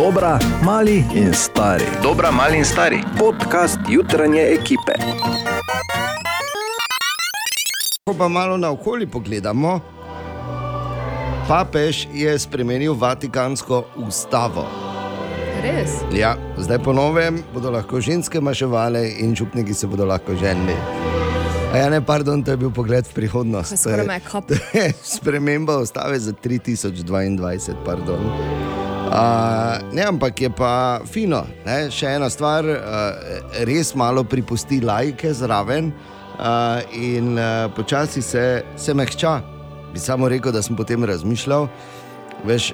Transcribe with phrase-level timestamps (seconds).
[0.00, 1.84] Dobra, mali in stari.
[2.02, 3.04] Dobra, mali in stari.
[3.18, 4.96] Podcast jutranje ekipe.
[8.08, 9.80] Ko pa malo naokoli pogledamo,
[11.48, 14.64] papež je spremenil Vatikansko ustavo.
[15.60, 16.00] Res?
[16.16, 20.80] Ja, zdaj po novem bodo lahko ženske maševale in župniki se bodo lahko ženili.
[21.72, 23.76] A ja, ne, pardon, to je bil pogled v prihodnost.
[23.84, 24.48] Me je kap.
[24.48, 28.79] To je Sprememba ustave za 3022, pardon.
[29.10, 29.16] Uh,
[29.92, 31.42] ne, ampak je pa fino.
[31.66, 31.88] Ne?
[31.90, 38.94] Še ena stvar, uh, res malo pripusti lajke zraven uh, in uh, počasi se, se
[38.94, 39.40] mehča.
[39.90, 41.66] Bi samo rekel, da sem potem razmišljal.
[42.46, 42.70] Veš,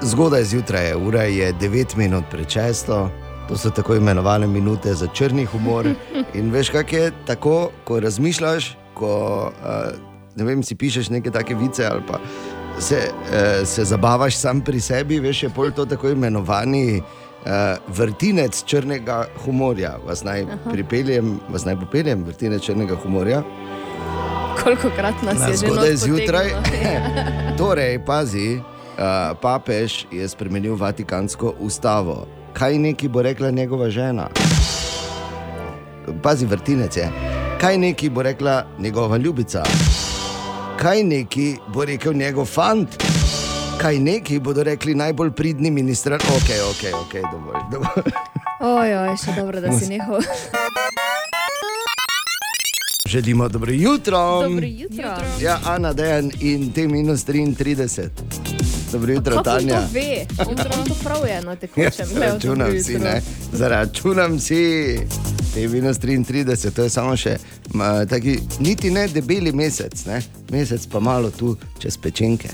[0.00, 3.10] zgodaj zjutraj je, ura je 9 minut pred često.
[3.50, 5.92] To so tako imenovane minute za črni humor.
[6.38, 9.12] In veš, kaj je tako, ko razmišljaš, ko
[9.52, 9.92] uh,
[10.36, 12.24] ne vem, si pišeš neke take vice ali pa
[12.78, 17.02] se, uh, se zabavaš sam pri sebi, veš, je pol to tako imenovani.
[17.46, 17.52] Uh,
[17.96, 23.42] vrtinec črnega humorja, vas naj pripeljem, vas naj popeljem, vrtinec črnega humorja.
[24.62, 26.50] Koliko krat nas Na je že zgodaj zjutraj.
[27.58, 32.26] torej, pazi, uh, papež je spremenil Vatikansko ustavo.
[32.52, 34.28] Kaj neki bo rekla njegova žena?
[36.22, 37.10] Pazi, vrtinec je.
[37.60, 39.62] Kaj neki bo rekla njegova ljubica?
[40.78, 42.88] Kaj neki bo rekel njegov fant?
[43.80, 46.14] Kaj neki bodo rekli najbolj pridni ministr?
[46.14, 47.62] Ok, ok, ok, dovolj.
[47.72, 48.12] dovolj.
[48.60, 50.20] Ojoj, še dobro, da si nehal.
[53.08, 54.42] Želimo dobro jutro.
[54.42, 55.16] Dobro jutro.
[55.40, 58.08] Ja, Ana, Dejan in te minus 33.
[58.96, 59.80] Dobro jutro, Kako on Tanja.
[59.80, 60.26] to ve?
[60.38, 62.06] On on to prav je na Ja, tekočem.
[62.08, 63.04] Glej, on to Zaračunam ve si, jutro.
[63.04, 63.22] ne?
[63.52, 64.98] Zaračunam si.
[65.54, 67.36] Te minus 33, to je samo še
[67.70, 70.22] ma, taki, niti ne debeli mesec, ne?
[70.50, 72.48] mesec pa malo tu čez pečenke.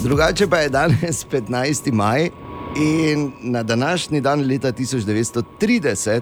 [0.00, 1.92] Drugače pa je danes 15.
[1.92, 2.28] maj
[2.76, 6.20] in na današnji dan leta 1930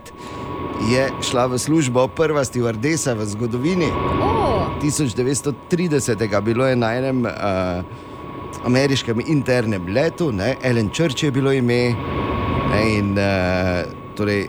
[0.91, 3.87] je šla v službo prva stevardesa v zgodovini.
[4.22, 6.41] O, 1930.
[6.41, 7.33] bilo je na enem uh,
[8.65, 10.57] ameriškem internem letu, ne?
[10.63, 11.95] Ellen Church je bilo ime.
[12.73, 12.99] Ne?
[12.99, 13.85] In, uh,
[14.17, 14.49] torej,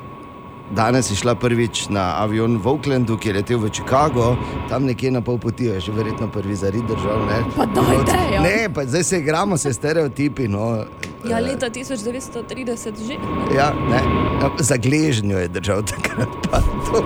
[0.71, 4.35] danes je šla prvič na avion v Oaklandu, ki je letel v Chicago,
[4.69, 7.25] tam nekje na pol poti, je že verjetno prvi zarid držal.
[7.25, 8.41] Ne, Pa dajte, ja.
[8.41, 10.47] ne pa zdaj se igramo se stereotipi.
[10.47, 10.85] No.
[11.25, 13.15] ja, Eh, leta 1930 že.
[13.55, 14.01] Ja, ne,
[14.39, 16.29] Ja, za gležnjo je držal takrat.
[16.51, 17.03] pardon.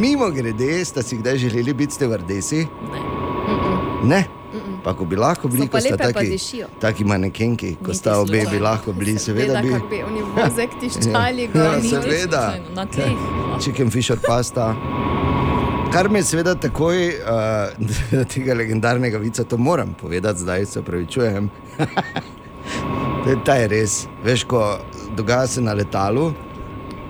[0.00, 2.66] Mimo grede, ste si kdaj želeli biti stevardesi?
[2.92, 3.00] Ne.
[4.08, 4.41] Ne.
[4.84, 6.38] Pa ko bi lahko bili, ko sta taki,
[6.80, 9.70] taki manekenki, ko sta obe, bi lahko bili, seveda bi.
[9.70, 11.80] Kako bi oni vozek tiščali, Ja, gor.
[11.80, 12.42] seveda.
[12.50, 13.60] slučajno, Na tleh.
[13.60, 14.72] Chicken fish or pasta.
[15.92, 21.50] Kar me seveda takoj, uh, tega legendarnega vica, to moram povedati, zdaj se upravičujem.
[23.46, 24.06] Ta je res.
[24.24, 24.78] Veš, ko
[25.16, 26.32] dogaja se na letalu,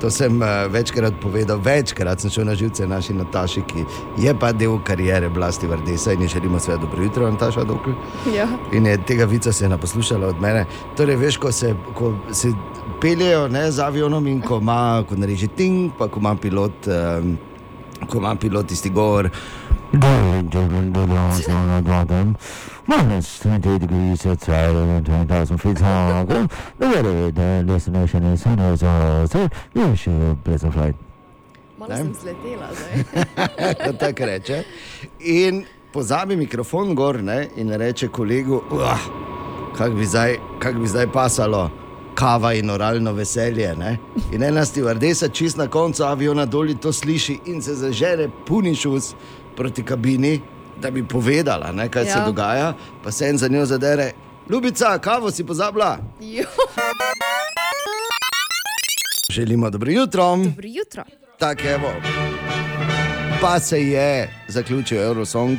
[0.03, 3.85] to sem uh, večkrat povedal, večkrat sem šel na živce naši Nataši, ki
[4.19, 7.91] je pa del karijere Blasti Vardesa in ji želimo sve dobro jutro, Nataša Dokl.
[8.35, 8.49] Ja.
[8.73, 10.67] In je, tega vica se je naposlušala od mene.
[10.97, 12.51] Torej, veš, ko se, ko se
[13.01, 17.39] peljejo ne, z avionom in ko ima, ko nareže ting, pa ko ima pilot, um,
[18.09, 19.31] ko ima pilot tisti govor.
[22.93, 26.25] Minus 20 degrees outside and 20,000 feet high.
[26.25, 26.49] The
[26.79, 29.49] weather, the destination is San Jose.
[29.75, 30.95] You should pleasant flight.
[31.79, 33.75] Malo sem zletela zdaj.
[33.85, 34.65] Ko tako reče.
[35.21, 38.61] In pozabi mikrofon gor ne, in reče kolegu,
[39.79, 41.71] kako bi, zdaj- kak bi zdaj pasalo.
[42.15, 43.75] Kava in oralno veselje.
[43.77, 43.99] Ne?
[44.33, 49.15] In ena stevardesa, čist na koncu aviona dol to sliši in se zažere punišus
[49.57, 50.41] proti kabini,
[50.83, 52.13] da bi povedala, ne, kaj ja.
[52.13, 52.25] se Ja.
[52.25, 52.73] dogaja,
[53.05, 54.13] pa se en za njo zadere.
[54.51, 55.99] Ljubica, kavo si pozabila.
[56.21, 56.45] Jo,
[59.31, 60.37] Želimo dobro jutro.
[60.37, 61.05] Dobro jutro.
[61.39, 61.93] Tako evo.
[63.41, 64.09] Pa se je
[64.49, 65.59] zaključil Eurosong,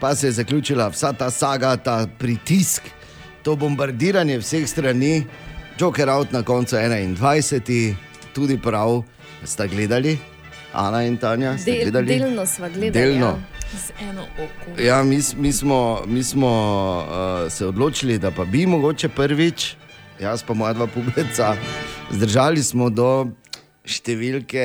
[0.00, 2.82] pa se je zaključila vsa ta saga, ta pritisk,
[3.42, 5.24] to bombardiranje vseh strani,
[5.78, 7.94] Joker out na koncu 21,
[8.34, 9.02] tudi prav,
[9.44, 10.18] ste gledali,
[10.72, 12.18] Ana in Tanja, ste Del, gledali?
[12.18, 12.90] delno sva gledali.
[13.04, 13.26] Delno.
[13.26, 13.53] Ja.
[13.76, 14.80] Z eno oko.
[14.80, 16.48] Ja, mi, mi smo, mi smo
[17.00, 19.74] uh, se odločili, da pa bi mogoče prvič,
[20.20, 21.56] jaz pa moja dva pubeca,
[22.10, 23.26] zdržali smo do
[23.84, 24.64] številke,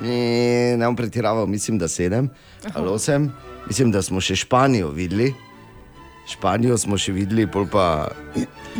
[0.00, 2.30] ne bom pretiraval, mislim, da sedem
[2.74, 3.30] ali osem.
[3.66, 5.30] Mislim, da smo še Španijo videli.
[6.28, 8.10] Španijo smo še videli, pol pa,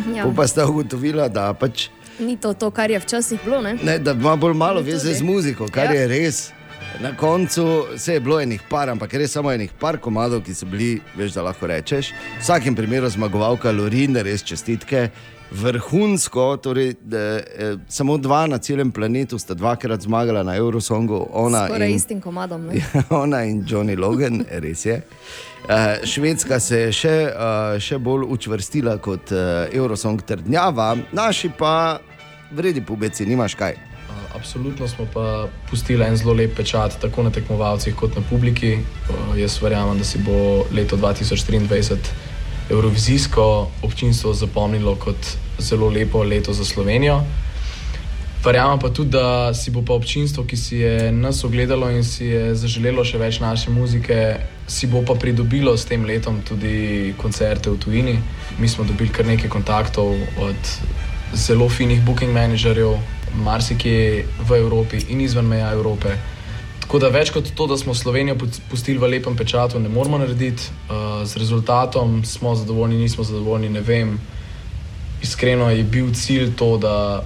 [0.09, 0.23] Ja.
[0.23, 1.87] pol pa sta ugotovila, da, pač,
[2.19, 3.73] Ni to to, kar je včasih bilo, ne?
[3.83, 6.01] ne, da ima bolj malo veze z muziko, kar Ja.
[6.01, 6.51] je res.
[7.01, 10.65] Na koncu se je bilo enih par, ampak res samo enih par komadov, ki so
[10.69, 12.11] bili, veš, da lahko rečeš.
[12.37, 15.09] V vsakem primeru zmagovalka Lorin, res čestitke.
[15.53, 21.67] vrhunsko, torej, da, eh, samo dva na celem planetu sta dvakrat zmagala na Eurosongu, ona
[21.67, 22.65] Skoraj in, istim komadom.
[22.65, 22.81] Ne?
[23.23, 25.01] ona in Johnny Logan, res je.
[25.63, 31.99] Uh, Švedska se je še, uh, še bolj učvrstila kot uh, Eurosong trdnjava, naši pa
[32.51, 33.92] vredi pubeci, nimaš kaj.
[34.33, 38.73] Absolutno smo pa pustili en zelo lep pečat, tako na tekmovalcih, kot na publiki.
[38.73, 41.97] Uh, Jaz verjamem, da si bo leto 2023
[42.69, 47.21] Eurovizijsko občinstvo zapomnilo kot zelo lepo leto za Slovenijo.
[48.43, 52.25] Verjamem pa tudi, da si bo pa občinstvo, ki si je nas ogledalo in si
[52.25, 54.17] je zaželelo še več naše muzike,
[54.67, 58.17] si bo pa pridobilo s tem letom tudi koncerte v tujini.
[58.59, 60.75] Mi smo dobili kar nekaj kontaktov od
[61.33, 62.97] zelo finih booking menedžerjev,
[63.35, 66.17] marsikje v Evropi in izven meja Evrope.
[66.79, 68.35] Tako da več kot to, da smo Slovenijo
[68.69, 70.69] pustili v lepem pečatu, ne moramo narediti.
[70.89, 74.17] Uh, z rezultatom smo zadovoljni, nismo zadovoljni, ne vem.
[75.23, 77.23] Iskreno je bil cilj to, da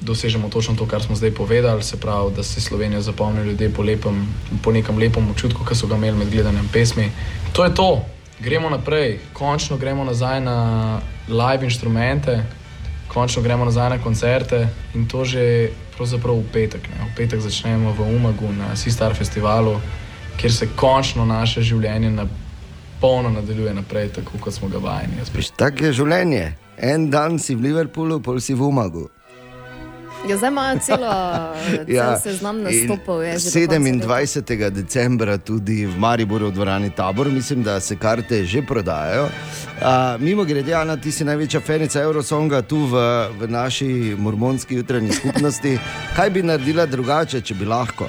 [0.00, 3.82] dosežemo točno to, kar smo zdaj povedali, se pravi, da se Slovenijo zapomnijo ljudje po,
[3.82, 4.26] lepem,
[4.62, 7.10] po nekem lepem občutku, ki so ga imeli med gledanjem pesmi.
[7.52, 8.04] To je to,
[8.40, 12.42] gremo naprej, končno gremo nazaj na live inštrumente,
[13.08, 16.88] končno gremo nazaj na koncerte in to že pravzaprav v petek.
[16.88, 17.10] Ne.
[17.12, 19.80] V petek začnemo v Umagu na Sistar festivalu,
[20.36, 22.26] kjer se končno naše življenje na
[23.00, 25.22] polno nadaljuje naprej, tako kot smo ga vajeni.
[25.56, 26.54] Tako je življenje.
[26.78, 29.08] En dan si v Liverpoolu, pol si v Umagu.
[30.26, 31.12] Ja, zdaj imajo celo
[31.86, 33.22] ja, seznam nastopov.
[33.22, 34.06] je že do konca leta.
[34.06, 34.70] 27.
[34.70, 39.24] decembra tudi v Mariboru v dvorani Tabor, mislim, da se karte že prodajajo.
[39.24, 42.98] Uh, mimo grede, Ana, ti si največja fenica Eurosonga tu v,
[43.38, 45.78] v naši mormonski jutranji skupnosti.
[46.16, 48.08] Kaj bi naredila drugače, če bi lahko?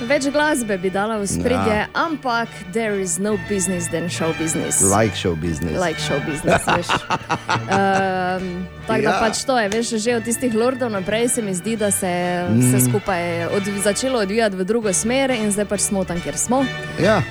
[0.00, 1.86] Več glasbe bi dala v spredje, Ja.
[1.94, 4.82] ampak there is no business than show business.
[4.82, 5.78] Like show business.
[5.78, 6.88] Like show business, veš.
[6.90, 9.20] Um, tako da Ja.
[9.20, 12.44] pač to je, veš, že od tistih lordov naprej se mi zdi, da se je
[12.44, 12.60] Mm.
[12.60, 16.64] vse skupaj od, začelo odvijati v drugo smer in zdaj pač smo tam, kjer smo.
[16.98, 17.22] Ja,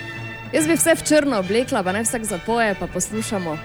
[0.51, 3.57] Jaz bi vse v črno oblekla, pa ne vsak zapoje, pa poslušamo.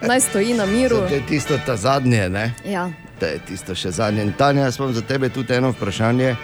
[0.00, 1.04] Naj stoji na miru.
[1.08, 2.54] to je tisto ta zadnje, ne?
[2.64, 2.88] Ja.
[3.20, 4.22] To je tisto še zadnje.
[4.22, 6.36] In Tanja, jaz imam za tebe tudi eno vprašanje.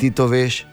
[0.00, 0.64] Ti to veš?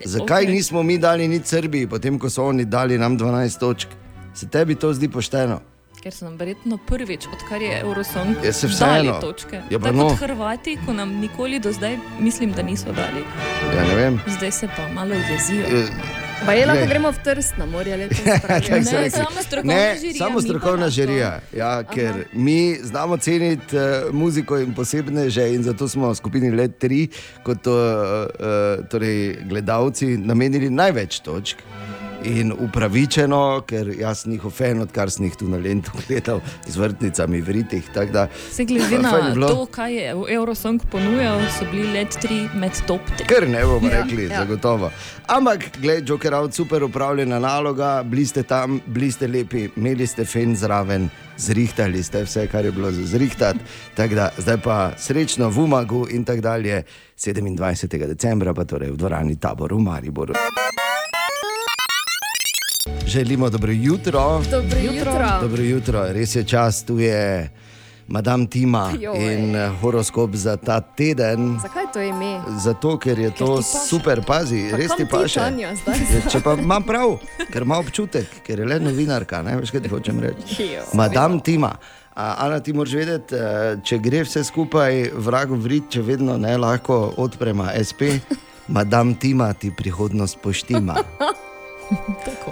[0.00, 0.52] Zakaj Okej.
[0.52, 3.88] nismo mi dali nič Srbiji, potem ko so oni dali nam 12 točk?
[4.34, 5.60] Se tebi to zdi pošteno?
[5.96, 9.18] Ker so nam verjetno prvič, odkar je Eurosong, Ja, se vseeno.
[9.20, 9.56] točke.
[9.70, 10.08] Ja, Tako no.
[10.08, 13.24] kot Hrvati, ko nam nikoli do zdaj, mislim, da niso dali.
[13.72, 14.12] Ja.
[14.28, 15.64] Zdaj se pa malo jezijo.
[15.66, 15.88] Eh,
[16.44, 17.96] Pa je lahko gremo v Trst na morje.
[18.08, 19.10] Tako so Ne, rekli.
[19.10, 21.40] samo strokovna Ne, žirija, samo strokovna žirija.
[21.56, 26.50] Ja, ker mi znamo ceniti uh, muziko in posebne že, in zato smo v skupini
[26.50, 27.08] Let 3,
[27.42, 31.62] kot uh, uh, torej gledalci, namenili največ točk.
[32.26, 37.38] In upravičeno, ker jaz njihov fan, odkar sem jih tu na Lendu gledal z vrtnicami
[37.40, 37.84] v Ritih.
[38.10, 43.00] da- Se glede na to, kaj je Eurosong ponujal, so bili let tri med top
[43.12, 43.26] 3.
[43.26, 44.38] Ker ne bomo Ja, rekli, ja.
[44.38, 44.90] zagotovo.
[45.28, 50.24] Ampak, gledaj, Joker out, super upravljena naloga, bili ste tam, bili ste lepi, imeli ste
[50.24, 51.06] fen zraven,
[51.38, 53.58] zrihtali ste vse, kar je bilo za zrihtati.
[53.96, 56.82] Da, zdaj pa srečno v Umagu in tako dalje,
[57.16, 57.62] 27.
[58.06, 60.34] decembra pa torej v dvorani Tabor v Mariboru.
[63.06, 64.42] Želimo dobro jutro.
[64.50, 65.12] Dobro jutro.
[65.40, 67.50] Dobro jutro, res je čas, tu je
[68.08, 69.34] Madame Tima Joj.
[69.34, 71.58] in horoskop za ta teden.
[71.62, 72.40] Zakaj to ime?
[72.58, 73.88] Zato, ker je to ti paše.
[73.88, 75.40] super, pazi, res ti paše.
[75.40, 75.68] Tanja?
[75.68, 77.18] Ja, Če pa imam prav,
[77.52, 80.62] ker ima občutek, ker je le novinarka, ne veš, kaj ti hočem reči.
[80.74, 80.82] Jo.
[80.94, 81.76] Madame Tima.
[82.14, 87.12] Ana, ti moraš vedeti, eh, če gre vse skupaj vragu vrit, če vedno ne lahko
[87.16, 88.02] odprema SP,
[88.68, 90.96] Madame Tima ti prihodnost poštima.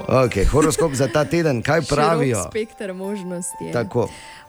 [0.08, 2.36] Okay, horoskop za ta teden, kaj pravijo?
[2.36, 3.64] Širok Spekter možnosti.
[3.64, 3.72] je.
[3.72, 4.08] Tako.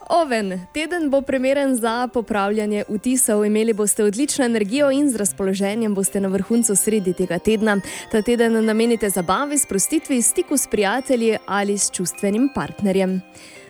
[0.09, 3.45] Oven, teden bo primeren za popravljanje vtisov.
[3.45, 7.77] Imeli boste odlično energijo in z razpoloženjem boste na vrhuncu sredi tega tedna.
[8.11, 13.21] Ta teden namenite zabavi, sprostitvi, stiku s prijatelji ali s čustvenim partnerjem.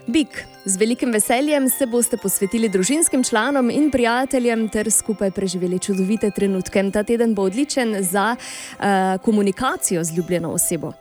[0.07, 6.31] Bik, z velikim veseljem se boste posvetili družinskim članom in prijateljem ter skupaj preživeli čudovite
[6.31, 6.84] trenutke.
[6.93, 8.86] Ta teden bo odličen za uh,
[9.22, 10.91] komunikacijo z ljubljeno osebo.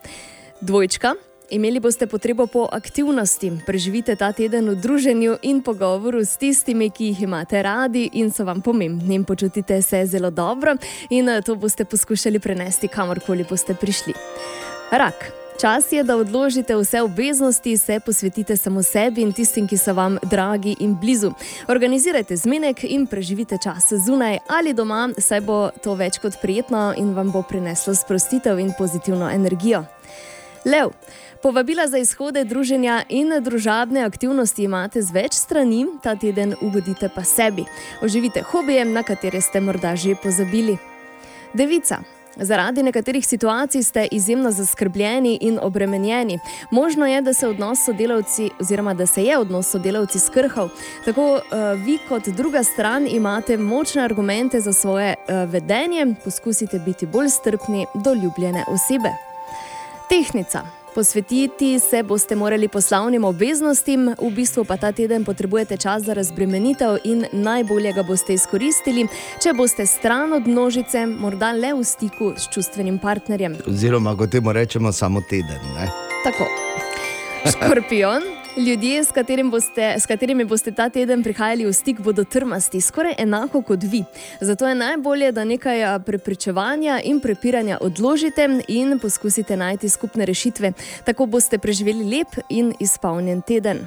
[0.60, 1.14] Dvojčka,
[1.50, 7.04] Imeli boste potrebo po aktivnosti, preživite ta teden v druženju in pogovoru s tistimi, ki
[7.04, 9.24] jih imate radi in so vam pomembni.
[9.24, 10.76] Počutite se zelo dobro
[11.10, 14.14] in eh, to boste poskušali prenesti kamorkoli boste prišli.
[14.90, 15.43] Rak.
[15.64, 20.18] Čas je, da odložite vse obveznosti, se posvetite samo sebi in tistim, ki so vam
[20.22, 21.30] dragi in blizu.
[21.68, 27.14] Organizirajte zmenek in preživite čas zunaj ali doma, saj bo to več kot prijetno in
[27.16, 29.84] vam bo prineslo sprostitev in pozitivno energijo.
[30.64, 30.92] Lev.
[31.42, 37.24] Povabila za izhode druženja in družabne aktivnosti imate z več strani, ta teden ugodite pa
[37.24, 37.64] sebi.
[38.02, 40.76] Oživite hobije, na katere ste morda že pozabili.
[41.54, 42.04] Devica.
[42.36, 46.38] Zaradi nekaterih situacij ste izjemno zaskrbljeni in obremenjeni.
[46.70, 47.78] Možno je, da se, odnos
[48.60, 50.68] oziroma, da se je odnos sodelavci skrhal.
[51.04, 51.40] Tako uh,
[51.84, 57.86] vi, kot druga stran, imate močne argumente za svoje uh, vedenje, poskusite biti bolj strpni
[57.94, 59.10] do ljubljene osebe.
[60.08, 60.83] Tehnica.
[60.94, 66.96] Posvetiti se boste morali poslovnim obveznostim, v bistvu pa ta teden potrebujete čas za razbremenitev
[67.04, 69.08] in najbolje ga boste izkoristili,
[69.42, 73.58] če boste stran od množice, morda le v stiku s čustvenim partnerjem.
[73.66, 75.58] Oziroma, kot temu rečemo, samo teden.
[75.74, 75.90] Ne?
[76.24, 76.46] Tako.
[77.50, 78.43] Škorpion.
[78.56, 83.14] Ljudje, s, katerim boste, s katerimi boste ta teden prihajali v stik, bodo trmasti, skoraj
[83.18, 84.04] enako kot vi.
[84.40, 90.72] Zato je najbolje, da nekaj a, prepričevanja in prepiranja odložite in poskusite najti skupne rešitve.
[91.04, 93.86] Tako boste preživeli lep in izpolnjen teden.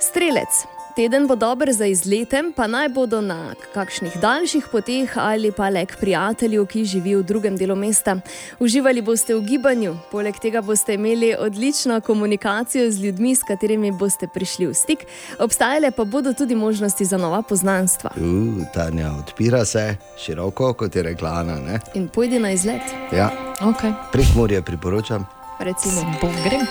[0.00, 0.75] Strelec.
[0.96, 5.82] Teden bo dober za izlete, pa naj bodo na kakšnih daljših poteh ali pa le
[5.86, 8.14] k prijatelju, ki živi v drugem delu mesta.
[8.58, 14.24] Uživali boste v gibanju, poleg tega boste imeli odlično komunikacijo z ljudmi, s katerimi boste
[14.26, 15.04] prišli v stik,
[15.38, 18.10] obstajale pa bodo tudi možnosti za nova poznanstva.
[18.16, 21.60] Uh, Tanja, odpira se široko, kot je rekla Ana.
[21.60, 21.80] Ne?
[21.94, 23.92] In pojdi na izlet, Ja, Okay.
[24.12, 25.26] prek morja priporočam.
[25.58, 26.00] recimo.
[26.20, 26.66] Bom grem.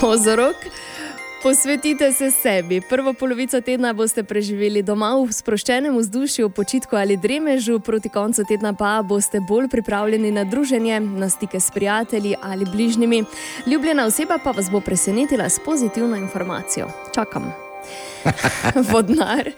[0.00, 0.56] Kozorok.
[1.46, 2.80] Posvetite se sebi.
[2.80, 8.72] Prvo polovico tedna boste preživeli doma v sproščenem vzdušju, počitku ali dremežu, proti koncu tedna
[8.74, 13.22] pa boste bolj pripravljeni na druženje, na stike s prijatelji ali bližnjimi.
[13.66, 16.90] Ljubljena oseba pa vas bo presenetila s pozitivno informacijo.
[17.14, 17.65] Čakam.
[18.90, 19.50] Vodnar.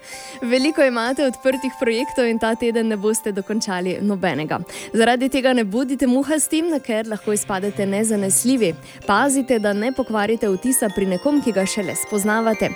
[0.42, 4.60] Veliko imate odprtih projektov in ta teden ne boste dokončali nobenega.
[4.92, 8.74] Zaradi tega ne bodite muhasti, ker lahko izpadete nezanesljivi.
[9.06, 12.70] Pazite, da ne pokvarite vtisa pri nekom, ki ga šele spoznavate.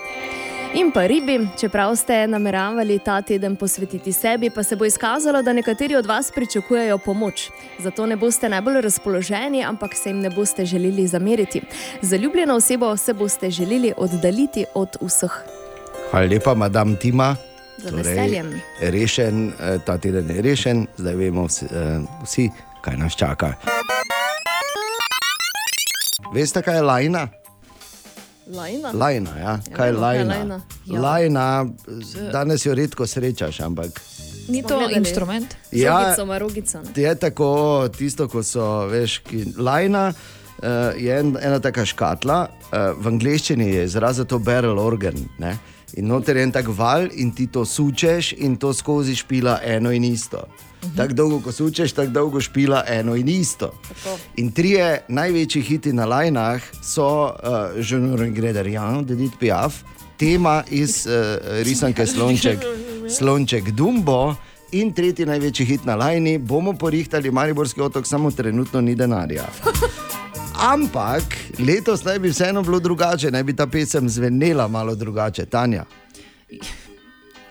[0.74, 5.52] In pa ribi, čeprav ste nameravali ta teden posvetiti sebi, pa se bo izkazalo, da
[5.52, 7.50] nekateri od vas pričakujejo pomoč.
[7.78, 11.62] Zato ne boste najbolj razpoloženi, ampak se jim ne boste želeli zameriti.
[12.02, 15.61] Zaljubljeno osebo se boste želeli oddaljiti od vseh.
[16.12, 17.36] Hvala lepa, madam Tima.
[17.80, 18.60] Z veseljem.
[18.80, 22.50] rešen, eh, ta teden je rešen, zdaj vemo vsi, eh, vsi
[22.84, 23.54] kaj nas čaka.
[26.34, 27.28] Veste, kaj je lajna?
[28.46, 28.90] Lajna.
[28.92, 29.58] Lajna, ja.
[29.72, 30.34] kaj je vemo, kaj je lajna?
[30.34, 30.60] lajna.
[30.86, 31.00] Ja.
[31.00, 31.66] Lajna,
[32.32, 34.00] danes jo redko srečaš, ampak
[34.48, 34.94] Ni to gledali.
[34.98, 35.56] instrument.
[35.70, 36.78] ja, Žogico, marogico.
[36.78, 37.02] ne.
[37.02, 40.12] je tako, tisto, ko so, veš, ki, lajna.
[40.62, 40.68] Uh,
[41.02, 45.14] je en, ena taka škatla, uh, v angleščini je izraz za to barrel organ.
[45.38, 45.58] Ne?
[45.96, 49.92] In noter je en tak val, in ti to sučeš, in to skozi špila eno
[49.92, 50.48] in isto.
[50.82, 50.96] -huh.
[50.96, 53.72] Tako dolgo, ko sučeš, tako dolgo špila eno in isto.
[53.88, 54.18] Tako.
[54.36, 59.74] In trije največji hiti na lajnah so uh, Je ne regrette rien, de dit Piaf,
[60.16, 61.12] tema iz uh,
[61.66, 62.58] risanke Slonček,
[63.18, 64.34] Slonček Dumbo.
[64.72, 69.44] In tretji največji hit na lajni, bomo porihtali Mariborski otok, samo trenutno ni denarja.
[70.62, 71.22] Ampak
[71.58, 75.84] letos naj bi vseeno bilo drugače, naj bi ta pesem zvenela malo drugače, Tanja.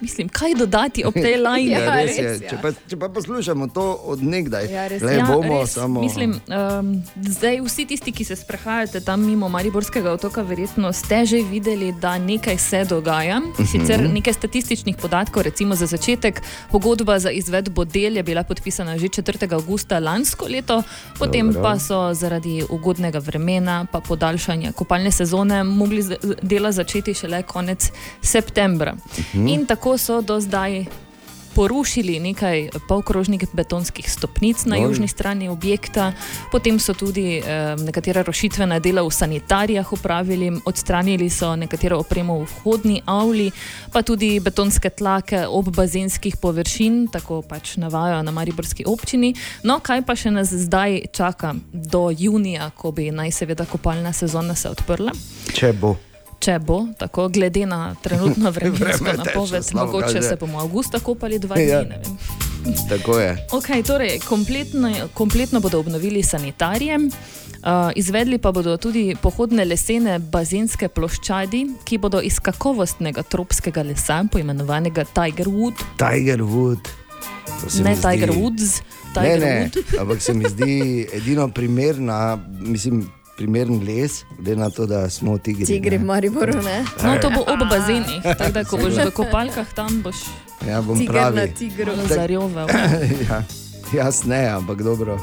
[0.02, 1.70] Mislim, kaj dodati ob tej lajni?
[1.70, 2.24] Ja, res je.
[2.24, 2.50] res, ja.
[2.50, 5.24] Če, pa, če pa poslušamo to od nekdaj, Ja, le je.
[5.24, 6.02] bomo res, samo.
[6.02, 11.42] Mislim, um, zdaj vsi tisti, ki se sprehajate tam mimo Mariborskega otoka, verjetno ste že
[11.44, 13.42] videli, da nekaj se dogaja.
[13.64, 16.42] Sicer nekaj statističnih podatkov, recimo za začetek,
[16.72, 19.54] pogodba za izvedbo del je bila podpisana že 4.
[19.54, 20.84] augusta lansko leto,
[21.18, 21.62] potem Dobro.
[21.64, 26.04] pa so zaradi ugodnega vremena pa podaljšanja kopalne sezone mogli
[26.42, 27.92] dela začeti šele konec
[28.22, 28.96] septembra.
[29.36, 30.86] In tako so do zdaj.
[31.52, 34.84] Porušili nekaj polkrožnih betonskih stopnic na Oj.
[34.84, 36.14] južni strani objekta,
[36.52, 42.48] potem so tudi eh, nekatera rošitvena dela v sanitarijah upravili, odstranili so nekatero opremo v
[42.48, 43.52] vhodni avli,
[43.92, 49.36] pa tudi betonske tlake ob bazenskih površin, tako pač navajajo na Mariborski občini.
[49.64, 54.56] No, kaj pa še nas zdaj čaka do junija, ko bi naj seveda kopalna sezona
[54.56, 55.12] se odprla?
[55.52, 56.11] Če bo.
[56.42, 60.22] Če bo, tako glede na trenutno vremensko Vreme napoved, slabo mogoče kaže.
[60.24, 61.82] se bomo avgusta kopali dva Ja.
[61.82, 61.90] dni.
[61.90, 62.18] ne vem.
[62.90, 63.48] Tako je.
[63.52, 67.10] Okay, torej, kompletno, kompletno bodo obnovili sanitarije, uh,
[67.96, 75.06] izvedli pa bodo tudi pohodne lesene bazenske ploščadi, ki bodo iz kakovostnega tropskega lesa, poimenovanega
[75.06, 76.86] Tiger Wood, Tiger Wood.
[77.76, 80.00] Ne zdi- Tiger Woods, Ne, Tiger ne, Wood.
[80.00, 80.76] ampak se mi zdi
[81.14, 83.10] edino primerna, mislim,
[83.42, 85.66] primeren les, glede na to, da smo tigri.
[85.66, 86.06] Tigri v ne.
[86.06, 86.86] Mariboru, ne?
[87.04, 90.30] No, to bo ob bazenih, tako da ko boš v kopalkah tam, boš
[90.62, 91.54] Ja, bom Tiger na pravi.
[91.58, 91.96] tigru.
[91.96, 92.68] malo zarjovel.
[93.30, 93.42] ja.
[93.98, 95.20] Jaz ne, ampak dobro.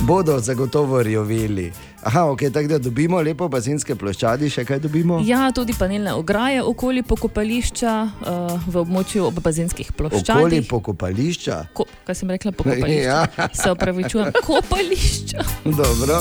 [0.00, 1.72] Bodo zagotovo rjoveli.
[2.02, 5.20] Aha, ok, tako da dobimo lepo bazenske ploščadi, še kaj dobimo?
[5.26, 10.46] Ja, tudi panelne ograje okoli pokopališča uh, v območju ob bazenskih ploščadih.
[10.46, 11.60] Okoli pokopališča.
[11.74, 12.98] Ko, kaj sem rekla, pokopališča?
[13.08, 13.48] Ja.
[13.54, 15.44] Se opravičujem, kopališča.
[15.80, 16.18] Dobro.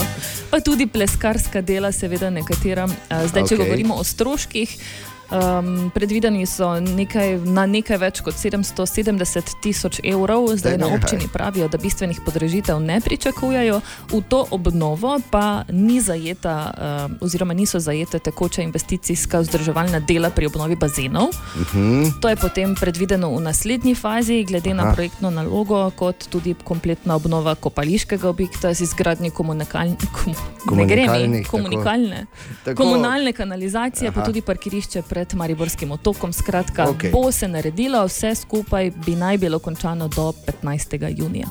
[0.51, 2.85] Pa tudi pleskarska dela, seveda nekatera.
[2.85, 3.63] Uh, zdaj, če Okej.
[3.65, 4.77] govorimo o stroških.
[5.27, 11.27] Um, predvideni so nekaj, na nekaj več kot 770 tisoč evrov, zdaj Daj na občini
[11.27, 13.81] pravijo, da bistvenih podražitev ne pričakujejo.
[14.11, 20.47] V to obnovo pa ni zajeta, um, oziroma niso zajete tekoče investicijska vzdrževalna dela pri
[20.47, 21.27] obnovi bazenov.
[21.27, 22.11] Uh -huh.
[22.21, 24.93] To je potem predvideno v naslednji fazi, glede na Aha.
[24.93, 30.33] projektno nalogo, kot tudi kompletna obnova kopališkega objekta z izgradnjo komunikalne, kom,
[30.77, 31.57] ne gre mi, Komunikalnih, tako.
[31.57, 32.25] komunikalne,
[32.65, 32.83] Tako.
[32.83, 34.25] komunalne kanalizacije, pa Aha.
[34.25, 36.33] tudi parkirišče pred Mariborskim otokom.
[36.33, 37.09] Skratka, okay.
[37.11, 41.17] bo se naredilo, vse skupaj bi naj bilo končano do 15.
[41.17, 41.47] junija.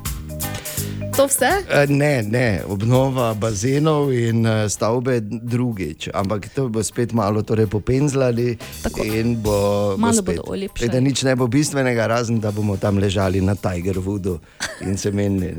[1.17, 1.51] To vse?
[1.71, 7.67] E, Ne, ne, obnova bazenov in e, stavbe drugič, ampak to bo spet malo torej
[7.67, 9.03] popenzlali Tako.
[9.03, 10.37] in bo, bo Malo spet.
[10.37, 10.91] bodo olepšali.
[10.93, 14.39] Da nič ne bo bistvenega, razen da bomo tam ležali na Tiger Woodu
[14.87, 15.57] in se menili.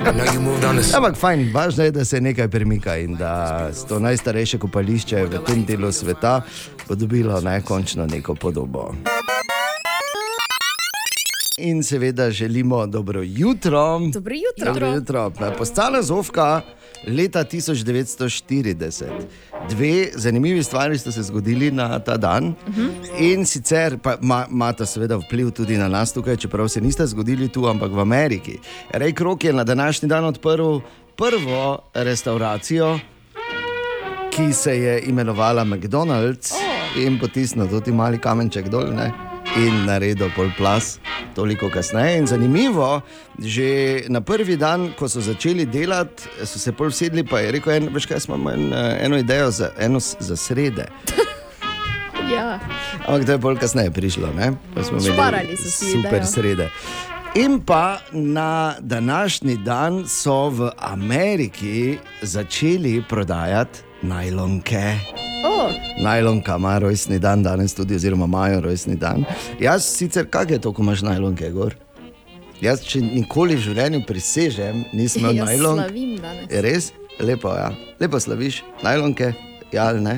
[0.00, 5.64] Ampak fajn, važno je, da se nekaj premika in da to najstarejše kopališče v tem
[5.64, 6.40] delu sveta
[6.88, 8.94] bo dobilo ne, končno neko podobo.
[11.62, 13.98] In seveda želimo dobro jutro.
[14.12, 14.72] Dobro jutro.
[14.72, 15.32] Dobro jutro.
[15.58, 16.60] Postala Zovka
[17.06, 19.04] leta 1940.
[19.68, 22.44] Dve zanimivi stvari sta se zgodili na ta dan.
[22.46, 22.90] Uh -huh.
[23.18, 27.48] In sicer ima ma ta seveda vpliv tudi na nas tukaj, čeprav se nista zgodili
[27.48, 28.58] tu, ampak v Ameriki.
[28.90, 30.78] Rej Krok je na današnji dan odprl
[31.16, 32.98] prvo restauracijo,
[34.30, 37.02] ki se je imenovala McDonald's oh.
[37.02, 38.86] in potisnil tudi mali kamenček dol.
[38.94, 39.29] Ne?
[39.56, 40.98] In naredil pol plas,
[41.34, 42.18] toliko kasneje.
[42.18, 43.00] In zanimivo,
[43.38, 47.72] že na prvi dan, ko so začeli delati, so se pol sedli, pa je rekel:
[47.72, 50.86] en, veš kaj, smo imeli eh, eno idejo za, eno za srede.
[52.30, 52.60] Ja.
[53.10, 54.52] Ampak to je bolj kasneje prišlo, ne?
[54.74, 56.26] Pa smo imeli Šparali so si super idejo.
[56.30, 56.68] srede.
[57.34, 65.29] In pa na današnji dan so v Ameriki začeli prodajati najlonke.
[65.44, 69.24] Oh, Najlonka ima rojstni dan danes tudi, oziroma imajo rojstni dan.
[69.60, 71.74] Jaz sicer, kaj je to, ko imaš najlonke gor?
[72.60, 75.80] Jaz, če nikoli v življenju prisežem, nisem imel jaz najlonk.
[75.80, 76.48] slavim danes.
[76.50, 76.90] Je res?
[77.20, 77.70] Lepo, ja.
[78.00, 79.32] Lepo slaviš, najlonke,
[79.72, 80.16] ja ali ne?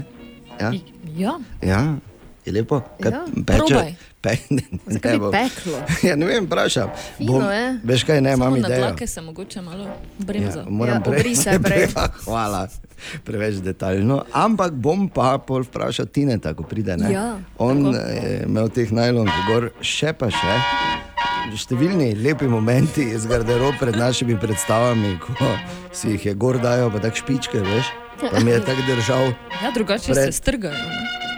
[0.61, 0.73] Ja,
[1.17, 1.83] Ja, ja.
[2.47, 2.81] je lepo.
[3.01, 3.25] Kaj Ja.
[3.47, 3.95] Probaj.
[4.23, 5.31] Pe, ne, bi bom.
[5.31, 5.79] peklo?
[6.03, 6.91] Ja, ne vem, vprašam.
[7.17, 7.79] Fino je.
[7.83, 8.79] Veš kaj, ne, imam idejo.
[8.79, 9.87] dlake se mogoče malo
[10.19, 10.61] bremza.
[10.61, 11.89] Ja, moram Ja, se prej.
[12.23, 12.69] Hvala,
[13.25, 14.23] preveč detaljno.
[14.33, 16.97] Ampak bom pa pol vprašal Tineta, ko pride.
[16.97, 17.11] Ne?
[17.11, 17.97] Ja, On tako.
[17.99, 20.55] je imel teh najlonk gor, še pa še.
[21.53, 25.35] Številni lepi momenti iz garderob pred našimi predstavami, ko
[25.93, 27.91] si jih je gor dajo, pa tako špičke, veš.
[28.23, 30.79] Pa mi je tako držal, Ja, drugače Pred- se strgajo.
[30.79, 31.32] ne.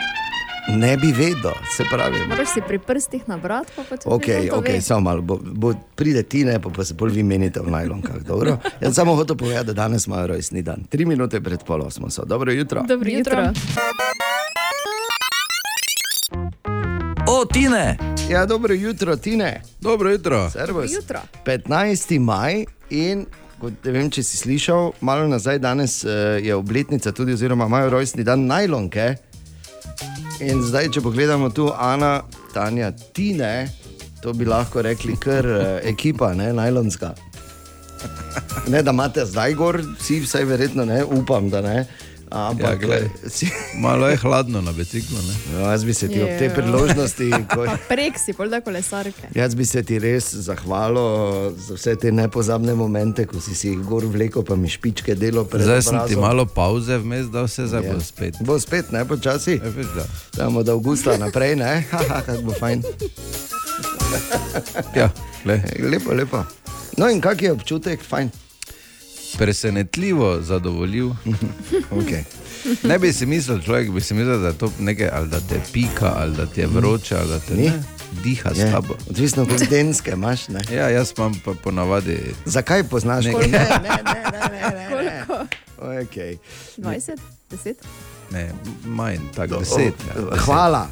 [0.68, 2.18] Ne bi vedel, se pravi.
[2.29, 6.22] Moraš si pri prstih nabrati, pa pa če Ok, okay samo malo, bo, bo, pride
[6.22, 8.22] ti ne, pa, pa se bolj vi menite v najlonkah.
[8.22, 8.59] dobro?
[8.81, 10.85] Jaz samo hotel povedati, da danes imajo rojstni dan.
[10.88, 12.24] Tri minute pred pol osmo so.
[12.24, 12.83] Dobro jutro.
[12.88, 13.53] Dobro jutro.
[17.29, 17.96] O, Tine!
[18.31, 19.62] Ja, dobro jutro, Tine.
[19.81, 20.50] Dobro jutro.
[20.50, 20.92] Servus.
[20.92, 21.20] jutro.
[21.44, 22.18] 15.
[22.18, 23.27] maj in
[23.61, 26.11] kot ne vem, če si slišal, malo nazaj danes uh,
[26.42, 29.14] je obletnica tudi, oziroma imajo rojstni dan najlonke.
[30.44, 32.22] In zdaj, če pogledamo tu, Ana,
[32.54, 33.68] Tanja, Tine,
[34.22, 37.14] to bi lahko rekli kar uh, ekipa, ne, najlonska.
[38.68, 41.85] Ne, da imate zdaj gor, vsi, vsaj verjetno ne, upam, da ne.
[42.35, 43.05] Ampak, Ja, glej.
[43.25, 45.14] si, Malo je hladno na biciklu.
[45.18, 45.35] Ne?
[45.53, 46.55] no, jaz bi se ti ob tej Je.
[46.55, 49.31] priložnosti, ko, Prek si, pol da kolesarke.
[49.33, 50.99] Jaz bi se ti res zahvalil
[51.57, 55.44] za vse te nepozabne momente, ko si si jih gor vlekel, pa mi špičke delo
[55.44, 57.92] pred Zdaj sem ti malo pauze vmes, da vse zdaj Ja.
[57.92, 58.35] bo spet.
[58.40, 59.53] Bo spet, ne počasi.
[59.55, 60.05] Ja, da.
[60.35, 61.85] Damo od avgusta naprej, ne?
[61.92, 62.83] Haha, kako bo fajn.
[64.92, 65.11] Ja,
[65.44, 65.62] glej.
[65.81, 66.42] Lepo, lepo.
[66.97, 68.31] No in kak je občutek, fajn.
[69.38, 71.11] Presenetljivo zadovoljiv.
[71.92, 72.23] Okay.
[72.83, 75.61] Ne bi si mislil, človek bi si mislil, da je to nekaj, ali da te
[75.73, 77.73] pika, ali da ti je vroče, ali da te ne,
[78.25, 78.94] diha s Je, tabo.
[79.11, 80.49] odvisno od denske imaš.
[80.49, 80.61] Ne?
[80.73, 82.18] Ja, jaz imam pa ponavadi.
[82.44, 83.49] Zakaj poznaš Nekaj.
[83.49, 83.68] Ne, ne,
[84.05, 85.25] ne, ne, ne, ne.
[85.79, 86.37] Okay.
[86.79, 87.18] 20,
[87.51, 87.75] 10?
[88.31, 88.51] Ne,
[88.85, 89.79] manj, tako deset.
[90.09, 90.40] Ja, O, deset.
[90.40, 90.88] Hvala.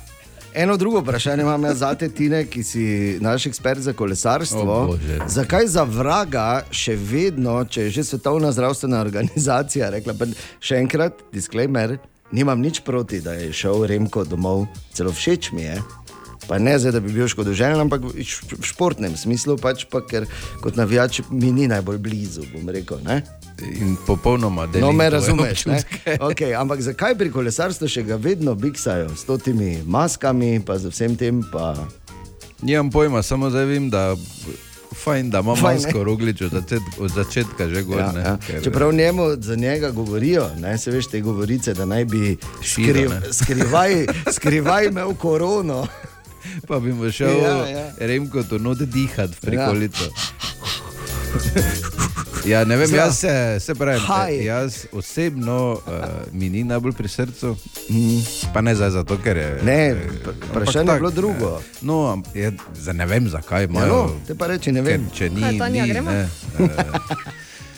[0.55, 2.85] Eno drugo vprašanje imam jaz za te, Tine, ki si
[3.21, 4.73] naš ekspert za kolesarstvo.
[4.73, 5.19] O, Bože.
[5.27, 10.15] Zakaj za vraga še vedno, če je že Svetovna zdravstvena organizacija rekla,
[10.61, 11.97] še enkrat, disclaimer,
[12.33, 15.81] nimam nič proti, da je šel Remko domov, celo všeč mi je.
[16.49, 20.27] Pa ne zdaj, da bi bil škodožen, ampak v športnem smislu, pač pa, ker
[20.61, 22.45] kot navijač mi ni najbolj blizu.
[22.53, 23.23] bom Rekel, ne?
[23.63, 24.81] In popolnoma delim.
[24.81, 25.65] no, me razumeš.
[26.21, 31.17] Okay, ampak zakaj pri kolesarstvu še ga vedno biksajo s temi maskami, pa z vsem
[31.17, 31.43] tem?
[31.53, 31.75] Pa...
[32.63, 34.17] Nimam pojma, samo zdaj vem, da.
[34.95, 35.83] Fajn, da ima Fajn, ne?
[35.83, 37.99] masko roglič od, začet, od začetka že gor.
[37.99, 38.37] Ja, ne, ja.
[38.39, 42.93] ker- Čeprav njemu za njega govorijo, ne, se veš te govorice, da naj bi Širo,
[42.93, 45.87] skriv, skrivaj, skrivaj imel korono.
[46.69, 47.79] Pa bi mu šel Ja, ja, ja.
[47.79, 47.87] ja.
[47.99, 50.05] Remko to not dihati v prikolico.
[50.05, 50.11] Ja,
[52.65, 54.35] ne vem, Zdaj, jaz se, se pravim, Haj.
[54.35, 55.93] eh, jaz osebno uh,
[56.33, 57.57] mi ni najbolj pri srcu,
[57.91, 58.21] mm.
[58.53, 59.59] pa ne zdaj zato, ker je.
[59.63, 61.53] Ne, ampak vprašanje je bilo drugo.
[61.83, 61.97] No,
[62.35, 62.53] je,
[62.93, 63.87] ne vem, zakaj Ja, imajo.
[63.89, 65.07] no, te pa reči, ne ker, vem.
[65.11, 66.11] če ni, Kaj, Tanja, ni gremo?
[66.11, 66.29] ne,
[66.61, 66.85] eh,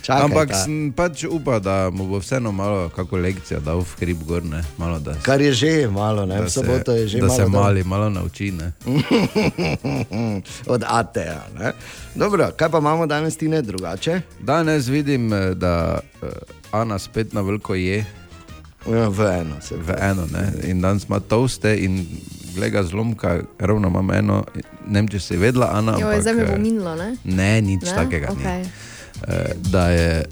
[0.04, 0.54] Čakaj, ampak ta.
[0.58, 4.60] sem pač upal, da mu bo vseeno malo kako lekcijo dal v hrib gor, ne,
[4.76, 6.36] malo da, Kar je že malo, ne?
[6.36, 7.34] da v soboto je že da malo.
[7.34, 7.50] se dal.
[7.52, 8.52] mali malo nauči.
[8.52, 8.68] Ne.
[10.66, 11.48] Od Ateja.
[11.54, 11.72] Ne?
[12.14, 14.20] Dobro, kaj pa imamo danes ti ne drugače?
[14.40, 16.28] Danes vidim, eh, da uh,
[16.70, 18.04] Ana spet na veliko je.
[18.84, 20.28] Ja, v eno se v eno.
[20.28, 20.52] Ne?
[20.64, 22.04] In danes ima toste in
[22.54, 24.44] gleda zlomka, ravno imam eno,
[24.86, 25.92] ne vem, če si vedela, Ana.
[25.92, 27.16] Jo, ampak, zdaj me bo eh, minilo, ne?
[27.24, 27.94] Ne, nič Ne?
[27.94, 28.28] takega.
[28.30, 28.60] Okej.
[28.60, 28.93] Ni.
[29.28, 29.32] Eh,
[29.64, 30.24] Da je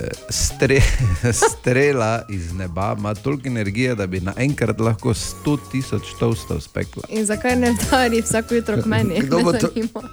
[0.00, 0.80] eh, stre,
[1.50, 7.02] strela iz neba, ima toliko energije, da bi naenkrat lahko 100 tisoč tostov spekla.
[7.08, 9.20] In zakaj ne vdari vsako jutro k meni?
[9.22, 10.08] Kdo bo to- zanima.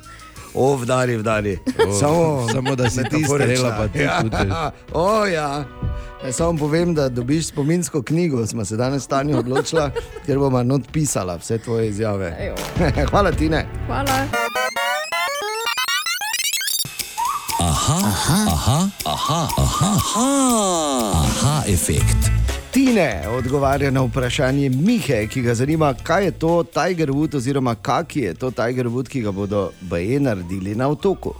[0.53, 1.57] O, vdari, vdari.
[1.87, 4.71] O, samo, samo da si ti strela, pa ti ja.
[4.93, 5.65] O, ja.
[6.19, 9.91] Ja, Samo povem, da dobiš spominsko knjigo, smo se danes stanje odločila,
[10.25, 12.35] ker bomo not pisala vse tvoje izjave.
[12.39, 12.55] Ejo.
[13.11, 13.65] Hvala ti ne.
[13.87, 14.25] Hvala.
[17.59, 18.87] Aha,
[21.67, 22.31] efekt.
[22.71, 28.15] Tine odgovarja na vprašanje Mihe, ki ga zanima, kaj je to Tiger Wood, oziroma kak
[28.15, 31.33] je to Tiger Wood, ki ga bodo baje naredili na otoku.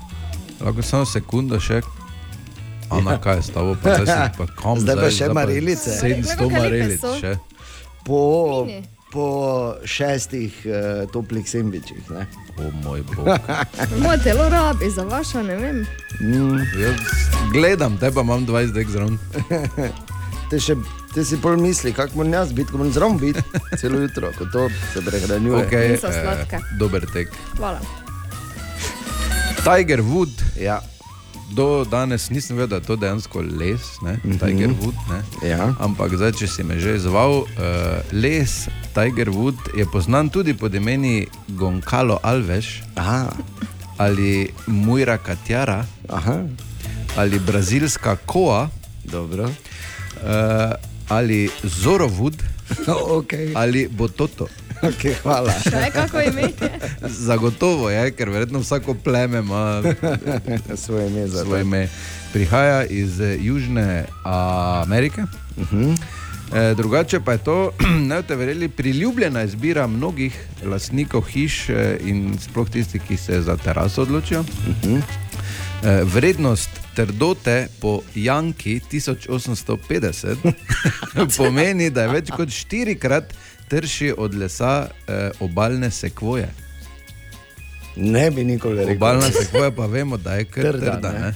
[0.61, 1.81] Lahko samo sekundo še.
[2.89, 3.75] Ana, kaj je s tabo?
[3.83, 5.89] Pa zdaj si pa kom Zdaj pa še marelice.
[5.89, 7.35] 700 Glej, kako lepe marelic še.
[8.03, 8.21] Po,
[9.13, 9.27] po
[9.85, 10.73] šestih uh,
[11.13, 12.11] toplih sendvičih.
[12.11, 12.27] ne.
[12.59, 13.27] O moj bog.
[14.03, 15.85] Moje telo rabi za vašo, ne vem.
[16.79, 16.99] Jaz
[17.53, 19.17] gledam, te pa imam 20 dek zraven.
[20.49, 20.73] Te, še,
[21.13, 23.41] te si pol misli, kako moram jaz biti, ko moram zraven biti
[23.77, 25.65] celo jutro, ko to se prehranjuje.
[25.67, 26.57] Okay, sladke.
[26.79, 27.29] dober tek.
[27.57, 27.77] Hvala.
[29.61, 30.79] Tiger Wood, Ja.
[31.51, 34.19] Do danes nisem vedel, da je to dejansko les, ne?
[34.23, 34.95] Tiger Wood.
[35.09, 35.49] Ne?
[35.49, 35.73] Ja.
[35.79, 37.47] Ampak zdaj, če si me že izval, uh,
[38.11, 43.31] les Tiger Wood je poznan tudi pod imeni Goncalo Alves Aha,
[43.97, 46.43] ali Mujra Katjara aha,
[47.15, 48.69] ali brazilska koa
[49.03, 49.43] dobro.
[49.43, 50.73] uh,
[51.09, 52.43] ali Zorovud
[53.17, 53.51] okay.
[53.55, 54.47] ali Bototo.
[54.89, 55.51] Okay, hvala.
[55.59, 56.51] Še kako ime?
[57.27, 59.81] Zagotovo je, ker verjetno vsako pleme ima
[60.83, 61.87] Svoje ime za svoje ime.
[62.33, 65.21] Prihaja iz eh, Južne Amerike.
[65.57, 65.97] Uh -huh.
[66.53, 67.71] e, drugače pa je to,
[68.09, 73.57] ne boste verjeli, priljubljena izbira mnogih lastnikov hiš eh, in sploh tistih, ki se za
[73.57, 74.39] teraso odločijo.
[74.39, 74.45] Uh
[74.83, 75.01] -huh.
[75.83, 80.35] e, vrednost trdote po Janki 1850
[81.37, 83.33] pomeni, da je več kot štirikrat
[83.69, 86.49] trši od lesa eh, obalne sekvoje.
[87.95, 88.95] Ne bi nikoli rekel.
[88.95, 91.11] Obalna sekvoja pa vemo, da je kar Trda, trda.
[91.11, 91.19] ne.
[91.19, 91.33] ne.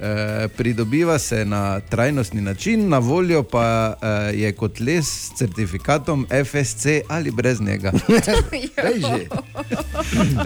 [0.00, 4.06] E, pridobiva se na trajnostni način, na voljo pa e,
[4.38, 7.92] je kot les s certifikatom FSC ali brez njega.
[8.82, 9.26] Daj že.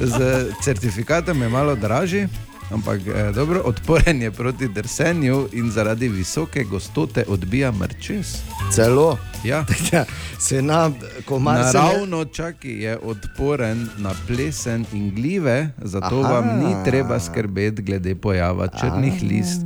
[0.01, 2.29] Z certifikatom je malo dražji,
[2.71, 8.37] ampak e, dobro, odporen je proti drsenju in zaradi visoke gostote odbija mrčes.
[8.73, 9.19] Celo.
[9.45, 9.65] Ja.
[9.93, 10.05] Ja,
[10.39, 10.91] se na
[11.25, 16.33] komar se Naravno čaki je odporen na plesen in gljive, zato Aha.
[16.33, 19.61] vam ni treba skrbeti glede pojava črnih list.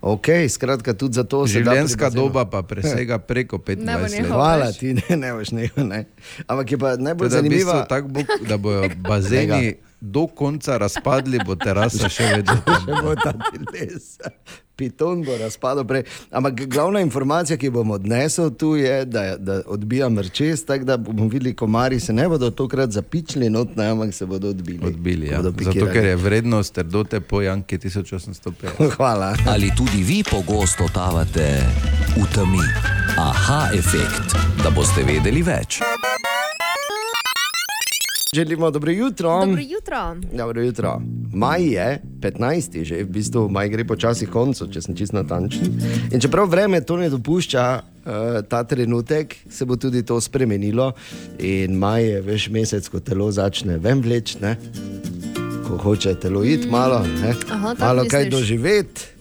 [0.00, 4.28] Ok, skratka, tudi zato se da Življenjska doba pa presega preko 25 Ne let.
[4.28, 6.04] Hvala ti, ne, ne boš ne, ne.
[6.46, 10.76] Ampak je pa najbolj Teda v bistvu zanimivo, tako bo, da bojo bazeni do konca
[10.78, 12.56] razpadli, bo terasa še vedno.
[12.86, 13.32] če bo ta
[13.72, 14.16] les.
[14.76, 16.02] Piton bo razpadel prej.
[16.30, 21.30] Ampak glavna informacija, ki bom odnesel tu, je, da, da odbija mrčes, tako da bomo
[21.32, 24.84] videli, komarji se ne bodo tokrat zapičili, not, ne, ampak se bodo odbili.
[24.86, 25.40] Odbili, ja.
[25.40, 25.92] Bodo Zato, pikirali.
[25.92, 28.92] ker je vrednost trdote po Janki 1850.
[28.98, 29.32] Hvala.
[29.48, 31.48] Ali tudi vi pogosto totavate
[32.16, 32.64] v temi?
[33.16, 35.80] Aha, efekt, da boste vedeli več.
[38.32, 39.40] Želimo dobro jutro.
[39.40, 40.16] Dobro jutro.
[40.32, 41.02] Dobro jutro.
[41.32, 45.78] Maj je 15, že v bistvu maj gre počasi koncu, če sem čist natančen.
[46.12, 48.12] In čeprav vreme to ne dopušča, uh,
[48.48, 50.92] ta trenutek, se bo tudi to spremenilo.
[51.38, 54.56] In maj je veš mesec, ko telo začne ven vleč, ne?
[55.68, 57.34] ko hoče telo iti malo, ne?
[57.50, 58.40] Aha, malo kaj misliš.
[58.40, 59.15] doživeti.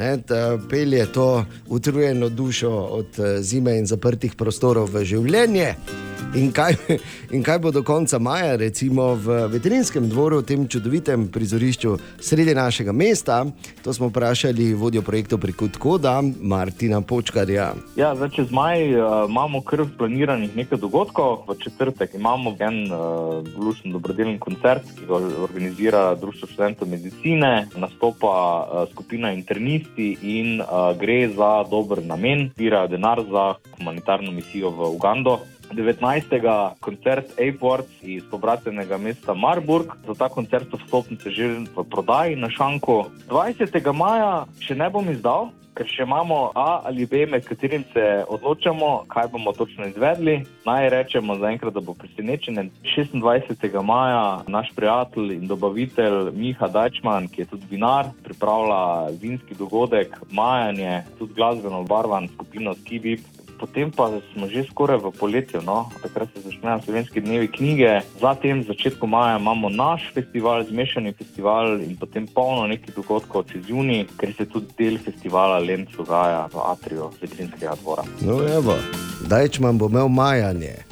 [0.00, 0.18] Ne,
[0.70, 5.74] pelje to utrujeno dušo od eh, zime in zaprtih prostorov v življenje.
[6.34, 6.76] In kaj,
[7.34, 12.92] in kaj bo do konca maja, recimo v veterinskem dvoru, tem čudovitem prizorišču sredi našega
[12.92, 13.42] mesta?
[13.82, 17.72] To smo vprašali vodjo projektov preko Koda, Martina Počkarja.
[17.96, 21.44] Ja, zdaj, čez maj uh, imamo kar planiranih nekaj dogodkov.
[21.48, 28.36] V četrtek imamo en uh, lušen dobrodelen koncert, ki ga organizira Društvo študentov medicine, nastopa
[28.62, 29.32] uh, skupina
[29.90, 35.40] internisti in uh, gre za dober namen, zbirajo denar za humanitarno misijo v Ugando.
[35.72, 36.74] 19.
[36.80, 39.94] koncert Airports iz pobratenega mesta Marburg.
[40.06, 43.06] Za ta koncert so vstopnice že v prodaji na Šanku.
[43.30, 43.92] 20.
[43.94, 49.06] maja še ne bom izdal, ker še imamo A ali B, med katerim se odločamo,
[49.08, 50.42] kaj bomo točno izvedli.
[50.66, 52.70] Naj rečemo zaenkrat, da bo presenečen.
[52.84, 53.64] 26.
[53.82, 61.04] maja naš prijatelj in dobavitelj Miha Dajčman, ki je tudi vinar, pripravlja vinski dogodek, majanje,
[61.18, 63.24] tudi glasbeno barvan skupino Skibib.
[63.60, 65.92] Potem pa smo že skoraj v poletju, no?
[66.00, 68.00] takrat se začnejo slovenski dnevi knjige.
[68.20, 74.08] Zatem, začetku maja, imamo naš festival, zmešani festival in potem polno nekih dogodkov čez juni,
[74.16, 78.08] ker se tudi del festivala Lenz dogaja v Atriju Veterinskega dvora.
[78.24, 78.80] No, evo,
[79.28, 80.88] Dajčman bo imel majanje.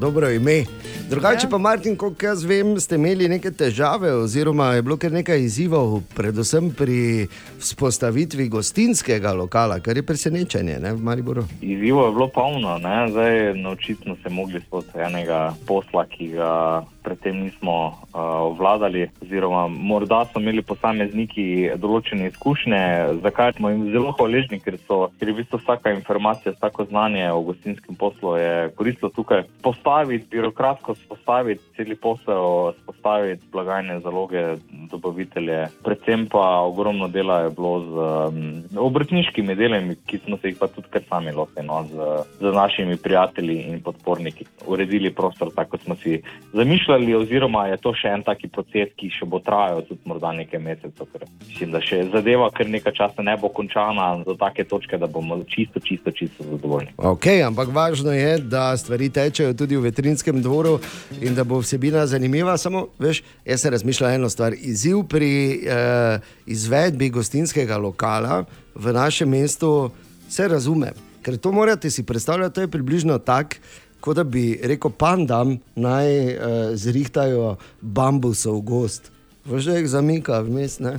[0.00, 0.64] Dobro ime.
[1.10, 1.50] Drugače Ja.
[1.50, 6.02] pa, Martin, kot jaz vem, ste imeli neke težave, oziroma je bilo kar nekaj izzivov,
[6.14, 7.26] predvsem pri
[7.58, 11.44] vzpostavitvi gostinskega lokala, kar je presenečenje ne, v Mariboru.
[11.88, 13.08] Izzivo je bilo polno, ne?
[13.10, 18.20] zdaj naučiti smo se mogli skozi enega posla, ki ga predtem nismo uh,
[18.52, 21.48] obvladali, oziroma morda so imeli posamezniki
[21.80, 22.82] določene izkušnje,
[23.24, 27.30] zakaj smo jim zelo hvaležni, ker so ker je v bistvu vsaka informacija, vsako znanje
[27.32, 29.42] o gostinskem poslu je koristilo tukaj.
[29.62, 34.56] Postaviti, birokratsko spostaviti cel posel, spostaviti blagajne zaloge,
[34.90, 38.40] dobavitelje, predvsem pa ogromno dela je bilo z um,
[38.88, 42.96] obrtniškimi delami, ki smo se jih pa tudi kar sami lotili no, z, z našimi
[42.96, 44.46] prijatelji in podporniki.
[44.66, 49.10] Uredili prostor tako, kot smo si zamišljali, oziroma je to še en taki proces, ki
[49.12, 53.24] še bo trajal tudi morda nekaj mesecev, ker mislim, da še zadeva kar nekaj časa
[53.24, 56.94] ne bo končana do take točke, da bomo čisto, čisto, čisto zadovoljni.
[56.98, 60.78] Ok, ampak važno je, da stvari tečejo tudi v veterinskem dvoru
[61.20, 62.56] in da bo vsebina zanimiva.
[62.58, 64.56] Samo, veš, jaz sem razmišljal eno stvar.
[64.58, 65.32] Izziv pri
[65.62, 69.90] eh, izvedbi gostinskega lokala v našem mestu
[70.28, 70.92] se razume.
[71.22, 73.56] Ker to morate si predstavljati, to je približno tako,
[74.00, 76.36] kot da bi rekel pandam, naj eh,
[76.74, 79.10] zrihtajajo bambusov gost.
[79.46, 80.98] Jih zamika vmes, ne?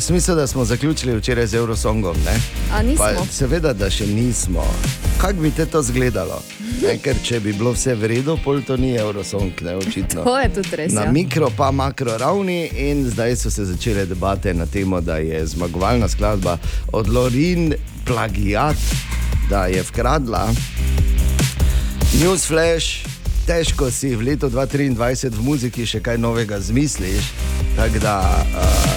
[0.00, 2.16] Smisel, da smo zaključili včeraj z Eurosongom.
[3.30, 4.64] Seveda, da še nismo.
[5.20, 6.42] Kako bi te to izgledalo?
[6.82, 10.24] Ne, ker če bi bilo vse v redu, pol to ni Eurosong, ne očitno.
[10.24, 10.92] To je tudi res.
[10.92, 11.12] Na Ja.
[11.12, 16.08] mikro, pa makro ravni, in zdaj so se začele debate na temo, da je zmagovalna
[16.08, 16.58] skladba
[16.92, 17.74] od Lorin
[18.06, 18.76] plagijat,
[19.52, 20.48] da je vkradla.
[22.24, 23.04] Newsflash,
[23.46, 27.20] težko si v letu 2023 v muziki še kaj novega zmisliš.
[27.76, 28.96] Tako da uh,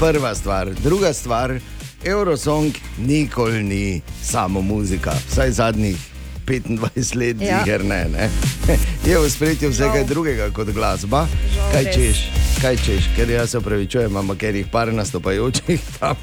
[0.00, 1.52] prva stvar, druga stvar,
[2.00, 3.84] Eurosong nikoli ni
[4.24, 6.00] samo muzika, vsaj zadnjih
[6.48, 6.80] 25
[7.14, 7.60] let, Ja.
[7.66, 7.78] ja.
[7.78, 8.30] ne, ne.
[9.08, 10.08] Je v spretju vse kaj Žal.
[10.08, 11.26] drugega kot glasba.
[11.52, 12.18] Žal, Kaj češ,
[12.64, 16.16] kaj češ, ker jaz se upravičujem, ampak ker jih par nastopajočih tam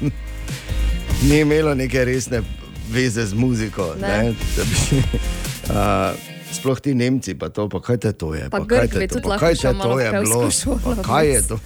[1.22, 2.42] ni imelo neke resne
[2.90, 3.94] veze z muziko.
[4.00, 4.08] Ne.
[4.08, 4.34] Ne.
[4.56, 5.02] Bi,
[5.74, 6.16] uh,
[6.52, 8.48] sploh ti Nemci, pa to, pa kaj te to je.
[8.50, 10.50] Pa kaj Grk te to, pa kaj te to je bilo?
[10.50, 11.58] šolo, Pa kaj je to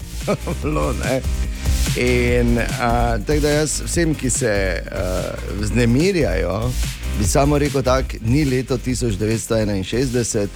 [0.62, 0.92] bilo?
[1.04, 1.20] Ne?
[1.96, 6.72] In uh, tako da jaz vsem, ki se uh, vznemirjajo,
[7.18, 10.48] bi samo rekel tako, ni leto 1961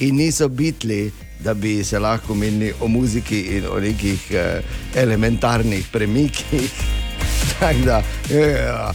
[0.00, 5.86] in niso bitli, da bi se lahko menili o muziki in o nekih uh, elementarnih
[5.92, 6.70] premikih.
[7.60, 8.92] Tako da, ja,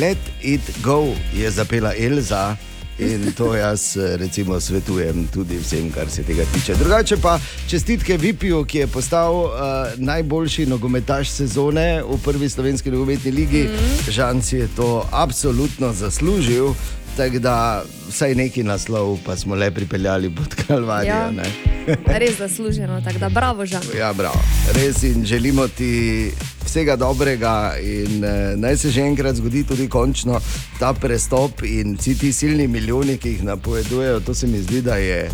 [0.00, 2.56] let it go je zapela Elza.
[2.98, 6.74] In to jaz eh, recimo svetujem tudi vsem, kar se tega tiče.
[6.74, 9.50] Drugače pa čestitke Vipiju, ki je postal uh,
[9.96, 13.64] najboljši nogometaš sezone v prvi slovenski nogometni ligi.
[13.64, 14.10] Mm.
[14.10, 16.74] Žan si je to absolutno zaslužil,
[17.16, 21.14] tako da vsaj neki naslov pa smo le pripeljali pod Kalvarijo.
[21.14, 21.32] Ja.
[22.20, 23.82] Res zasluženo, tako da bravo, Žan.
[23.98, 24.40] Ja, bravo.
[24.74, 26.30] Res in želimo ti
[26.64, 30.40] vsega dobrega, in eh, naj se že enkrat zgodi tudi končno
[30.78, 34.20] ta prestop in vsi ti silni milijoni, ki jih napovedujejo.
[34.20, 35.30] To se mi zdi, da je,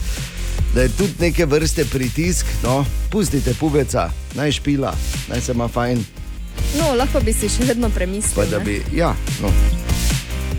[0.75, 2.47] da je tudi neke vrste pritisk.
[2.63, 4.95] No, pustite pubeca, naj špila,
[5.29, 6.05] naj se ima fajn.
[6.79, 8.59] No, lahko bi si še vedno Pa premislil.
[8.59, 8.65] ne?
[8.65, 9.49] bi, ja, no.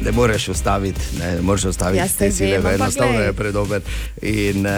[0.06, 3.82] Ne moreš ustaviti, ne, ne moreš ustaviti Ja, te sile, vem, enostavno je predober.
[4.22, 4.72] In uh,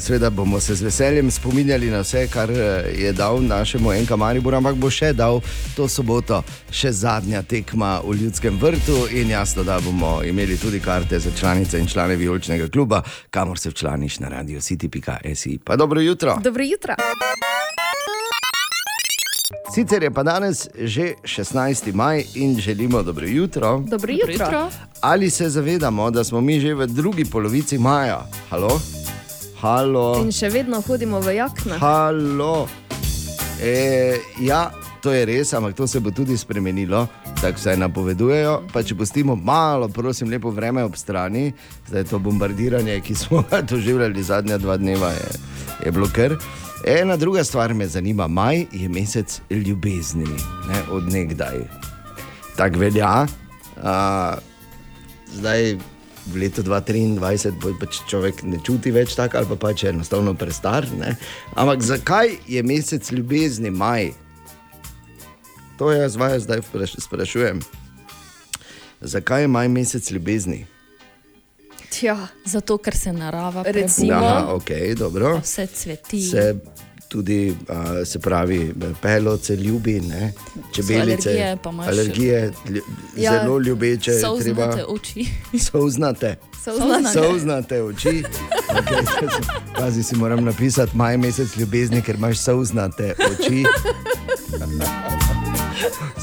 [0.00, 4.56] seveda bomo se z veseljem spominjali na vse, kar eh, je dal našemu enka Mariboru,
[4.56, 5.40] ampak bo še dal
[5.76, 11.18] to soboto, še zadnja tekma v Ljudskem vrtu in jasno, da bomo imeli tudi karte
[11.20, 15.58] za članice in člane Vijoličnega kluba, kamor se včlaniš na radio city.si.
[15.64, 16.38] Pa dobro jutro.
[16.42, 16.94] Dobro jutro.
[19.74, 21.94] Sicer je pa danes že 16.
[21.94, 23.70] maj in želimo dobro jutro.
[23.70, 24.32] Dobro Dobro jutro.
[24.32, 24.70] jutro.
[25.00, 28.26] Ali se zavedamo, da smo mi že v drugi polovici maja?
[28.50, 28.80] Halo?
[29.60, 30.22] Halo?
[30.24, 31.78] In še vedno hodimo v jaknah.
[31.78, 32.68] Halo?
[33.62, 34.70] E, ja,
[35.02, 37.06] to je res, ampak to se bo tudi spremenilo,
[37.40, 38.62] tako vsaj napovedujejo.
[38.72, 41.52] Pa če pustimo malo, prosim, lepo vreme ob strani,
[41.88, 45.30] zdaj to bombardiranje, ki smo ga doživljali zadnja dva dneva, je,
[45.86, 46.34] je bilo kar.
[46.84, 50.26] Ena druga stvar me zanima, maj je mesec ljubezni,
[50.68, 51.58] ne, od nekdaj.
[52.56, 53.26] Tako velja.
[53.82, 54.36] A,
[55.32, 55.76] zdaj
[56.26, 60.34] v letu 2023 bo pač človek ne čuti več tako, ali pa pač je enostavno
[60.34, 60.86] prestar.
[60.98, 61.16] Ne?
[61.54, 64.12] Ampak zakaj je mesec ljubezni maj?
[65.78, 66.64] To jaz vas zdaj
[66.98, 67.60] sprašujem.
[69.00, 70.66] Zakaj je maj mesec ljubezni?
[71.90, 74.08] Tja, Zato, ker se narava Recimo.
[74.08, 75.38] prebuja, Aha, ok, dobro.
[75.38, 76.20] vse cveti.
[76.22, 76.56] Se
[77.08, 78.72] tudi, a, se pravi,
[79.02, 80.32] peloce ljubi, ne?
[80.72, 82.82] čebelice, alergije pa imaš- alergije lju,
[83.16, 85.26] Ja, zelo ljubeče, je Solznate treba oči.
[85.62, 86.36] souznate.
[86.64, 87.12] Solznate.
[87.14, 88.22] Souznate oči.
[88.68, 89.04] Okay,
[89.78, 93.64] Pazi, si moram napisati maj mesec ljubezni, ker imaš souznate oči.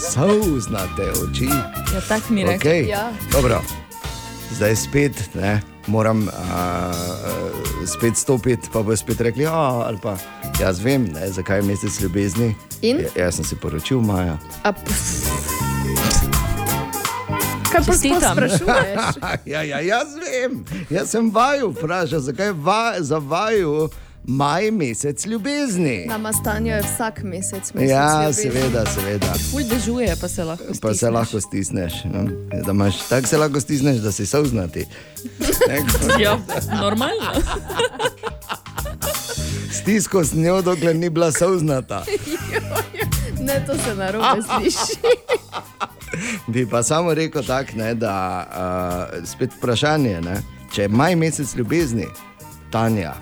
[0.05, 1.45] Souznate oči.
[1.93, 2.57] Ja, tako mi reče.
[2.59, 2.87] Okay.
[2.87, 3.11] Ja.
[3.31, 3.61] Dobro.
[4.55, 6.91] Zdaj spet ne, moram a,
[7.97, 9.51] spet stopiti, pa bo spet rekli, "A,
[9.87, 10.17] ali pa
[10.59, 12.55] jaz vem, ne, zakaj je mesec ljubezni.
[12.81, 12.97] In?
[13.15, 14.37] Ja, jaz sem se poročil maja.
[14.63, 14.73] A.
[17.71, 18.35] Kaj pa sploh Čestitam.
[18.37, 19.15] sprašuješ?
[19.53, 23.89] ja, ja, jaz vem, jaz sem vaju vprašal, zakaj va, za vaju
[24.25, 26.05] maj mesec ljubezni.
[26.07, 27.73] Nama stanje je vsak mesec.
[27.73, 28.43] mesec Ja, ljubezni.
[28.43, 29.33] seveda, seveda.
[29.51, 31.11] Ful dežuje, pa se lahko Pa se stisneš.
[31.11, 31.93] lahko stisneš.
[32.05, 32.23] No?
[32.57, 34.25] Da imaš, tako se lahko stisneš, da si
[35.79, 36.37] ko- Ja,
[36.73, 37.31] normalno.
[39.73, 42.03] Stisko s njo, dokler ni bila souznata.
[43.39, 44.99] Ne, to se narobe sliši.
[46.47, 48.45] Bi pa samo rekel tako, ne, da
[49.11, 52.05] uh, spet vprašanje, ne, če je maj mesec ljubezni,
[52.71, 53.13] Tanja,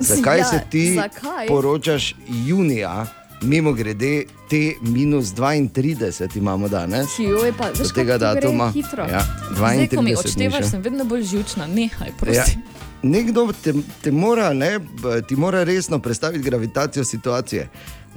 [0.00, 1.46] zakaj Ja, se ti zakaj?
[1.48, 2.14] poročaš
[2.46, 3.06] junija,
[3.42, 4.14] mimo grede,
[4.50, 8.70] te minus 32 imamo danes, Joj, pa, do veš, tega datuma.
[8.70, 9.04] Hitro.
[9.04, 10.70] Ja, Zdaj, ko mi 32 odštevaš, še.
[10.70, 11.66] sem vedno bolj živčna.
[11.68, 12.62] Nehaj, Ja, prosim.
[13.04, 14.78] nekdo te, te mora, ne,
[15.22, 17.68] ti mora resno predstaviti gravitacijo situacije.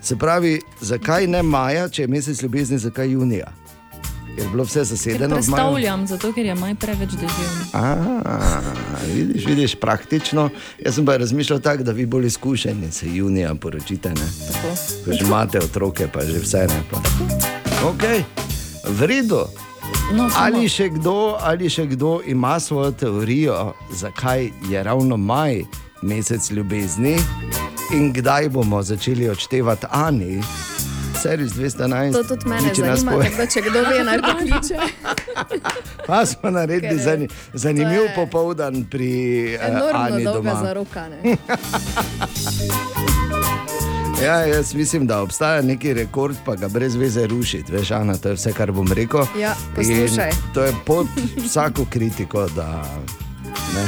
[0.02, 3.52] Se pravi, zakaj ne maja, če je mesec ljubezni, zakaj junija?
[4.40, 7.66] Je bilo vse zasedeno predstavljam, zato ker je maj preveč deževni.
[7.74, 7.96] A,
[9.08, 10.50] vidiš, vidiš, praktično.
[10.80, 14.14] Jaz sem pa razmišljal tako, da vi bolj izkušeni se junija poročite.
[15.06, 16.84] Ko že imate otroke, pa že vse ne.
[16.92, 16.98] Pa.
[17.84, 18.04] Ok,
[18.90, 19.44] v redu.
[20.14, 25.64] No, samo- Ali še, kdo, ali še kdo ima svojo teorijo, zakaj je ravno maj
[26.02, 27.18] mesec ljubezni
[27.92, 30.42] in kdaj bomo začeli odštevati Ani,
[31.20, 32.12] servis 211.
[32.14, 34.78] To tudi mene zanima, da če kdo ve, naj pokliče.
[36.08, 39.12] Pa smo naredili zani, zanimiv to je popoldan pri
[39.54, 40.64] uh, Enormno Ani dolga doma.
[40.64, 41.08] zaroka.
[41.10, 41.36] Ne?
[44.20, 47.72] Ja, jaz mislim, da obstaja neki rekord, pa ga brez veze rušiti.
[47.72, 49.24] Veš, Ana, to je vse, kar bom rekel.
[49.40, 50.30] Ja, poslušaj.
[50.30, 51.08] In To je pod
[51.40, 52.84] vsako kritiko, da,
[53.76, 53.86] ne,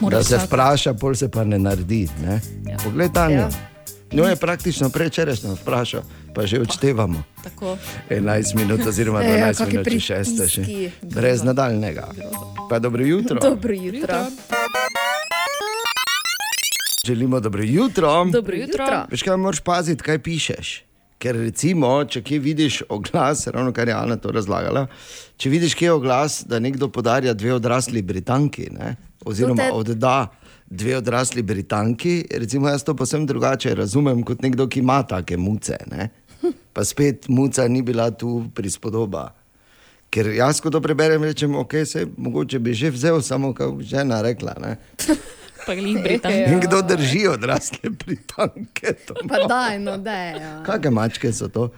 [0.00, 2.08] Mora da se vsak- vpraša, pol se pa ne naredi.
[2.22, 2.40] Ne.
[2.66, 2.76] Ja.
[2.84, 3.36] Poglej, Tanja.
[3.38, 3.48] Ja.
[4.12, 7.22] Njo je praktično prečerajšnjo vprašal, pa že odštevamo.
[7.42, 7.76] Tako.
[8.10, 10.14] 11 minut, oziroma Ja, 12 kaki minut, če še.
[10.16, 10.90] pritiski.
[11.04, 12.08] Brez nadaljnega.
[12.68, 13.40] Pa dobro jutro.
[13.40, 14.26] Dobro jutro.
[17.06, 18.24] Želimo dobro jutro.
[18.26, 18.86] Dobro jutro.
[19.10, 20.84] Veš, kaj moraš paziti, kaj pišeš.
[21.18, 24.86] Ker recimo, če kje vidiš oglas, ravno kar je Ana to razlagala,
[25.36, 30.28] če vidiš kje je oglas, da nekdo podarja dve odrasli Britanki, ne, oziroma te- odda
[30.66, 35.76] dve odrasli Britanki, recimo jaz to posebno drugače razumem kot nekdo, ki ima take muce.
[35.86, 36.08] Ne.
[36.72, 39.34] Pa spet muca ni bila tu prispodoba.
[40.10, 44.22] Ker jaz, ko to preberem, rečem, ok, se mogoče bi že vzel, samo kako žena
[44.22, 44.54] rekla.
[44.58, 44.76] Ne.
[45.66, 46.52] Pa glih Britanci.
[46.52, 48.94] In kdo drži odrasle Britanke?
[49.28, 50.30] Pa daj, no, daj.
[50.40, 50.52] Ja.
[50.66, 51.68] Kakšne mačke so to?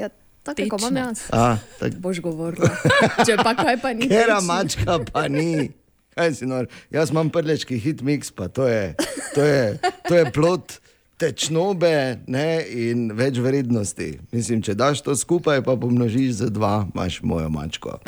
[0.00, 0.08] Ja,
[0.42, 1.28] tako kot imam jaz.
[1.30, 2.70] A, tak, Boš govorila.
[3.28, 4.08] Če pa kaj pa ni.
[4.08, 4.48] Kera tečno.
[4.48, 5.70] mačka pa ni.
[6.16, 6.70] Kaj si nor?
[6.94, 8.94] Jaz imam prlečki hit mix, pa to je,
[9.34, 10.78] to je, to je plot
[11.18, 14.18] tečnobe ne, in več vrednosti.
[14.32, 17.98] Mislim, če daš to skupaj, pa pomnožiš za dva, imaš mojo mačko.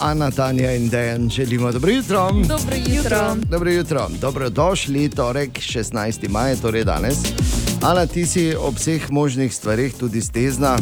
[0.00, 2.30] Ana, Tanja in Dejan, želimo dobro jutro.
[2.48, 3.36] Dobro jutro.
[3.50, 6.28] Dobro jutro, dobrodošli, torek 16.
[6.28, 7.18] maj, torej danes.
[7.82, 10.76] Ana, ti si ob vseh možnih stvarih tudi stezna.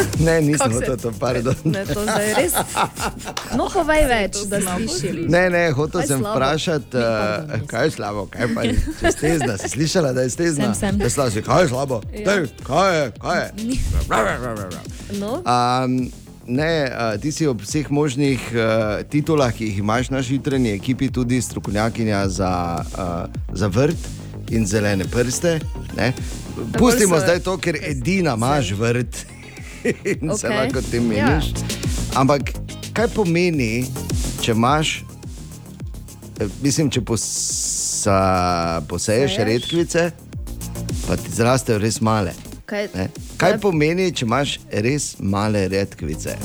[0.26, 1.54] Ne, nisem se- to, pardon.
[1.64, 2.54] Ne, to zdaj res.
[3.56, 5.26] No, povej več, da slišim.
[5.26, 9.58] Ne, ne, hotel sem vprašati, uh, kaj je slabo, kaj pa je če stezna.
[9.58, 10.70] Si slišala, da je stezna?
[10.70, 10.98] Sem, sem.
[10.98, 12.00] Da slabo, si, kaj je slabo?
[12.12, 12.24] Ja.
[12.26, 13.48] Dej, kaj je, kaj je?
[15.12, 16.08] No, Um,
[16.46, 18.62] ne, uh, ti si ob vseh možnih uh,
[19.04, 22.52] titulah, ki jih imaš v naši jutranji ekipi, tudi strokovnjakinja za,
[22.86, 23.98] uh, za vrt
[24.50, 25.58] in zelene prste.
[25.96, 26.12] Ne?
[26.74, 29.22] Pustimo zdaj to, ker edina imaš vrt
[30.12, 30.38] in okay.
[30.38, 31.26] se lahko tem Ja.
[31.26, 31.52] meniš.
[32.14, 32.52] Ampak
[32.92, 33.86] kaj pomeni,
[34.40, 35.04] če imaš,
[36.38, 38.18] eh, mislim, če posa,
[38.82, 39.46] poseješ Seješ?
[39.46, 40.10] redkvice,
[41.06, 42.32] pa ti zrastejo res male.
[42.64, 43.08] kaj, Ne?
[43.36, 46.36] Kaj pomeni, če imaš res male redkvice?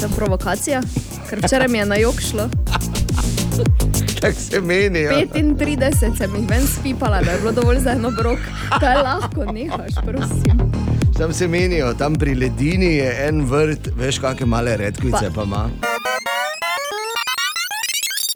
[0.00, 0.80] ta provokacija?
[1.28, 2.48] Ker včeraj mi je na jog šlo.
[4.20, 5.00] Tako se meni.
[5.00, 5.12] Ja.
[5.26, 8.38] 35 sem jih ven spipala, da je bilo dovolj za eno brok.
[8.80, 10.85] Kaj lahko nehaš, prosim.
[11.18, 15.42] Tam se menijo, tam pri ledini je en vrt, veš, kakšne male redkvice Pa- pa
[15.42, 15.70] ima.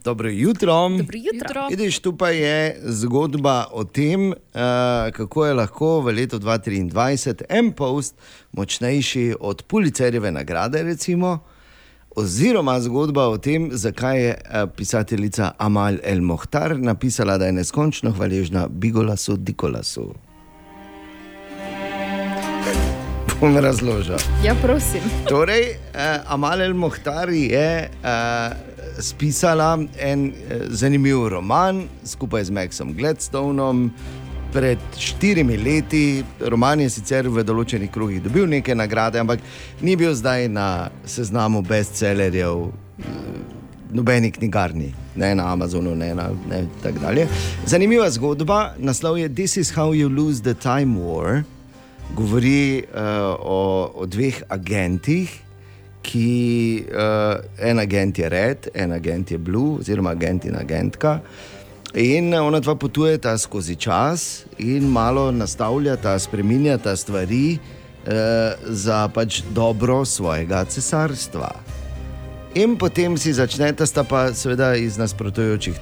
[0.05, 0.89] Dobro jutro.
[0.89, 1.67] Dobro jutro.
[1.71, 4.35] Vidiš, tu pa je zgodba o tem, uh,
[5.13, 8.15] kako je lahko v letu 2023 en post
[8.53, 10.83] močnejši od Pulicerjeve nagrade.
[10.83, 11.39] Recimo,
[12.17, 18.13] oziroma zgodba o tem, zakaj je uh, pisateljica Amal El Mohtar napisala, da je neskončno
[18.13, 20.15] hvaležna Bigolasu Dikolasu.
[23.41, 24.17] Bom razložil.
[24.45, 25.01] Ja, prosim.
[25.29, 28.53] Torej, uh, Amal El Mohtar je uh,
[29.01, 30.33] spisala en uh,
[30.69, 33.91] zanimiv roman skupaj z Maxom Gladstonom.
[34.53, 39.41] Pred štirimi leti, roman je sicer v določenih krogih dobil neke nagrade, ampak
[39.81, 42.67] ni bil zdaj na seznamu bestsellerjev,
[42.99, 43.15] eh,
[43.95, 47.29] nobeni knjigarni, ne na Amazonu, ne na ne, tako dalje.
[47.65, 51.47] Zanimiva zgodba, naslov je This is how you lose the time war
[52.15, 55.31] govori uh, o, o dveh agentih,
[56.03, 61.21] ki uh, en agent je red, en agent je blue, oziroma agent in agentka.
[61.95, 70.05] In ona dva potujeta skozi čas in malo nastavljata, spreminjata stvari uh, za pač dobro
[70.05, 71.70] svojega cesarstva.
[72.55, 74.99] In potem si začnete, sta pa seveda iz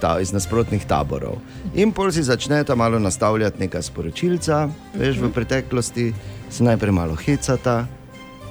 [0.01, 1.41] ta, iz nasprotnih taborov.
[1.73, 6.13] In pol si začnete malo nastavljati neka sporočilca, veš, v preteklosti
[6.51, 7.89] se najprej malo hecata,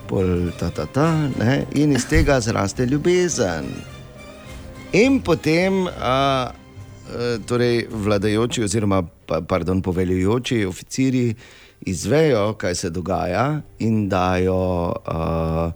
[0.09, 3.69] pol ta ta ta, ne, in iz tega zraste ljubezen.
[4.97, 11.35] In potem, a, a, torej, vladajoči, oziroma pa, pardon, poveljujoči oficiri
[11.85, 15.69] izvejo, kaj se dogaja, in dajo a,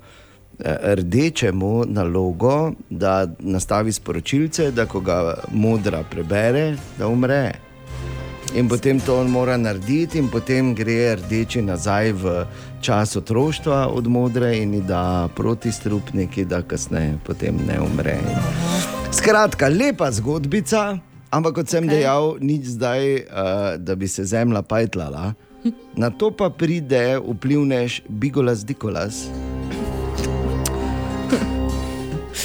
[0.66, 7.51] rdečemu nalogo, da nastavi sporočilce, da ko ga modra prebere, da umre.
[8.55, 12.34] In potem to on mora narediti, in potem gre rdeči nazaj v
[12.84, 18.18] čas otroštva od modre in ji da proti strup neki, da kasneje potem ne umre.
[19.12, 20.97] Skratka, lepa zgodbica,
[21.32, 21.95] ampak kot sem okay.
[21.95, 23.24] dejal, nič zdaj, uh,
[23.80, 25.34] da bi se zemlja pajtlala.
[26.01, 29.30] Na to pa pride vplivnež Bigolas Dikolas,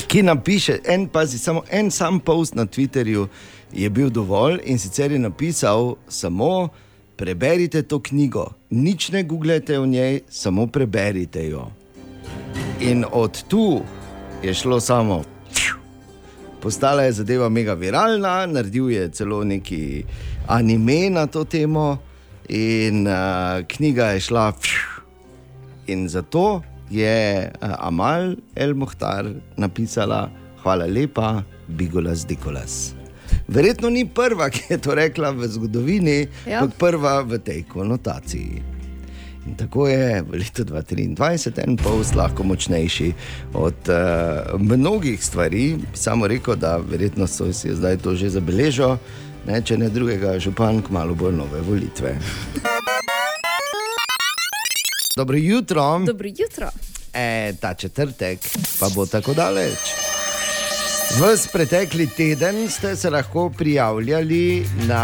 [0.07, 3.27] ki napiše, en, pazi, samo en sam post na Twitterju
[3.73, 6.69] je bil dovolj in sicer je napisal samo.
[7.17, 11.71] Preberite to knjigo, nič ne googlete o njej, samo preberite jo.
[12.81, 13.81] In od tu
[14.43, 15.23] je šlo samo.
[16.61, 20.05] Postala je zadeva mega viralna, naredil je celo neki
[20.47, 21.99] anime na to temo,
[22.49, 23.15] in uh,
[23.69, 24.53] knjiga je šla.
[25.87, 29.27] In zato je uh, Amal El Mohtar
[29.57, 30.31] napisala:
[30.63, 32.95] Hvala lepa, Bigolas Dikolas.
[33.49, 36.61] Verjetno ni prva, ki je to rekla v zgodovini, Ja.
[36.61, 38.63] kot prva v tej konotaciji.
[39.47, 43.13] In tako je v letu 2023 en post lahko močnejši
[43.55, 43.97] od uh,
[44.59, 45.79] mnogih stvari.
[45.95, 48.99] Samo rekel, da verjetno so si zdaj to že zabeležili,
[49.63, 52.19] če ne drugega, župan, kmalo bolj nove volitve.
[55.17, 56.69] Dobro jutro, Dobro jutro.
[57.13, 58.39] e, ta četrtek
[58.81, 59.79] pa bo tako daleč.
[61.21, 65.03] Ves pretekli teden ste se lahko prijavljali na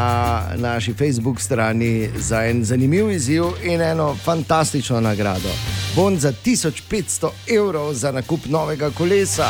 [0.56, 5.48] naši Facebook strani za en zanimiv izziv in eno fantastično nagrado.
[5.96, 9.48] Bon za 1500 evrov za nakup novega kolesa.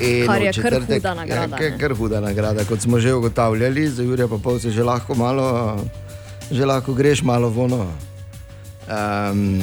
[0.00, 1.78] In Kar je kar četrtek- huda nagrada, kar, ne.
[1.78, 2.64] kar huda nagrada.
[2.64, 5.76] Kot smo že ugotavljali, za Jurija pa pol se že lahko malo,
[6.50, 7.86] že lahko greš malo vono.
[8.86, 9.62] Um,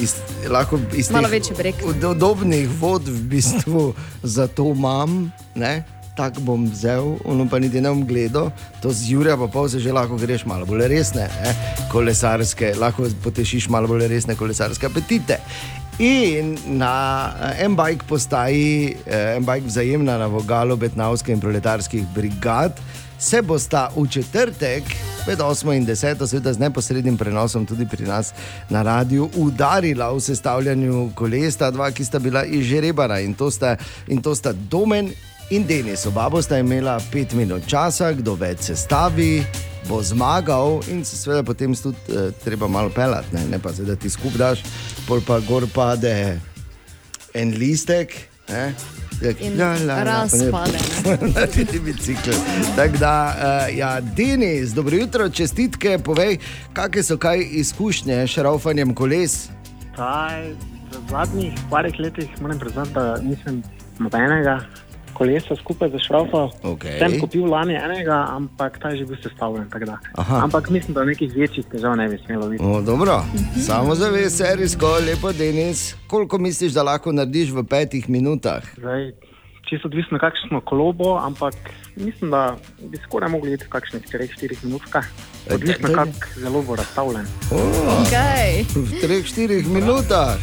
[0.00, 0.14] iz,
[0.48, 1.74] lahko iz Malo večji breg.
[1.84, 3.94] ud- Udobnih vod v bistvu
[4.36, 5.32] zato imam.
[5.54, 5.84] Ne?
[6.16, 8.50] Tako bom vzel, ono pa niti ne bom gledal,
[8.82, 11.52] to z Jurija pa pol se že lahko greš malo bolj resne, ne?
[11.92, 15.38] kolesarske, lahko potešiš malo bolj resne kolesarske apetite.
[15.98, 16.90] In na
[17.52, 22.72] eh, M-Bike postaji, eh, M-Bike vzajemna na vogalu Betnavske in proletarskih brigad,
[23.18, 24.82] se bosta v četrtek
[25.26, 28.32] med 8 in 10, seveda z neposrednim prenosom tudi pri nas
[28.70, 34.22] na radiju, udarila v sestavljanju kolesa, dva, ki sta bila izžrebana in to sta, in
[34.22, 35.12] to sta Domen
[35.50, 36.06] in Denis.
[36.06, 39.44] Oba bosta imela pet minut časa, kdo več se stavi.
[39.88, 43.84] Bo zmagal in se seveda potem tudi eh, treba malo pelati, ne, ne pa se
[43.84, 44.60] da ti skup daš,
[45.06, 46.40] pol pa gor pade
[47.34, 48.12] en listek.
[48.48, 48.74] Ne,
[49.22, 50.78] In la, la, la, pa ne- razpade,
[51.34, 52.30] na ti bicikl.
[52.76, 56.38] Tako da, uh, ja, Denis, dobro jutro, čestitke, povej,
[56.72, 59.48] kakšne so kaj izkušnje s šraufanjem koles.
[59.96, 63.62] Taj, v zadnjih parih letih moram priznati, da nisem
[63.98, 64.60] nobenega
[65.18, 66.50] kolesa skupaj za šrofo.
[66.62, 66.98] Okej.
[66.98, 69.66] Sem kupil lani enega, ampak ta je že bil sestavljen.
[70.16, 72.62] Ampak mislim, da nekih večjih težav ne bi smelo biti.
[72.64, 73.24] O, dobro,
[73.66, 75.94] samo zavest, serijsko, lepo, Denis.
[76.06, 78.62] Koliko misliš, da lahko narediš v petih minutah?
[78.78, 79.12] Zdaj,
[79.68, 81.54] čisto odvisno, kakšno kolo bo, ampak
[81.96, 85.04] mislim, da bi skoraj mogli iti v kakšnih 4-4 minutkah.
[85.54, 87.26] Odvisno, daj- kako zelo bo razstavljen.
[88.06, 88.64] Okay.
[88.74, 90.38] V 3-4 minutah.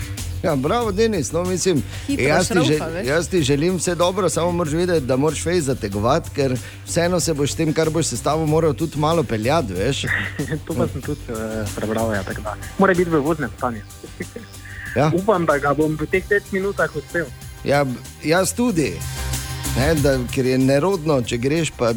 [0.46, 3.08] Ja, bravo, Denis, no, mislim, Hitro jaz, ti žel, veš.
[3.08, 7.34] jaz ti želim vse dobro, samo moraš vedeti, da moraš fej zategovati, ker vseeno se
[7.34, 10.02] boš s tem, kar boš sestavil, moral tudi malo peljati, veš.
[10.68, 12.14] to pa sem tudi uh, prebral.
[12.14, 12.56] Ja, tako da.
[12.78, 13.82] Mora biti v voznem stanju.
[14.96, 15.12] Ja.
[15.14, 17.26] Upam, da ga bom v teh 5 minutah uspel.
[17.68, 17.82] Ja,
[18.24, 18.94] jaz tudi,
[19.76, 21.92] ne, da, ker je nerodno, če greš pa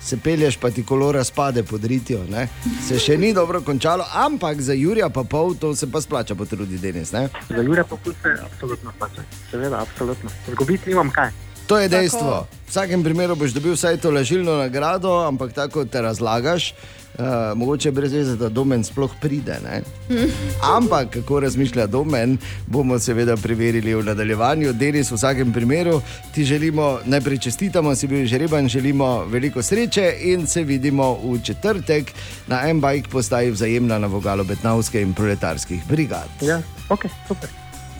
[0.00, 2.24] se pelješ, pa ti kolo razpade pod ritijo.
[2.30, 2.48] Ne.
[2.88, 6.78] Se še ni dobro končalo, ampak za Jurija pa pol to se pa splača potruditi,
[6.78, 7.12] Denis.
[7.12, 7.28] Ne.
[7.48, 9.22] Za Jure pa se absolutno splača.
[9.50, 10.30] Seveda, absolutno.
[10.52, 11.30] Zgubiti nimam kaj.
[11.68, 12.46] To je dejstvo.
[12.48, 17.24] V vsakem primeru boš dobil vsaj to lažilno nagrado, ampak tako te razlagaš, uh,
[17.56, 19.58] mogoče brez veze, da domen sploh pride.
[19.64, 19.82] Ne?
[20.76, 24.72] Ampak kako razmišlja domen, bomo seveda preverili v nadaljevanju.
[24.72, 26.00] Denis, v vsakem primeru
[26.34, 32.12] ti želimo, najprej čestitamo, si bil žreban, želimo veliko sreče in se vidimo v četrtek
[32.46, 36.28] na M-Bike postaji vzajemna na vogalu Betnavske in proletarskih brigad.
[36.40, 37.48] Ja, ok, super.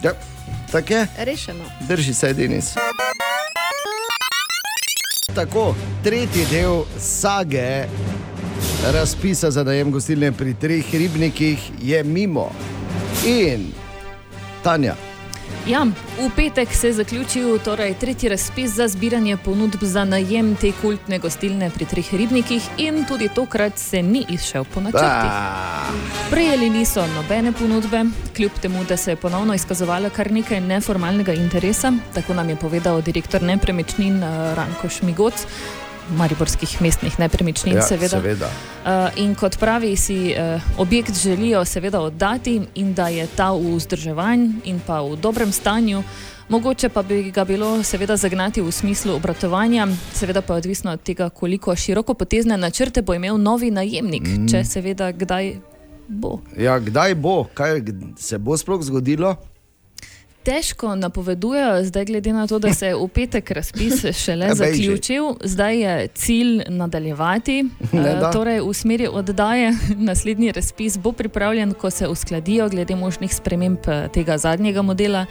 [0.02, 0.12] Ja,
[0.72, 1.06] tako je.
[1.18, 1.64] Rešeno.
[1.88, 2.74] Drži se, Denis.
[5.34, 5.74] Tako,
[6.04, 7.84] tretji del sage
[8.92, 12.50] razpisa za najem gostilne pri treh ribnikih je mimo.
[13.26, 13.72] In
[14.62, 14.94] Tanja,
[15.68, 20.72] Ja, v petek se je zaključil torej, tretji razpis za zbiranje ponudb za najem te
[20.80, 25.30] kultne gostilne pri treh ribnikih in tudi tokrat se ni izšel po načrtih.
[26.30, 28.04] Prejeli niso nobene ponudbe,
[28.36, 33.02] kljub temu, da se je ponovno izkazovalo kar nekaj neformalnega interesa, tako nam je povedal
[33.02, 35.46] direktor nepremičnin eh, Ranko Šmigoc.
[36.16, 38.20] Mariborskih mestnih nepremičnin, ja, seveda.
[38.20, 38.48] seveda.
[38.48, 43.76] Uh, in kot pravi, si uh, objekt želijo seveda oddati, in da je ta v
[43.76, 46.02] vzdrževanju in pa v dobrem stanju.
[46.48, 51.02] Mogoče pa bi ga bilo seveda zagnati v smislu obratovanja, seveda pa je odvisno od
[51.02, 54.48] tega, koliko široko potezne načrte bo imel novi najemnik, mm.
[54.48, 55.56] če seveda kdaj
[56.08, 56.38] bo.
[56.56, 57.82] Ja, kdaj bo, kaj
[58.16, 59.36] se bo sploh zgodilo?
[60.48, 65.80] Težko napovedujejo, zdaj glede na to, da se je v petek razpis šele zaključil, zdaj
[65.80, 67.64] je cilj nadaljevati.
[67.92, 68.30] Ne eh, da.
[68.32, 69.74] torej, v smeri oddaje
[70.08, 75.26] naslednji razpis bo pripravljen, ko se uskladijo glede možnih sprememb eh, tega zadnjega modela.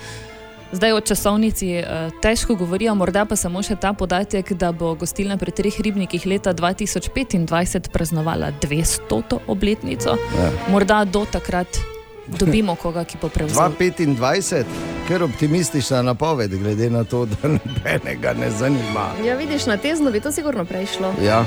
[0.72, 5.38] Zdaj o časovnici eh, težko govorijo, morda pa samo še ta podatek, da bo gostilna
[5.38, 9.39] pri treh ribnikih leta 2025 praznovala 200.
[9.47, 10.18] obletnico.
[10.38, 10.51] Ja.
[10.70, 11.97] Morda do takrat
[12.28, 13.72] dobimo koga, ki bo prevzel.
[13.80, 14.64] 2025,
[15.08, 19.12] ker optimistična napoved, glede na to, da nobenega ne zanima.
[19.26, 21.14] Ja, vidiš, na tezno bi to sigurno prešlo.
[21.24, 21.46] Ja,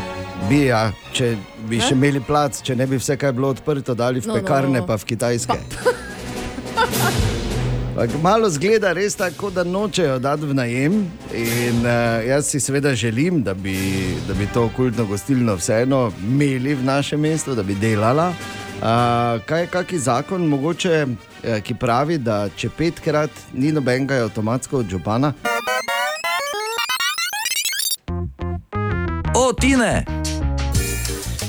[0.48, 1.36] bi ja, če
[1.68, 1.82] bi Ne?
[1.88, 4.80] še imeli plac, če ne bi vse kaj bilo odprto, dali v No, no, pekarne,
[4.80, 4.86] no.
[4.86, 5.58] pa v kitajske.
[8.00, 10.94] Ampak Malo zgleda res tako, da nočejo dati v najem.
[11.36, 13.76] In, uh, jaz si seveda želim, da bi,
[14.28, 18.30] da bi to kultno gostilno vseeno imeli v našem mestu, da bi delala.
[18.30, 18.59] Uh,
[19.46, 21.06] kaj je kaki zakon, mogoče,
[21.44, 25.32] eh, ki pravi, da če petkrat ni nobenega, je avtomatsko od župana?
[29.34, 30.04] O, Tine!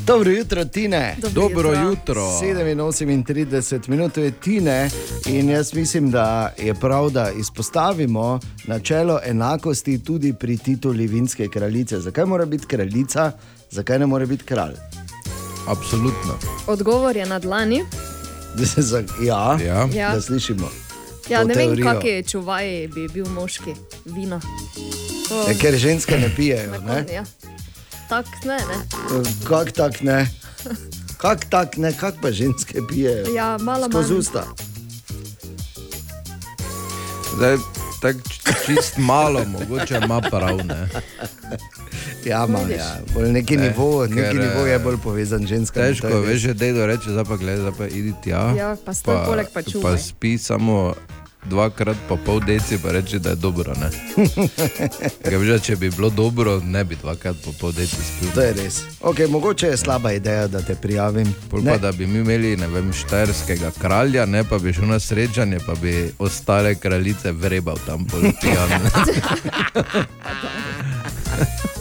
[0.05, 1.15] Dobro jutro, Tine.
[1.33, 2.21] Dobro jutro.
[2.41, 4.89] 37 minut je Tine
[5.25, 11.99] in jaz mislim, da je prav, da izpostavimo načelo enakosti tudi pri tituli vinske kraljice.
[11.99, 13.31] Zakaj mora biti kraljica,
[13.69, 14.73] zakaj ne more biti kralj?
[15.71, 16.35] Absolutno.
[16.67, 17.85] Odgovor je na dlani.
[19.21, 19.87] ja, Ja.
[19.93, 20.11] Ja.
[20.11, 20.67] da slišimo.
[21.29, 21.85] Ja, ne vem, teorijo.
[21.85, 23.73] kakšen čuvaj bi bil moški,
[24.05, 24.39] vino.
[25.29, 26.71] To- Ja, ker ženske ne pijejo.
[26.71, 27.05] Tako, Ne?
[27.13, 27.23] ja.
[28.09, 28.77] Tak ne, ne.
[29.45, 30.27] Kak tak ne?
[31.17, 33.31] Kak tak ne, kak pa ženske pijejo?
[33.31, 34.19] Ja, malo Skozi manj.
[34.19, 34.43] usta.
[37.31, 37.57] Zdaj,
[38.01, 38.15] tak
[38.65, 40.57] čist malo, mogoče ima prav.
[40.57, 40.89] Ne?
[42.25, 42.77] Ja, ima, Vidiš.
[42.77, 42.99] ja.
[43.13, 45.85] Bolj neki Ne, nivo, neki ker, nivo je eh, bolj povezan z ženskami.
[45.85, 48.53] Težko je je, veš, že dedo reče, zdaj pa gledaj, zdaj pa idi tja.
[48.57, 49.93] Ja, pa stoj poleg pa čuvaj.
[49.93, 50.93] Pa spi samo
[51.49, 53.73] dvakrat po pol deci, pa reči, da je dobro.
[53.73, 53.89] da
[55.65, 58.29] če bi bilo dobro, ne bi dvakrat po pol deci spil.
[58.35, 58.81] To je res.
[59.01, 61.35] Okay, mogoče je slaba ideja, da te prijavim.
[61.49, 61.63] Pol.
[61.65, 65.59] Pa, da bi mi imeli ne vem, štajerskega kralja, ne pa bi šel na srečanje,
[65.65, 68.69] pa bi ostale kraljice vrebal tam pol pijan.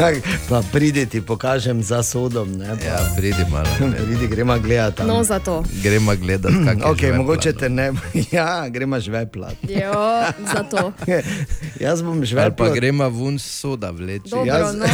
[0.00, 0.14] Tak,
[0.48, 2.52] Pa pridi ti pokažem za sodom.
[2.52, 3.68] Ne, pa, Ja, pridi malo.
[4.06, 5.02] pridi, gremo gledati.
[5.02, 5.64] No, zato.
[5.82, 6.86] Gremo gledati, kako je.
[6.90, 7.58] Okay, žvepla, mogoče no.
[7.58, 7.92] te ne,
[8.32, 9.54] ja, gremo žveplat.
[9.62, 10.24] Jo,
[10.54, 10.92] zato.
[11.84, 14.30] Jaz bom Ali pa žveplat gremo ven soda vleči.
[14.30, 14.86] Dobro, Jaz- no.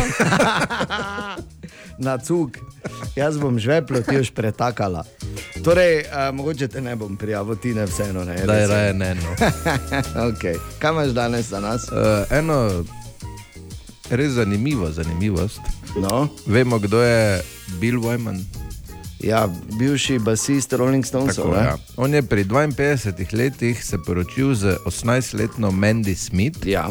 [1.98, 2.58] na cug,
[3.16, 5.04] jaz bom žveplo ti už pretakala.
[5.64, 8.34] Torej, uh, mogoče te ne bom prijavil, ti ne vseeno ne.
[8.44, 9.14] Da je res raje ne.
[9.14, 9.30] No.
[10.28, 10.58] okay.
[10.78, 11.88] Kaj imaš danes za nas?
[11.88, 12.84] Uh, eno
[14.10, 15.60] res zanimivo zanimivost.
[16.00, 16.28] No?
[16.46, 17.42] Vemo, kdo je
[17.80, 18.44] Bill Wyman.
[19.20, 19.48] Ja,
[19.78, 21.44] bivši basist Rolling Stonesov.
[21.44, 21.76] Tako, ja.
[21.96, 26.90] On je pri 52 letih se poročil z 18-letno Mandy Smith, Ja.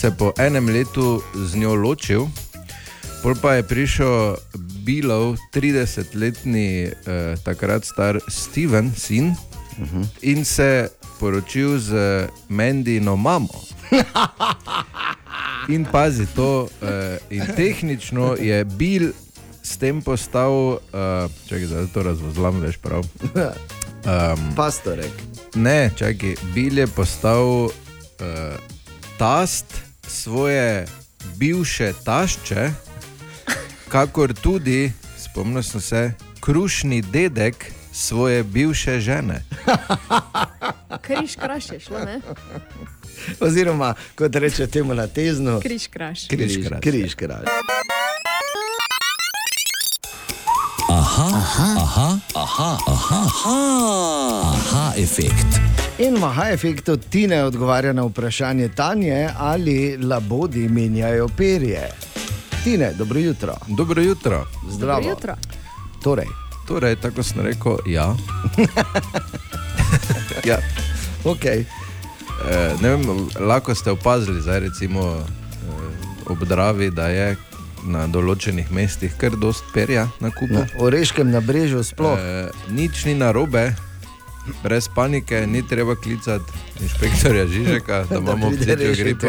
[0.00, 2.26] se po enem letu z njo ločil,
[3.22, 4.36] pol pa je prišel
[4.84, 9.36] Billov 30-letni, eh, takrat star Steven, sin, uh
[9.88, 10.06] -huh.
[10.22, 10.88] in se
[11.20, 11.92] poročil z
[12.48, 13.64] Mandino mamo.
[15.68, 19.12] In pazi to, eh, in tehnično je Bill
[19.62, 23.04] s tem postal, uh, čakaj, da to razvozlam, veš prav.
[23.98, 25.10] Um, Pastorek.
[25.54, 27.72] ne, čakaj, Bill je postal uh,
[29.18, 30.86] tast svoje
[31.36, 32.70] bivše tašče,
[33.88, 39.42] kakor tudi, spomnil sem se, krušni dedek svoje bivše žene.
[41.00, 42.20] Križ kraš je šlo, ne?
[43.46, 46.28] Oziroma, kot reče temu na teznu, Križ kraš.
[46.28, 46.80] Križ kraš.
[46.82, 47.44] križ kraž.
[50.90, 51.68] Aha, aha,
[52.34, 53.58] aha, aha, aha,
[54.54, 55.60] aha efekt.
[55.98, 61.90] In v aha efektu ti ne odgovarja na vprašanje Tanje, ali labodi menjajo perje.
[62.64, 63.54] Tine, dobro jutro.
[63.66, 64.46] Dobro jutro.
[64.70, 65.00] Zdravo.
[65.00, 65.34] Dobro jutro.
[66.02, 66.26] Torej,
[66.68, 68.12] Torej, tako sem rekel, ja.
[70.50, 70.58] ja.
[71.24, 71.64] okay.
[72.38, 73.02] Eh, ne vem,
[73.40, 77.36] lahko ste opazili, zdaj recimo eh, ob Dravi, da je
[77.86, 80.54] na določenih mestih kar dost perja na kupu.
[80.54, 82.18] na Oreškem na brežu sploh.
[82.18, 83.74] Eh, nič ni narobe,
[84.62, 89.22] brez panike, ni treba klicati inšpektorja Žižeka, da imamo pride občutek rešit,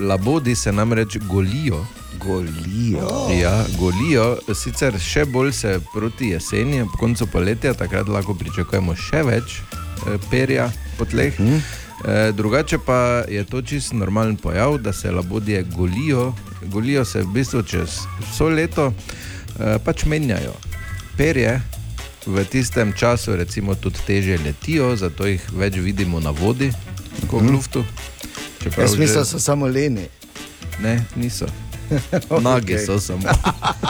[0.00, 1.86] labodi se namreč golijo.
[2.20, 3.08] Golijo.
[3.40, 9.22] Ja, golijo, sicer še bolj se proti jeseni, ob koncu poletja, takrat lahko pričakujemo še
[9.26, 11.40] več eh, perja po tleh.
[11.40, 11.60] Mhm.
[12.04, 17.32] Eh, drugače pa je to čist normalen pojav, da se labodje golijo, golijo se v
[17.34, 17.98] bistvu čez
[18.30, 18.92] vso leto,
[19.58, 20.54] eh, pač menjajo.
[21.16, 21.60] Perje
[22.26, 26.70] v tistem času recimo tudi teže letijo, zato jih več vidimo na vodi,
[27.30, 27.84] kot v luftu.
[28.70, 30.08] Čeprav Jaz mislim, že- da so samo leni.
[30.80, 31.46] Ne, niso.
[32.40, 32.86] Nagi Okej.
[32.86, 33.22] so samo.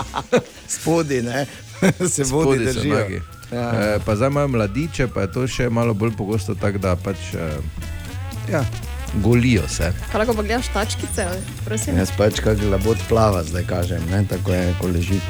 [0.74, 1.46] Spodi, ne?
[2.10, 2.98] se vodi držijo.
[2.98, 3.20] nogi.
[3.52, 3.94] Ja.
[3.94, 7.16] E, pa zdaj imajo mladiče, pa je to še malo bolj pogosto tako, da pač
[7.34, 7.48] e,
[8.52, 8.64] ja,
[9.14, 9.92] golijo se.
[10.12, 11.40] Kaj lahko pa gledaš tačkice, ali?
[11.64, 11.96] prosim?
[11.98, 14.24] Jaz pač kak labod plava, zdaj kažem, ne?
[14.28, 15.20] tako je, ko leži.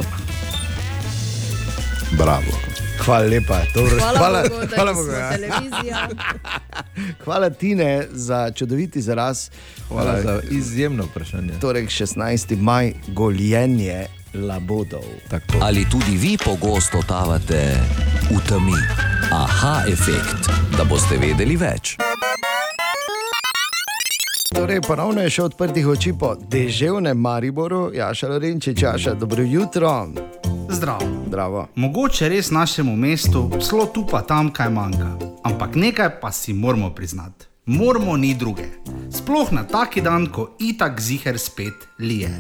[2.19, 2.68] Bravo.
[2.99, 3.59] Hvala lepa.
[3.75, 3.97] Dobro.
[3.99, 6.09] Hvala, hvala, Bogu, hvala, Bogu, ja.
[7.25, 9.51] hvala Tine za čudovit izraz.
[9.89, 11.53] Hvala Eh, za izjemno vprašanje.
[11.61, 12.57] Torej, 16.
[12.57, 15.05] maj, goljenje labodov.
[15.31, 15.59] Tako.
[15.61, 17.77] Ali tudi vi pogosto totavate
[18.31, 18.79] v temi?
[19.33, 21.97] Aha efekt, da boste vedeli več.
[24.55, 30.09] Torej, ponovno je še odprtih oči po deževnem Mariboru, Jaša Lorenčič, Jaša, dobro jutro.
[30.79, 31.25] Zdravo.
[31.27, 31.69] Zdravo.
[31.75, 35.11] Mogoče res našemu mestu celo tu pa tam kaj manjka,
[35.43, 37.47] ampak nekaj pa si moramo priznati.
[37.67, 38.69] Moramo ni druge.
[39.11, 42.31] Sploh na taki dan, ko itak ziger spet lije.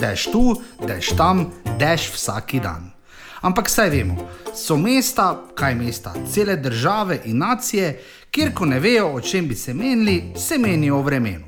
[0.00, 2.94] Dež tu, dež tam, dež vsaki dan.
[3.42, 4.14] Ampak saj vemo,
[4.54, 7.98] so mesta, kaj mesta, cele države in nacije,
[8.30, 11.44] kjer ko ne vejo, o čem bi se menili, se menijo o vremenu.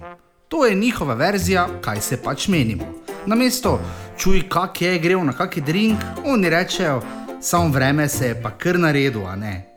[0.50, 2.84] To je njihova verzija, kaj se pač menimo.
[3.26, 3.80] Namesto
[4.18, 7.02] čuj, kak je, grejo na kaki drink, oni rečejo,
[7.40, 9.76] samo vreme se je pa kar naredil, a ne.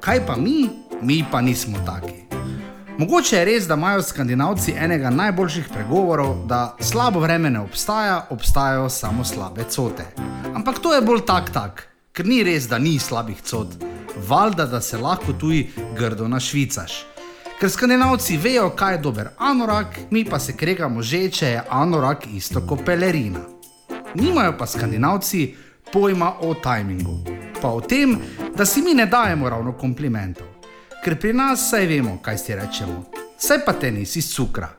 [0.00, 0.68] Kaj pa mi,
[1.02, 2.20] mi pa nismo taki.
[2.98, 8.88] Mogoče je res, da imajo skandinavci enega najboljših pregovorov, da slabo vreme ne obstaja, obstajajo
[8.88, 10.04] samo slabe cote.
[10.54, 13.72] Ampak to je bolj tak tak, ker ni res, da ni slabih cot,
[14.28, 17.09] valjda, da se lahko tuji grdo na švicaš.
[17.60, 22.22] Ker skandinavci vejo, kaj je dober anorak, mi pa se kregamo že, če je anorak
[22.32, 23.40] isto kot pelerina.
[24.14, 25.42] Nimajo pa skandinavci
[25.92, 27.18] pojma o tajmingu,
[27.60, 28.16] pa o tem,
[28.56, 30.46] da si mi ne dajemo ravno komplimentov.
[31.04, 33.04] Ker pri nas saj vemo, kaj si rečemo,
[33.36, 34.70] saj pa te nisi cukra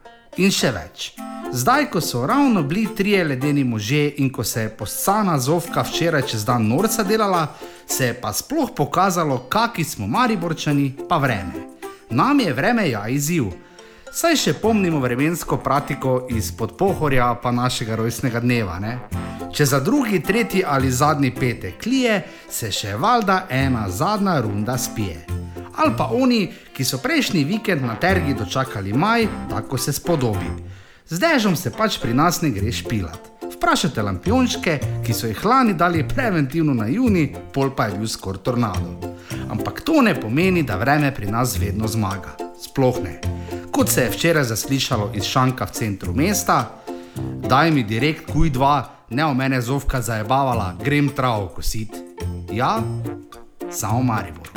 [0.42, 1.12] in še več.
[1.54, 6.26] Zdaj, ko so ravno bili trije ledeni možje in ko se je poscana zovka včeraj
[6.34, 7.46] čez dan norca delala,
[7.86, 11.81] se je pa sploh pokazalo, kakšni smo mariborčani, pa vreme.
[12.12, 13.46] Nam je vreme ja izziv.
[14.12, 18.80] Saj še pomnimo vremensko pratiko iz podpohorja pa našega rojstnega dneva.
[18.84, 18.98] Ne?
[19.56, 22.18] Če za drugi, tretji ali zadnji petek klije,
[22.50, 25.24] se še valjda ena zadnja runda spije.
[25.80, 26.42] Ali pa oni,
[26.76, 30.52] ki so prejšnji vikend na tergi dočakali maj, tako se spodobi.
[31.08, 33.32] Z dežom se pač pri nas ne greš pilat.
[33.56, 38.44] Vprašajte lampiončke, ki so jih lani dali preventivno na juni, pol pa je bil skoraj
[38.44, 39.16] tornado.
[39.52, 42.38] Ampak to ne pomeni, da vreme pri nas vedno zmaga.
[42.64, 43.20] Sploh ne.
[43.72, 46.72] Kot se je včeraj zaslišalo iz šanka v centru mesta,
[47.50, 51.92] daj mi direkt kuj dva, ne o mene zovka zajebavala, grem travo kosit.
[52.52, 52.80] Ja,
[53.72, 54.48] samo Maribor.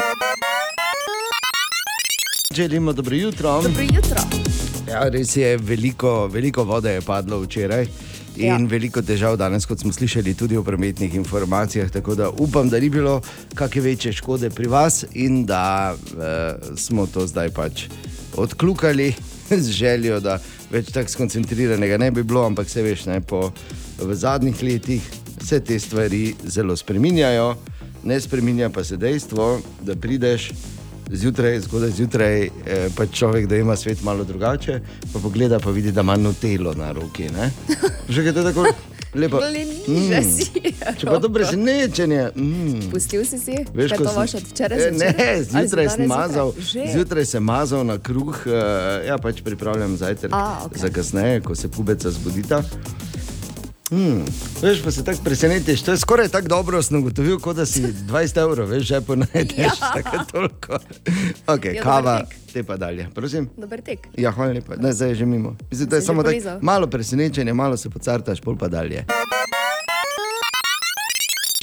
[2.55, 3.63] Želimo dobro jutro.
[3.63, 4.23] Dobro jutro.
[4.89, 7.87] Ja, res je, veliko, veliko vode je padlo včeraj.
[8.37, 8.57] In ja.
[8.67, 11.91] veliko težav danes, kot smo slišali, tudi v prometnih informacijah.
[11.91, 13.21] Tako da upam, da ni bilo
[13.55, 17.87] kakšne večje škode pri vas in da e, smo to zdaj pač
[18.37, 19.13] odkljukali
[19.65, 23.53] z željo, da več tako skoncentriranega ne bi bilo, ampak se veš, ne, po,
[24.03, 25.11] v zadnjih letih
[25.45, 27.55] se te stvari zelo spreminjajo,
[28.05, 30.51] ne spreminja pa se dejstvo, da prideš
[31.11, 32.51] zjutraj, zgodaj zjutraj, eh,
[32.97, 34.81] pač človek, da ima svet malo drugače,
[35.13, 37.29] pa pogleda, pa vidi, da ima nutelo na roki.
[37.29, 37.51] ne.
[38.09, 38.65] Že je to tako
[39.15, 39.39] lepo.
[39.87, 40.51] Že si.
[40.99, 42.31] Če pa to presenečenje.
[42.37, 42.91] Mm.
[42.91, 45.15] Pustil si si, Veš, kaj to sem- vaš od včeraj zvečer?
[45.17, 46.93] Ne, zjutraj sem mazal, zjutraj?
[46.93, 48.53] Zjutraj sem mazal na kruh, uh,
[49.07, 50.81] ja pač pripravljam zajtrk A, okej.
[50.81, 52.63] za kasneje, ko se pubeca zbudita.
[53.95, 54.25] Hmm.
[54.63, 57.83] Veš, pa se tako presenetiš, to je skoraj tako dobro, sem ugotovil, kot da si
[57.83, 59.71] 20 evrov, veš, že ponajdeš, ja.
[59.95, 60.79] Tako toliko.
[61.47, 63.49] Okay, Ja, kava, te pa dalje, prosim.
[63.57, 64.09] Dober tek.
[64.19, 65.57] Ja, hvala lepa, ne, zdaj je že mimo.
[65.71, 69.05] Mislim, to je samo tako malo presenečenje, malo se pocartaš, pol pa dalje.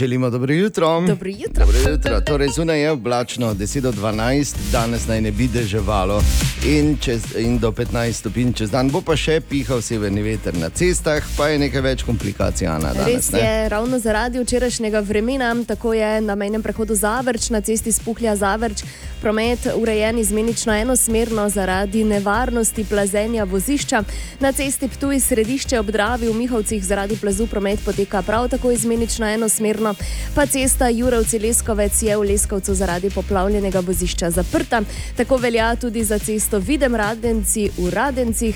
[0.01, 1.01] Želimo dobro jutro.
[1.07, 1.65] Dobro jutro.
[1.65, 2.21] Dobro jutro.
[2.21, 6.21] Torej, zunaj je oblačno, 10 do 12, danes naj ne bi deževalo
[6.65, 10.69] in, čez, in do 15 stopinj čez dan, bo pa še pihal severni veter na
[10.69, 12.95] cestah, pa je nekaj več komplikacij, Ana.
[12.97, 17.91] Danes, Res je, ravno zaradi včerajšnjega vremena, tako je na mejnem prehodu Zavrč, na cesti
[17.91, 18.81] Spuhlja Zavrč,
[19.21, 24.03] promet urejen izmenično enosmerno zaradi nevarnosti plazenja vozišča.
[24.39, 29.27] Na cesti Ptuj središče ob Dravi v Mihovcih zaradi plazu promet poteka prav tako izmenično
[29.27, 29.93] enosmerno,
[30.35, 34.81] pa cesta Jurovci Leskovec je v Leskovcu zaradi poplavljenega vozišča zaprta.
[35.17, 38.55] Tako velja tudi za cesto Videm Radenci v Radencih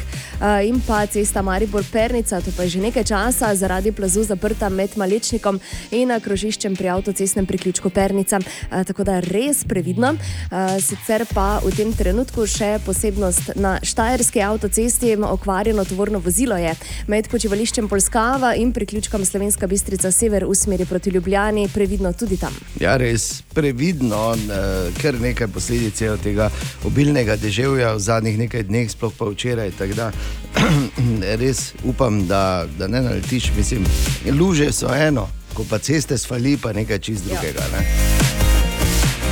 [0.63, 4.97] in pa cesta Maribor Pernica, to pa je že nekaj časa zaradi plazu zaprta med
[4.97, 5.59] Malečnikom
[5.91, 8.39] in eh, krožiščem pri avtocestnem priključku Pernica.
[8.69, 10.15] Tako da res previdno.
[10.55, 16.71] Eh, Sicer pa v tem trenutku še posebnost na Štajerski avtocesti, okvarjeno tovorno vozilo je
[17.11, 22.55] med počivališčem Polskava in priključkom Slovenska Bistrica sever v smeri proti Ljubljani, previdno tudi tam.
[22.79, 26.47] Ja, res previdno, eh, ker nekaj posledic je od tega
[26.87, 29.75] obilnega deževja v zadnjih nekaj dneh, sploh pa včeraj.
[29.75, 30.11] Da
[31.43, 33.51] res upam, da, da ne naletiš.
[33.57, 33.83] Mislim,
[34.31, 37.67] luže so eno, ko pa ceste svali, pa nekaj čist drugega.
[37.75, 38.44] Ne?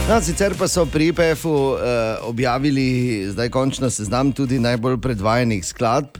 [0.04, 1.80] No, sicer pa so pri IPF-u uh,
[2.28, 6.20] objavili zdaj končno seznam tudi najbolj predvajanih skladb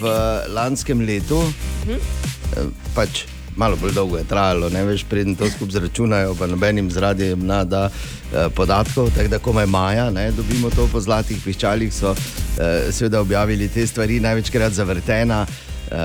[0.00, 0.12] v
[0.52, 1.40] lanskem letu.
[1.88, 3.24] Eh, pač
[3.56, 7.46] malo bolj dolgo je trajalo, ne veš, preden to skupaj zračunajo, pa nobenim z radijem
[7.46, 12.92] nada eh, podatkov, tako da komaj maja, ne, dobimo to po zlatih piščalih, so eh,
[12.92, 15.46] seveda objavili te stvari, največkrat zavrtena.
[15.92, 15.98] Uh,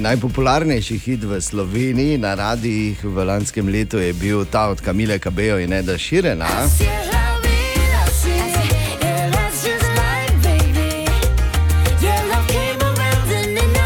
[0.00, 5.58] najpopularnejši hit v Sloveniji na radijih v lanskem letu je bil ta od Kamile Kabejo
[5.60, 6.48] in Eda Širena.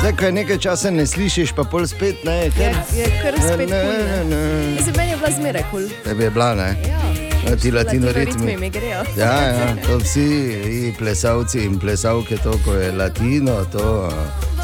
[0.00, 2.50] Zdaj, ko je nekaj časa ne slišiš, pa pol spet ne.
[2.54, 2.70] Ker...
[2.94, 3.70] Je, je kar spet.
[3.70, 4.42] Ne, ne, ne.
[4.82, 5.86] Zdaj, meni je bila zmeraj kul.
[5.88, 6.04] Cool.
[6.04, 6.70] Tebi je bila, ne?
[6.86, 7.11] Ja.
[7.48, 8.56] Ja, ti latino ritmi ritmi.
[8.56, 8.70] mi.
[9.16, 10.26] Ja, ja, to vsi
[10.86, 14.12] i plesalci in plesalke, to, ko je latino, to uh,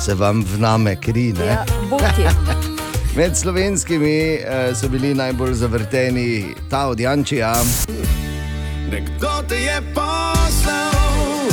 [0.00, 1.32] se vam vname kri.
[1.32, 1.46] Ne?
[1.46, 1.64] Ja.
[3.16, 7.54] Med slovenskimi uh, so bili najbolj zavrteni ta od Jančija.
[8.90, 11.50] Nekdo te je poslal,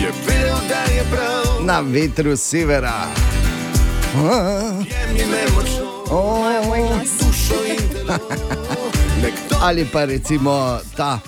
[0.00, 1.64] je vedel, da je prav.
[1.64, 3.06] Na vetru severa.
[4.14, 6.06] Jemni me močno,
[6.66, 7.08] Moj glas.
[7.18, 8.18] dušo in telo.
[9.22, 11.20] Nekdo Ali pa recimo ta.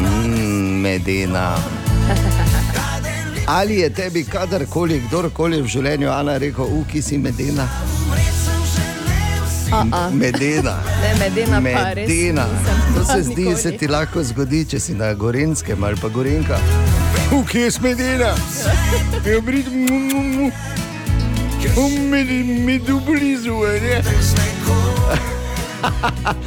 [0.00, 1.56] Mm, Medena.
[3.46, 7.64] Ali je tebi kadarkoli, kdorkoli v življenju, Ana, rekel, uki si medena?
[10.12, 10.76] Medena.
[11.02, 11.60] Ne, medena.
[11.60, 12.46] Medena.
[12.94, 13.56] To se zdi, nikoli.
[13.56, 16.58] se ti lahko zgodi, če si na Gorenskem ali pa Gorenka.
[17.32, 18.32] Ukaj je smedena,
[19.24, 19.66] je obrit,
[22.64, 24.02] mi tu blizu, ne?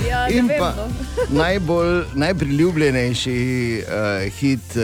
[0.10, 0.88] Ja, ne In vem, pa no.
[1.44, 3.38] najbolj, najpriljubljenejši
[3.86, 4.84] uh, hit uh,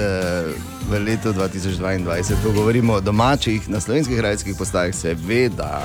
[0.88, 5.81] v letu 2022, ko govorimo o domačih, na slovenskih radijskih postajah, seveda.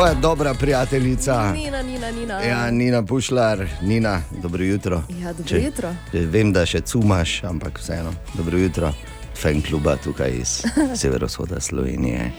[0.00, 1.52] Moja dobra prijateljica.
[1.52, 2.40] Nina, Nina, Nina.
[2.40, 5.02] Ja, Nina Pušlar, Nina, dobro jutro.
[5.22, 5.94] Ja, dobro jutro.
[6.12, 8.94] Če, vem, da še cumaš, ampak vseeno, dobro jutro.
[9.36, 10.54] Fan kluba tukaj iz
[11.00, 12.32] severovzhoda Slovenije.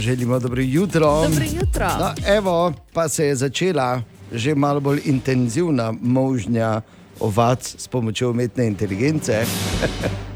[0.00, 1.06] Želimo dobro jutro.
[1.22, 1.88] Dobro jutro.
[1.98, 4.02] No, evo, pa se je začela
[4.32, 6.80] že malo bolj intenzivna možnja
[7.20, 9.44] ovac s pomočjo umetne inteligence.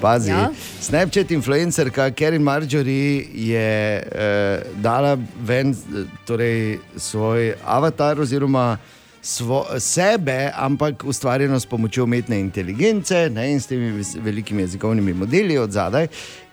[0.00, 0.50] Pazi, ja.
[0.80, 8.78] Snapchat influencerka Karen Marjorie je eh, dala ven eh, torej, svoj avatar oziroma
[9.22, 15.58] svo, sebe, ampak ustvarjeno s pomočjo umetne inteligence ne, in s temi velikimi jezikovnimi modeli
[15.58, 16.06] od zadaj.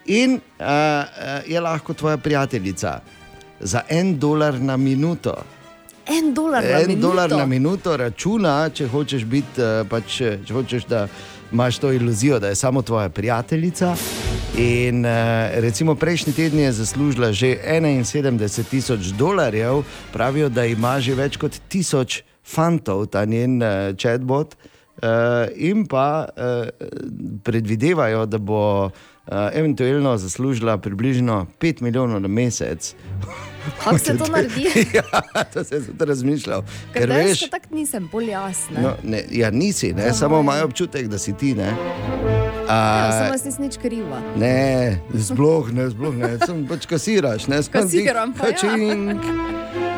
[0.06, 3.00] In uh, uh, je lahko tvoja prijateljica
[3.60, 5.34] za en dolar na minuto.
[6.06, 7.08] En dolar na En minuto.
[7.08, 11.08] dolar na minuto računa, če hočeš, biti, eh, pač, eh, če hočeš, da
[11.52, 13.96] imaš to iluzijo, da je samo tvoja prijateljica.
[14.58, 19.84] In eh, recimo prejšnji teden je zaslužila že 71 tisoč dolarjev,
[20.14, 24.56] pravijo, da ima že več kot tisoč fantov, ta njen uh, chatbot.
[24.96, 26.28] Uh, in pa
[27.44, 28.90] predvidevajo, da bo
[29.54, 32.96] eventualno zaslužila približno 5 milijonov na mesec.
[33.84, 34.68] Kako se to naredi?
[34.98, 36.64] ja, to sem tudi razmišljal.
[36.94, 38.82] Ker Ker veš, veš, tako nisem bolj jasna.
[38.82, 41.54] no, ne, ja, nisi, ne, samo imajo občutek, da si ti.
[41.54, 41.74] Ne,
[42.66, 44.18] Ja, A, sem vas nis nič kriva.
[44.36, 47.46] ne sploh ne, sploh ne, sem pač kasiraš.
[47.48, 48.26] Ne, pa, ja.
[48.42, 49.22] kačink.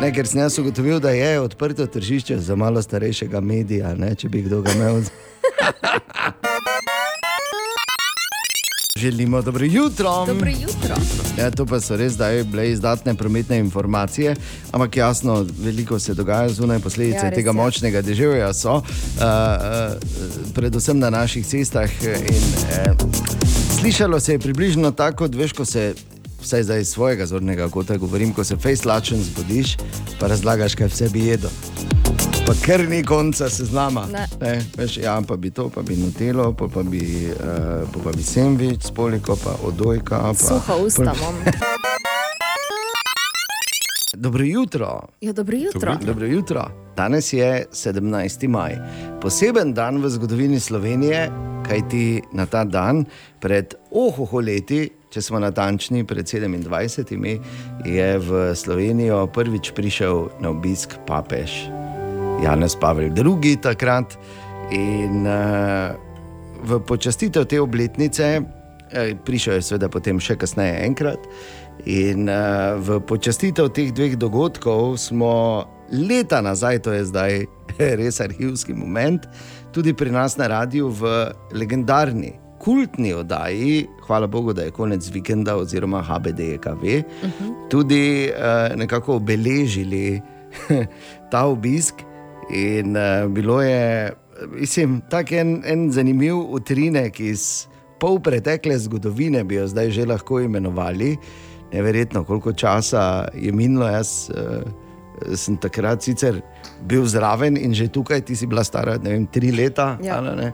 [0.02, 4.30] Ne, ker sem jaz ugotovil, da je odprto tržišče za malo starejšega medija, ne, če
[4.30, 5.02] bi kdo ga imel.
[8.98, 10.26] Želimo dobro jutro.
[10.26, 10.96] Dobro jutro.
[11.38, 14.36] Ja, to pa so res zdaj bile izdatne prometne informacije,
[14.72, 17.54] ampak jasno, veliko se dogaja zunaj, posledice Ja, tega je.
[17.54, 19.94] močnega deževja so, uh, uh,
[20.56, 21.90] predvsem na naših cestah.
[22.04, 22.44] In,
[22.90, 22.98] uh,
[23.80, 25.94] slišalo se je približno tako, kot veš, ko se.
[26.42, 29.78] Vsaj zdaj iz svojega zornega kota govorim, ko se fejs lačen zbudiš,
[30.20, 31.50] pa razlagaš, kaj vse bi jedel.
[32.48, 34.06] Pa ker ni konca seznama.
[34.12, 34.24] Ne.
[34.42, 38.12] Ne, veš, ja, pa bi to, pa bi nutelo, pa, pa bi, uh, pa, pa
[38.16, 40.22] bi sendvič, spoliko, pa odojka.
[40.32, 41.42] Pa, Suha usta imam.
[44.16, 45.02] Dobro jutro.
[45.22, 45.98] Ja, dobro jutro.
[46.06, 46.72] Dobro jutro.
[46.96, 48.48] Danes je 17.
[48.48, 48.78] maj,
[49.22, 51.30] poseben dan v zgodovini Slovenije,
[51.68, 53.06] kajti na ta dan,
[53.40, 57.40] pred ohoho leti, če smo natančni, pred 27.
[57.86, 61.87] je v Slovenijo prvič prišel na obisk papež
[62.44, 63.58] Janez Pavel II.
[63.58, 64.18] takrat.
[64.72, 65.96] In uh,
[66.64, 68.42] v počastitev te obletnice,
[68.92, 71.22] eh, prišel je seveda potem še kasneje enkrat.
[71.90, 77.32] In uh, v počastitev teh dveh dogodkov smo leta nazaj, to je zdaj
[78.02, 79.26] res arhivski moment,
[79.74, 85.56] tudi pri nas na radiju v legendarni, kultni oddaji, hvala Bogu, da je konec vikenda
[85.58, 87.70] oziroma HBDKV, uh -huh.
[87.70, 90.22] tudi uh, nekako obeležili
[91.32, 92.04] ta obisk.
[92.50, 94.14] In uh, bilo je,
[94.52, 97.68] mislim, tako en, en zanimiv utrinek iz
[98.00, 101.18] pol pretekle zgodovine, bi jo zdaj že lahko imenovali.
[101.74, 103.88] Neverjetno, koliko časa je minilo.
[103.88, 104.64] Jaz uh,
[105.36, 106.42] sem takrat sicer
[106.86, 109.98] bil zraven in že tukaj, ti si bila stara, ne vem, tri leta.
[110.04, 110.22] Ja.
[110.22, 110.52] ali ne?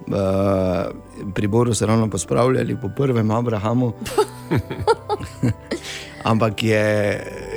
[0.00, 0.88] Uh,
[1.34, 3.92] pri Boru se ravno pospravljali po prvem Abrahamu.
[6.30, 6.84] Ampak je,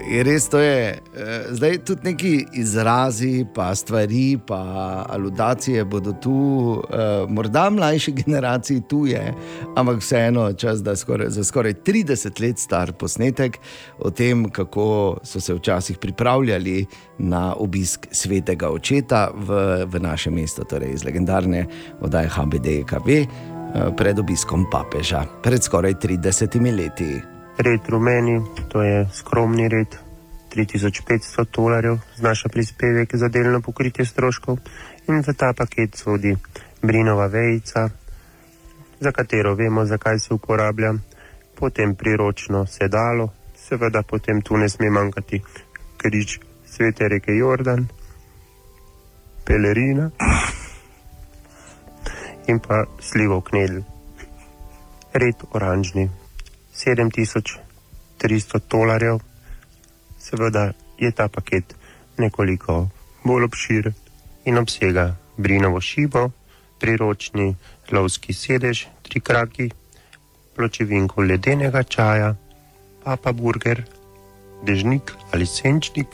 [0.09, 6.81] je res to, je, eh, zdaj tudi neki izrazi, pa stvari, pa aludacije bodo tu,
[6.89, 9.33] eh, morda mlajši generaciji tu je,
[9.75, 13.57] ampak vseeno čas, da skoraj, za skoraj 30 let star posnetek
[13.99, 16.85] o tem, kako so se včasih pripravljali
[17.17, 21.65] na obisk svetega očeta v, v naše mesto, torej iz legendarne
[22.01, 23.09] oddaje HBDKV.
[23.09, 23.27] eh,
[23.97, 27.32] Pred obiskom papeža, pred skoraj 30 leti.
[27.57, 29.87] Red rumeni, to je skromni red,
[30.55, 34.57] 3500 dolarjev znaša prispevek za delno pokritje stroškov
[35.07, 36.35] in v ta paket sodi
[36.81, 37.89] brinova vejica,
[38.99, 40.93] za katero vemo, zakaj se uporablja,
[41.55, 45.41] potem priročno sedalo, seveda potem tu ne sme manjkati
[45.97, 47.87] križ svete reke Jordan,
[49.45, 50.09] pelerina
[52.47, 53.79] in pa slivov knedl.
[55.13, 56.22] Red oranžni.
[56.75, 59.19] 7300 dolarjev.
[60.19, 61.75] Seveda je ta paket
[62.17, 62.87] nekoliko
[63.23, 63.93] bolj obširen
[64.45, 66.29] in obsega brinovo šibo,
[66.79, 67.55] priročni
[67.91, 69.69] lovski sedež, tri kraki,
[70.55, 72.35] pločevinko ledenega čaja,
[73.03, 73.83] papa burger,
[74.63, 76.07] dežnik ali senčnik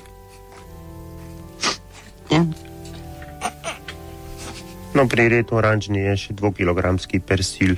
[2.30, 2.54] in
[4.94, 7.78] No, pri redu oranžni je še 2-kilogramski persil.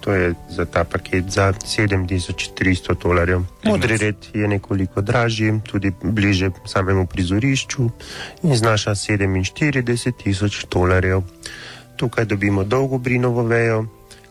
[0.00, 3.42] To je za ta paket za 7300 dolarjev.
[3.64, 7.90] Modri red je nekoliko dražji, tudi bliže samemu prizorišču
[8.42, 11.22] in znaša 47 tisoč dolarjev.
[11.96, 13.84] Tukaj dobimo dolgo brinovo vejo,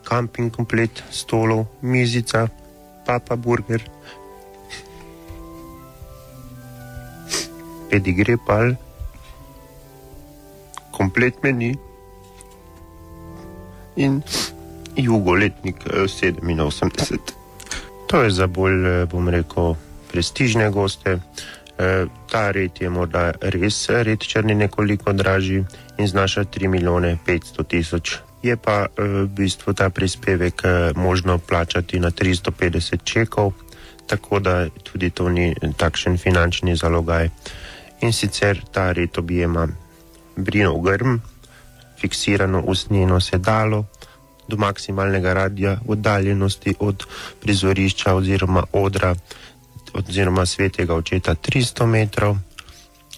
[0.03, 2.47] kamping komplet, stolov, mizica,
[3.05, 3.83] papa burger,
[7.89, 8.73] pedigre pal,
[10.91, 11.75] komplet meni
[13.95, 14.21] in
[15.03, 17.17] jugoletnik eh, 87.
[18.07, 19.75] To je za bolj, eh, bom rekel,
[20.11, 21.19] prestižne goste.
[21.79, 25.63] Eh, Ta red je morda res red črni nekoliko dražji
[25.97, 28.17] in znaša 3 milijone 500 tisoč.
[28.43, 33.53] Je pa eh, v bistvu ta prispevek eh, možno plačati na 350 čekov,
[34.07, 37.29] tako da tudi to ni takšen finančni zalogaj.
[38.01, 39.67] In sicer ta red objema
[40.35, 41.19] brinov grm,
[41.99, 43.85] fiksirano usnjeno sedalo,
[44.49, 47.05] do maksimalnega radija oddaljenosti od
[47.41, 49.15] prizorišča oziroma odra
[49.93, 52.37] oziroma svetega očeta 300 metrov.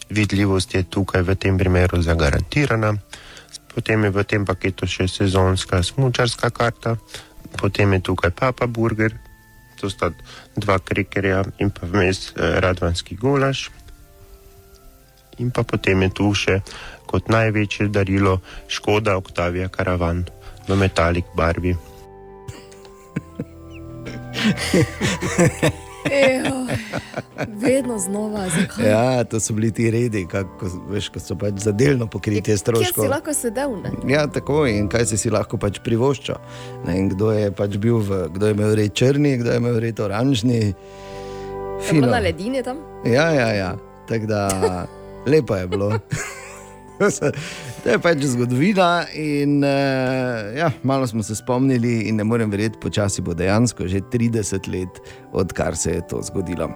[0.09, 2.95] Vidljivost je tukaj v tem primeru zagarantirana.
[3.75, 6.97] Potem je v tem paketu še sezonska smučarska karta,
[7.55, 9.15] potem je tukaj papa burger,
[9.79, 10.11] to sta
[10.55, 13.69] dva krekerja in pa vmes eh, radvanski golaž.
[15.39, 16.59] In pa potem je tu še
[17.07, 20.27] kot največje darilo Škoda Octavia Caravan
[20.67, 21.75] v metalik barvi.
[26.11, 26.65] Ejo,
[27.47, 28.89] vedno znova, zakaj?
[28.89, 32.57] Ja, to so bili ti redi, kako, veš, ko so pač za delno pokritje Kje
[32.57, 33.05] si stroškov.
[33.09, 33.75] lahko sedel?
[33.83, 33.91] Ne?
[34.09, 36.35] Ja, tako in kaj si si lahko pač privoščil.
[36.87, 39.79] Ne, in kdo je pač bil, v, kdo je imel red črni, kdo je imel
[39.79, 40.59] red oranžni.
[40.71, 40.73] Je
[41.85, 42.01] Fino.
[42.01, 42.81] bilo na ledini tam?
[43.05, 43.71] Ja, ja, ja.
[44.09, 44.41] Tako da
[45.31, 45.91] lepo je bilo.
[47.81, 49.69] To je pač zgodovina, in uh,
[50.53, 54.37] ja, malo smo se spomnili, in ne morem verjeti, počasi bo dejansko že 30
[54.69, 55.01] let,
[55.33, 56.69] odkar se je to zgodilo.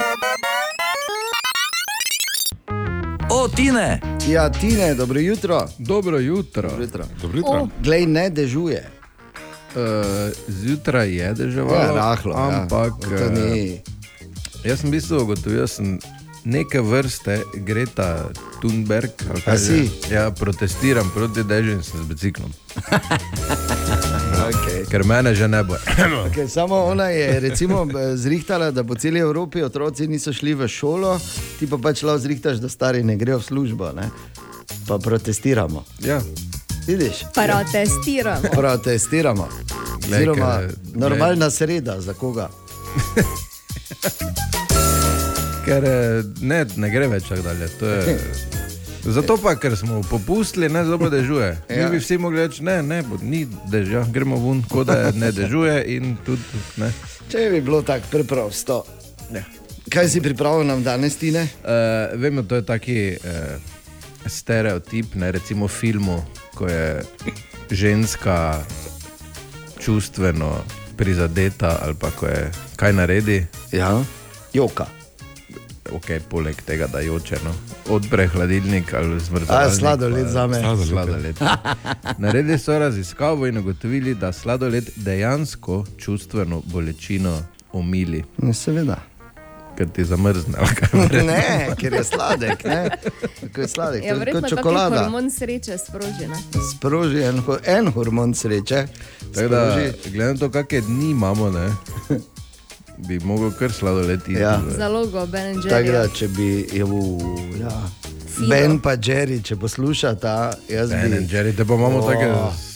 [3.30, 4.00] O, Tine!
[4.26, 5.68] Ja, Tine, dobro jutro.
[5.78, 6.62] Dobro jutro.
[6.64, 7.04] Dobro jutro.
[7.22, 7.60] Dobro jutro.
[7.60, 7.70] O.
[7.80, 8.82] Glej, ne dežuje.
[9.72, 9.82] Uh,
[10.48, 12.62] zjutraj je deževalo, Ja, rahlo, ja.
[12.62, 13.82] ampak To eh, ni-
[14.64, 16.00] jaz sem v bistvu ugotovil, da sem
[16.46, 18.30] neke vrste Greta
[18.62, 19.12] Thunberg.
[19.46, 19.58] že.
[19.58, 19.92] si?
[20.14, 21.44] Ja, protestiram proti
[21.84, 22.54] sem z biciklom.
[24.46, 24.86] Okay.
[24.86, 25.76] Ker mene že ne bo.
[26.30, 30.68] Okay, samo ona je recimo, b- zrihtala, da po celi Evropi otroci niso šli v
[30.68, 31.20] šolo,
[31.60, 33.92] ti pa pač lahko zrihtaš, da stari ne grejo v službo.
[33.92, 34.10] Ne?
[34.88, 35.84] Pa protestiramo.
[36.00, 36.22] Ja.
[36.88, 37.26] Vidiš?
[37.34, 38.50] Protestiramo.
[38.54, 39.48] Protestiramo.
[40.06, 40.62] Glej, Oziroma,
[40.94, 42.50] normalna sreda, za koga?
[45.66, 47.68] Ker eh, ne, ne gre več tako dalje.
[47.80, 48.20] to je-
[49.06, 51.58] Zato pa, ker smo popustili, ne zelo dežuje.
[51.70, 51.90] Mi Ja.
[51.90, 56.18] bi vsi mogli reči, ne, ne, ni dežja, gremo ven, kot da ne dežuje in
[56.26, 56.42] tudi
[56.78, 56.90] ne.
[57.30, 58.80] Če bi bilo tako preprosto.
[59.32, 59.44] Ja.
[59.90, 61.44] Kaj si pripravil nam danes, Tine?
[61.62, 61.70] Uh,
[62.16, 63.62] vemo, to je taki uh,
[64.26, 66.18] stereotip, ne recimo v filmu,
[66.56, 67.02] ko je
[67.72, 68.66] ženska
[69.78, 70.64] čustveno
[70.98, 73.46] prizadeta ali pa ko je kaj naredi.
[73.72, 74.02] Ja,
[74.52, 74.86] joka.
[75.92, 77.36] Ok, poleg tega, da joče.
[77.44, 77.54] No.
[77.90, 79.56] Odpre hladilnik ali zmrzne.
[79.56, 80.62] A, sladoled zame.
[80.88, 81.36] Sladoled.
[82.18, 87.42] Naredili so raziskavo in ugotovili, da sladoled dejansko čustveno bolečino
[87.74, 88.24] omili.
[88.38, 88.98] No, seveda.
[89.78, 90.54] Ker ti zamrzne.
[91.26, 92.64] Ne, ker je sladek.
[92.64, 92.90] Ne?
[93.42, 95.04] Tako je sladek, Ja, to je verjetno kot čokolada.
[95.04, 96.28] hormon sreče sproži.
[96.28, 96.38] ne?
[96.72, 98.88] Sproži en, en hormon sreče.
[99.34, 99.76] Tako da,
[100.06, 101.68] glede na to, kakšne dni imamo, ne,
[102.98, 104.34] bi mogel kar sladoled iti.
[104.34, 104.62] Ja.
[104.78, 106.14] Zalogo Ben Tako da, Jerry.
[106.14, 107.20] če bi, je, u,
[107.60, 107.72] ja.
[108.28, 108.48] Fido.
[108.50, 111.18] Ben pa Jerry, če poslušata, jaz Ben bi.
[111.18, 112.08] and Jerry, te pa imamo Oh.
[112.08, 112.28] take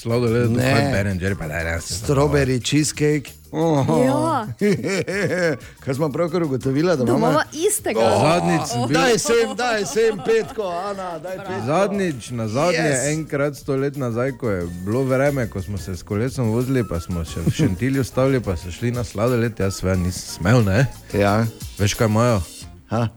[0.01, 0.71] sladolede, Ne.
[0.73, 1.81] kot Ben and Jerry, pa da ne.
[1.81, 3.31] Strawberry cheesecake.
[3.51, 3.85] Oh.
[3.99, 4.47] Ja.
[5.79, 7.39] Kar smo pravkar ugotovili, da imamo.
[7.69, 7.99] istega.
[7.99, 11.53] Zadnjič sem bil- Daj sem, daj sem, petko, Ana, daj petko.
[11.65, 13.07] Zadnjič, na zadnje, Yes.
[13.09, 16.99] enkrat sto let nazaj, ko je bilo vreme, ko smo se s kolesom vozili, pa
[16.99, 20.85] smo še v Šentilju stavili, pa so šli na sladoled, jaz sve nisem smel, ne?
[21.13, 21.45] Ja.
[21.77, 22.41] Veš kaj imajo?
[22.87, 23.07] Ha?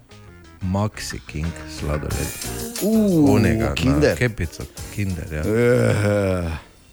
[0.63, 2.33] Maxi King sladoled.
[2.83, 4.11] Uh, Onega, Kinder.
[4.11, 4.63] Na kepico,
[4.95, 5.43] kinder, ja.
[5.43, 6.51] Uh,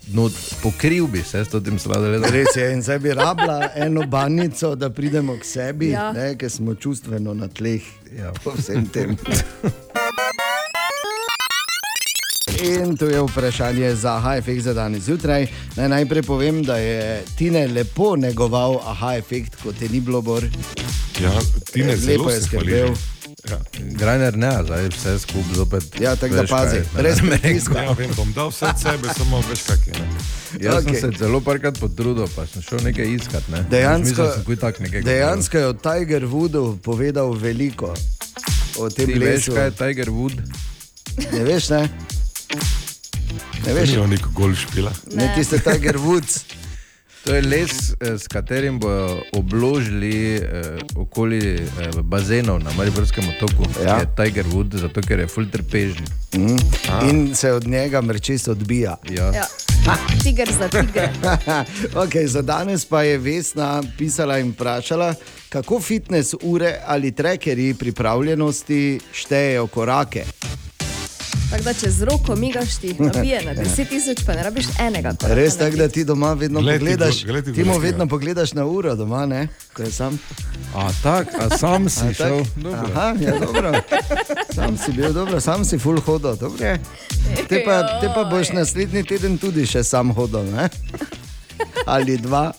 [0.09, 0.29] No,
[0.61, 2.31] pokril bi se s tem sladoledom.
[2.31, 6.11] res je, in zdaj bi rabila eno banjico, da pridemo k sebi, Ja.
[6.11, 6.35] ja.
[6.35, 7.81] ker smo čustveno na tleh.
[8.17, 8.31] Ja.
[8.43, 9.17] Po vsem tem.
[12.59, 15.45] In to je vprašanje za AHA-efekt za danes zjutraj.
[15.75, 17.03] Naj najprej povem, da je
[17.37, 20.43] Tine lepo negoval AHA-efekt, kot je ni bilo bor.
[21.21, 21.31] Ja,
[21.71, 22.65] Tine lepo je skrbel.
[22.65, 23.18] hvaležim.
[23.47, 23.59] Ja.
[23.95, 25.83] Grajner ne, zdaj vse skupaj zopet.
[25.99, 27.79] Ja, tako da veš pazi, kaj, brez ne, pritiska.
[27.79, 29.93] ja, vem, bom dal vse od sebe, samo veš kak je.
[29.93, 30.07] Ne?
[30.59, 30.99] Jaz okay.
[30.99, 33.47] Sem se zelo parkrat potrudil, pa sem šel nekaj iskat.
[33.47, 33.63] Ne.
[33.71, 34.27] Dejansko,
[34.79, 37.93] Mislil dejansko je o Tiger Woodu povedal veliko.
[38.77, 39.55] O tem Ti veš, lesu.
[39.55, 40.35] kaj je Tiger Wood?
[41.31, 41.89] Ne veš, ne?
[43.65, 44.91] Ne veš, Ni on neko gol špila.
[45.15, 46.43] ne tiste Tiger Woods.
[47.23, 51.61] To je les, eh, s katerim bodo obložili eh, okoli eh,
[52.01, 53.63] bazenov na Mariborskem otoku.
[53.83, 53.99] Ja.
[53.99, 56.05] Je Tiger Wood, zato ker je full trpežen.
[56.33, 56.57] Mm.
[57.09, 58.97] In se od njega mrčes odbija.
[59.09, 59.31] Ja.
[59.33, 59.45] Ja.
[60.23, 61.09] Tiger za tigre.
[62.03, 65.15] okay, za danes pa je Vesna pisala in vprašala,
[65.49, 70.25] kako fitness ure ali trekerji pripravljenosti štejejo korake.
[71.49, 75.13] Tako da če z roko migaš ti, nabije na 10 tisoč, pa ne rabiš enega.
[75.17, 78.07] koraka Res tako, da ti doma vedno Glej ti pogledaš, glej ti mu vedno ja.
[78.07, 79.47] pogledaš na uro doma, ne?
[79.73, 80.19] ko je sam.
[80.75, 82.43] A tak, a sam si A, šel.
[82.73, 83.73] Aha, ja, dobro.
[84.53, 86.35] Sam si bil dobro, sam si full hodil.
[86.37, 86.79] dobro je.
[87.49, 90.69] Te pa, te pa boš naslednji teden tudi še sam hodil, ne?
[91.85, 92.51] Ali dva.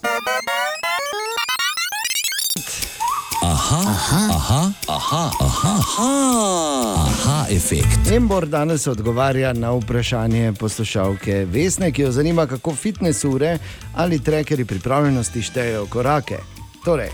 [3.71, 8.11] Aha, aha, aha, aha, aha, aha, aha efekt.
[8.11, 13.59] Embor danes odgovarja na vprašanje poslušalke Vesne, ki jo zanima, kako fitness ure
[13.95, 16.39] ali trekerji pripravljenosti štejejo korake.
[16.85, 17.11] Torej,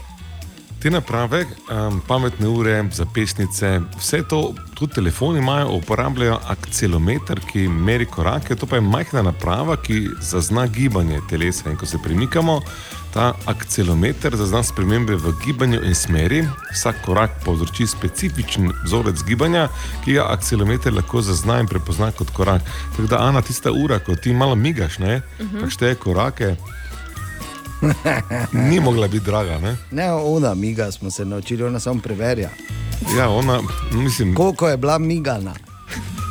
[0.83, 8.07] Te naprave, um, pametne ure, zapestnice, vse to, tudi telefoni imajo, uporabljajo akcelometer, ki meri
[8.07, 8.57] korake.
[8.57, 11.71] To pa je majhna naprava, ki zazna gibanje telesa.
[11.71, 12.61] In ko se premikamo,
[13.17, 16.43] ta akcelometer zazna spremembe v gibanju in smeri.
[16.73, 19.71] Vsak korak povzroči specifičen vzorec gibanja,
[20.05, 22.61] ki ga akcelometer lahko zazna in prepozna kot korak.
[22.93, 25.65] Tako da, Ana, tista ura, ko ti malo migaš, ne, uh -huh.
[25.65, 26.57] pa šteje korake.
[28.69, 29.77] Ni mogla biti draga, ne?
[29.91, 32.51] ne ona miga, smo se naučili, ona samo preverja.
[33.19, 33.61] Ja, ona,
[33.93, 35.55] mislim, Koliko je bila migana?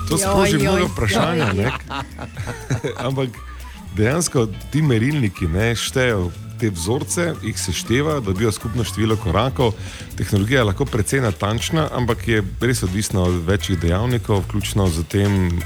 [0.09, 0.89] to sproži mnogo.
[1.53, 1.71] Ne?
[3.07, 3.29] Ampak
[3.95, 9.73] dejansko ti merilniki ne, štejejo te vzorce, jih sešteva, dobijo skupno število korakov.
[10.17, 15.61] Tehnologija je lahko precej natančna, ampak je res odvisna od večjih dejavnikov, vključno z tem,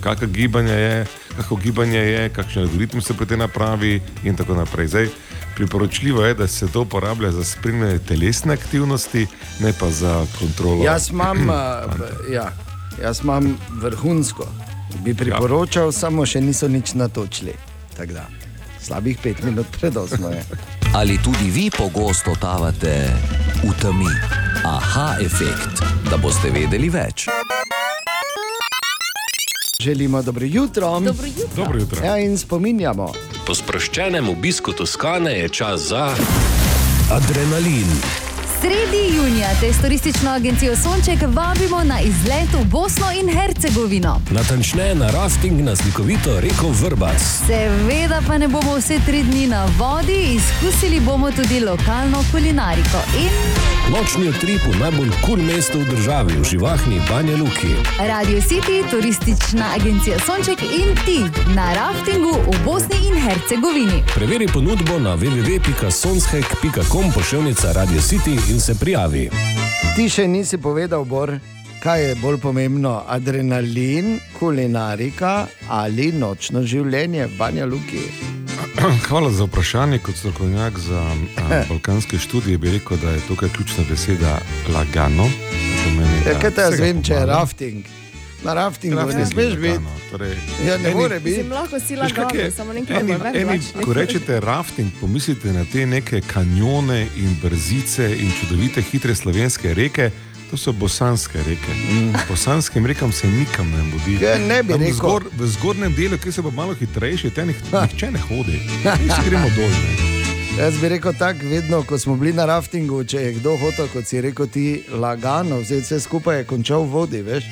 [0.00, 1.06] kakšno gibanje je,
[1.36, 4.88] kako gibanje je, kakšen algoritem se pri tem napravi in tako naprej.
[4.88, 5.08] Zdaj,
[5.56, 9.26] priporočljivo je, da se to uporablja za spremljanje telesne aktivnosti,
[9.60, 10.84] ne pa za kontrolo.
[10.84, 12.52] Jaz imam, b- ja,
[13.02, 14.46] jaz imam vrhunsko,
[15.04, 15.92] bi priporočal, ja.
[15.92, 17.56] samo še niso nič natočili.
[18.86, 20.44] Slabih pet minut pred osmo je.
[20.98, 23.10] Ali tudi vi pogosto totavate
[23.64, 24.12] v temi?
[24.64, 27.26] Aha efekt, da boste vedeli več.
[29.80, 31.00] Želimo dobro jutro.
[31.00, 31.64] Dobro jutro.
[31.64, 32.04] Dobro jutro.
[32.04, 33.12] Ja, in spominjamo.
[33.46, 36.14] Po sproščenem obisku Toskane je čas za
[37.10, 38.25] adrenalin.
[38.60, 44.20] Sredi junija te s turistično agencijo Sonček vabimo na izlet v Bosno in Hercegovino.
[44.30, 47.20] Natančneje na rafting na slikovito reko Vrbac.
[47.46, 53.75] Seveda pa ne bomo vse tri dni na vodi, izkusili bomo tudi lokalno kulinariko in
[53.86, 57.70] Nočni utrip v najbolj kul cool mestu v državi, v živahni Banja Luki.
[58.02, 61.22] Radio City, turistična agencija Sonček in ti
[61.54, 64.02] na raftingu v Bosni in Hercegovini.
[64.14, 69.30] Preveri ponudbo na www.sonshek.com pošiljka Radio City in se prijavi.
[69.96, 71.38] Ti še nisi povedal, Bor,
[71.78, 78.10] kaj je bolj pomembno, adrenalin, kulinarika ali nočno življenje, Banja Luki.
[79.08, 79.98] Hvala za vprašanje.
[79.98, 81.00] Kot strokovnjak za
[81.38, 84.38] a, balkanske študije bi rekel, da je tukaj ključna beseda
[84.68, 85.28] lagano.
[85.84, 87.84] Pomeni, Ja, kaj te jaz vsega vem, če je rafting?
[88.44, 89.78] Na raftingu Rafting ne smeš biti.
[90.10, 90.36] Torej,
[90.66, 91.42] Ja, ne more biti.
[91.42, 93.62] Lahko si lagano, samo nekaj lačnih.
[93.84, 100.10] ko rečete rafting, pomislite na te neke kanjone in brzice in čudovite hitre slovenske reke.
[100.50, 101.72] To so bosanske reke.
[101.90, 102.12] Mm.
[102.28, 104.24] Bosanskim rekam se nikam ne mudi.
[104.24, 104.94] Ja, ne bi Tam rekel.
[104.94, 108.60] Zgor, v zgornjem delu, ki se pa malo hitrejši, tam nihče ne hodi.
[108.84, 109.68] Mi si gremo dol.
[109.68, 110.06] Ne.
[110.58, 114.06] Jaz bi rekel tako, vedno, ko smo bili na raftingu, če je kdo hotel, kot
[114.06, 117.44] si rekel, ti lagano, vzeti vse skupaj je končal v vodi, veš.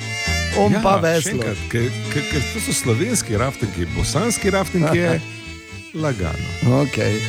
[0.57, 5.19] On ja, pa ker- ker To so slovenski raftingi, bosanski rafting je
[6.03, 6.49] lagano.
[6.63, 7.19] Okay.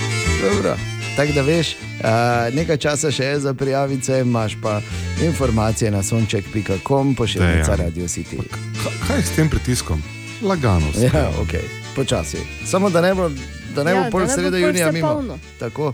[0.40, 0.95] Dobro.
[1.16, 2.08] Tako da veš, uh,
[2.54, 4.80] nekaj časa še je za prijavice, imaš pa
[5.24, 7.78] informacije na sonček.com, pošiljka Dejan.
[7.78, 8.36] Radio City.
[9.08, 10.02] Kaj je s tem pritiskom?
[10.42, 10.90] Lagano.
[10.92, 11.10] vse.
[11.14, 11.54] Ja, ok,
[11.96, 12.36] počasi.
[12.66, 13.30] Samo da ne bo,
[13.74, 15.08] da ne Ja, bo pol pol junija mimo.
[15.08, 15.38] polno.
[15.58, 15.92] Tako.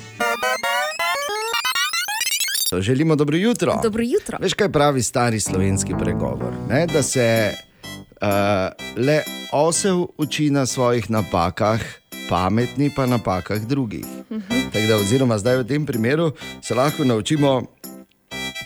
[2.81, 3.81] Želimo dobro jutro.
[3.83, 4.39] Dobro jutro.
[4.41, 6.53] Veš, kaj pravi stari slovenski pregovor?
[6.69, 6.87] Ne?
[6.87, 7.53] Da se
[8.23, 8.29] uh,
[8.97, 9.23] le
[9.53, 11.81] osel uči na svojih napakah,
[12.33, 14.07] pametni pa napakah drugih.
[14.73, 16.33] Tako da, oziroma zdaj v tem primeru
[16.63, 17.63] se lahko naučimo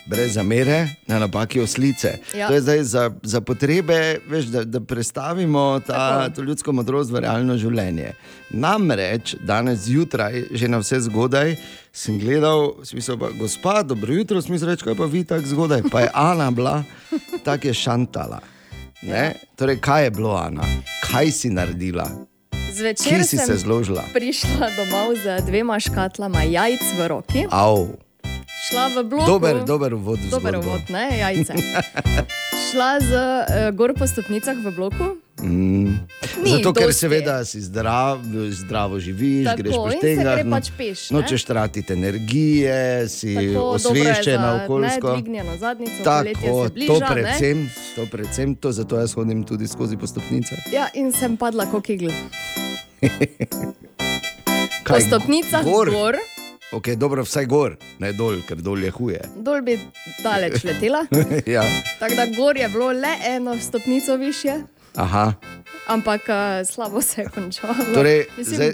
[0.05, 2.13] brez zamere na napaki oslice.
[2.37, 2.47] Ja.
[2.47, 7.25] To je zdaj za, za potrebe, veš, da, da predstavimo ta, to ljudsko modrost v
[7.27, 8.13] realno življenje.
[8.55, 11.57] Namreč danes zjutraj, že na vse zgodaj,
[11.91, 15.83] sem gledal, smisel pa, gospa, dobro jutro, smisel reči, kaj pa vi tako zgodaj.
[15.91, 16.77] Pa je Ana bila,
[17.43, 18.39] tako je šantala.
[19.03, 19.33] Ne?
[19.59, 20.63] Torej, kaj je bilo, Ana?
[21.03, 22.07] Kaj si naredila?
[22.71, 24.03] Zvečer Kje si se zložila?
[24.13, 27.87] Prišla domov z dvema škatlama jajc v roki, Av.
[28.71, 29.25] šla v blok.
[29.27, 30.69] Dober, dober uvod Dober zgodbo.
[30.69, 31.53] uvod, ne, jajce.
[32.71, 35.15] Šla z uh, gor po stopnicah v bloku.
[35.39, 36.03] Mm.
[36.43, 36.99] Ni Zato, ker dosti.
[36.99, 38.19] seveda si zdrav,
[38.49, 41.19] zdravo živiš, Tako, greš po gre no, pač peš, ne?
[41.19, 45.07] nočeš tratiti energije, si Tako, osveščena dobro je okoljsko.
[45.07, 47.07] Nedvignjeno zadnico, Tako, bliža, to ne?
[47.11, 47.57] predvsem,
[47.95, 50.57] to predvsem, to zato jaz hodim tudi skozi po stopnicah.
[50.73, 52.09] Ja, in sem padla kot igl.
[54.87, 56.15] Po stopnicah gor, gor
[56.71, 59.21] Ok, dobro, vsaj gor, ne dol, ker dol je huje.
[59.35, 59.77] dol bi
[60.23, 61.05] daleč letela.
[61.47, 61.63] ja.
[61.99, 64.53] Tako da gor je bilo le eno stopnico više,
[64.95, 65.33] Aha.
[65.87, 66.35] ampak uh,
[66.67, 67.73] slabo se je končalo.
[67.93, 68.73] Torej, Mislim, zdaj,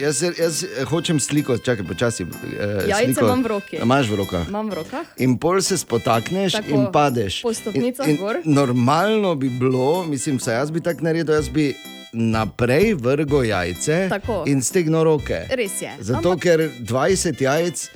[0.00, 2.22] jaz, jaz eh, hočem sliko, čakaj, počasi.
[2.22, 3.26] Eh, Jajce sliko.
[3.26, 3.76] imam v roki.
[3.76, 4.48] Imaš v rokah.
[4.48, 5.06] Imam v rokah.
[5.18, 7.42] In pol se spotakneš Tako, in padeš.
[7.42, 8.36] po stopnicah in, in gor.
[8.44, 11.74] Normalno bi bilo, mislim, vsaj jaz bi tako naredil, jaz bi
[12.12, 14.44] naprej vrgo jajce Tako.
[14.46, 15.46] in stegno roke.
[15.50, 15.92] Res je.
[16.00, 17.88] Zato, Ampak- ker 20 jajc.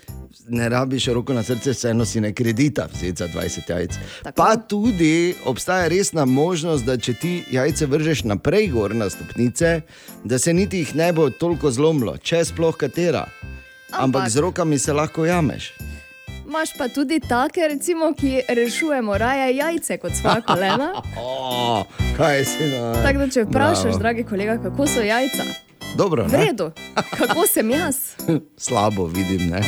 [0.49, 3.91] Ne rabiš roko na srce, vseeno si ne kredita, vzeti za 20 jajc.
[4.23, 4.37] Tako.
[4.37, 9.81] Pa tudi obstaja resna možnost, da če ti jajce vržeš naprej gor na stopnice,
[10.25, 13.27] da se niti jih ne bo toliko zlomilo, če sploh katera.
[13.91, 15.73] Ampak, Ampak z rokami se lahko jameš.
[16.53, 20.93] Imaš pa tudi take, recimo, ki rešujemo raje jajce kot svoja kolena.
[21.19, 21.85] Oh,
[22.17, 22.93] kaj si na.
[22.95, 23.99] Tako da, če vprašaš, Bravo.
[23.99, 25.45] dragi kolega, kako so jajca,
[25.97, 26.39] Dobro, v ne?
[26.43, 26.67] redu,
[27.11, 27.97] kako sem jaz.
[28.59, 29.63] Slabo vidim, ne.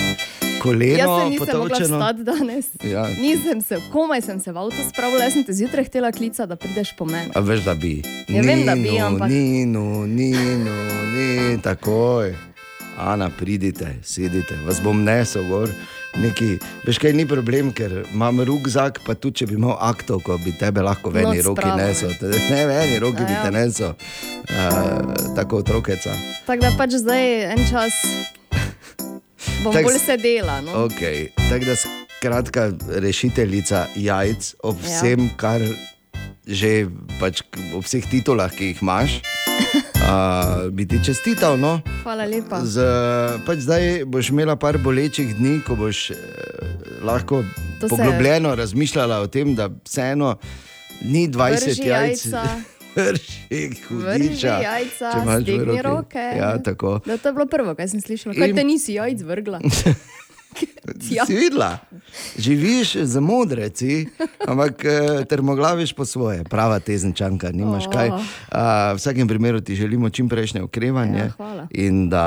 [0.61, 1.97] Koleno, Jaz se nisem mogla potovčeno.
[1.97, 2.67] vstati danes.
[2.85, 3.07] Ja.
[3.17, 6.57] Nisem se, komaj sem se v avto spravila, jaz sem te zjutraj htela klicati, da
[6.57, 7.33] prideš po meni.
[7.35, 8.03] A veš, da bi.
[8.29, 10.77] Ja, vem, da bi, ampak- Ninu, ninu,
[11.09, 11.29] ni
[11.59, 12.35] takoj.
[12.99, 15.73] Ana, pridite, sedite, vas bom nesel gor.
[16.15, 16.49] Neki,
[16.85, 20.53] veš kaj ni problem, ker imam rukzak, pa tudi če bi imel akto, ko bi
[20.55, 22.13] tebe lahko v eni roki nesel.
[22.23, 23.43] Ne, v eni roki A bi ja.
[23.43, 23.97] te nesel.
[24.45, 26.15] Uh, tako otrokeca.
[26.47, 27.99] Tako da pač zdaj en čas
[29.65, 30.61] bom Tako bolj s- sedela.
[30.61, 30.87] No?
[30.87, 31.33] Okay.
[31.35, 32.63] Tako da skratka,
[32.99, 34.87] rešiteljica jajc ob Ja.
[34.89, 35.61] vsem, kar
[36.47, 36.87] že
[37.19, 37.41] pač,
[37.73, 39.19] ob vseh titulah, ki jih imaš,
[40.05, 40.11] uh,
[40.69, 41.57] bi ti čestital.
[41.57, 41.81] No?
[42.03, 42.61] Hvala lepa.
[42.63, 42.81] Z,
[43.43, 46.17] pač zdaj boš imela par bolečih dni, ko boš eh,
[47.03, 47.43] lahko
[47.81, 50.37] To se- poglobljeno razmišljala o tem, da vseeno
[51.03, 52.25] ni 20 Vrži jajc.
[52.25, 52.43] jajca.
[52.95, 55.83] Vrši Vrži jajca, stegni roki.
[55.83, 56.25] roke.
[56.37, 57.01] Ja, tako.
[57.01, 58.35] Da, to je bilo prvo, kar sem slišala.
[58.35, 59.59] Kaj In- te nisi jajc vrgla?
[61.11, 61.27] Ja.
[61.27, 61.79] Si videla,
[62.39, 64.07] živiš za modreci,
[64.41, 64.91] ampak eh,
[65.25, 67.93] termoglaviš po svoje, prava tezenčanka, nimaš Oh.
[67.93, 68.09] kaj.
[68.09, 68.19] Uh,
[68.93, 71.67] v vsakem primeru ti želimo čim prejšnje okrevanje Ja, hvala.
[71.71, 72.27] in da,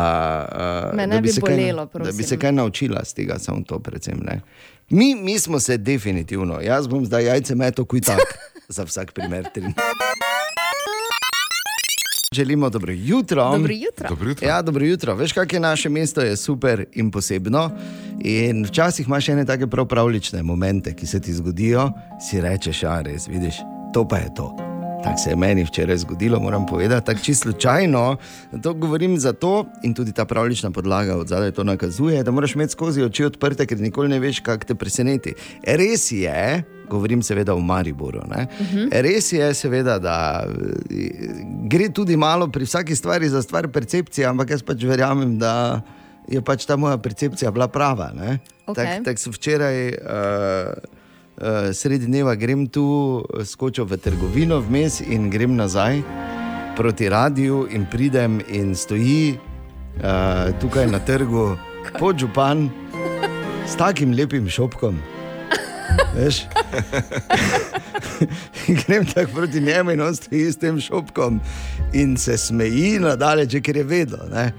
[0.91, 3.61] uh, da, ne bi se kaj, bolelo, da bi se kaj naučila z tega, samo
[3.61, 4.19] to predvsem.
[4.21, 4.41] Ne.
[4.89, 8.19] Mi, mi smo se definitivno, jaz bom zdaj jajce meto kuj tak,
[8.69, 9.45] za vsak primer.
[9.53, 9.63] tri.
[12.38, 13.51] Želimo dobro jutro.
[13.51, 14.09] Dobro jutro.
[14.09, 14.47] Dobro jutro.
[14.47, 15.15] Ja, dobro jutro.
[15.15, 17.72] Veš, kak je naše mesto, je super in posebno.
[18.19, 21.91] In včasih imaš ene take prav pravlične momente, ki se ti zgodijo,
[22.30, 23.55] si rečeš, a res, vidiš,
[23.93, 24.53] to pa je to.
[25.03, 28.18] Tako se je meni včeraj zgodilo, moram povedati, tako čisto slučajno.
[28.64, 32.72] To govorim zato, in tudi ta pravlična podlaga od zadaj to nakazuje, da moraš imeti
[32.72, 35.34] skozi oči odprte, ker nikoli ne veš, kaj te preseneti.
[35.64, 38.22] Res je, govorim seveda v Mariboru.
[38.27, 38.89] ne, Mhm.
[38.93, 44.49] Res je, seveda, da eh, gre tudi malo pri vsaki stvari za stvar percepcije, ampak
[44.49, 45.81] jaz pač verjamem, da
[46.27, 48.11] je pač ta moja percepcija bila prava.
[48.14, 48.39] ne.
[48.65, 48.76] Okej.
[48.76, 49.77] Tako tak sem včeraj.
[49.89, 50.95] Uh,
[51.38, 52.81] Uh, sredi dneva grem tu,
[53.45, 56.01] skočil v trgovino, vmes in grem nazaj
[56.76, 61.53] proti radiju, in pridem in stoji uh, tukaj na trgu
[62.01, 62.65] podžupan
[63.68, 64.97] s takim lepim šopkom.
[66.15, 66.49] Veš?
[68.87, 71.39] Grem tako proti njemu in on stoji s tem šopkom
[71.93, 74.29] in se smeji nadalje, ker je vedel.
[74.31, 74.51] Ne?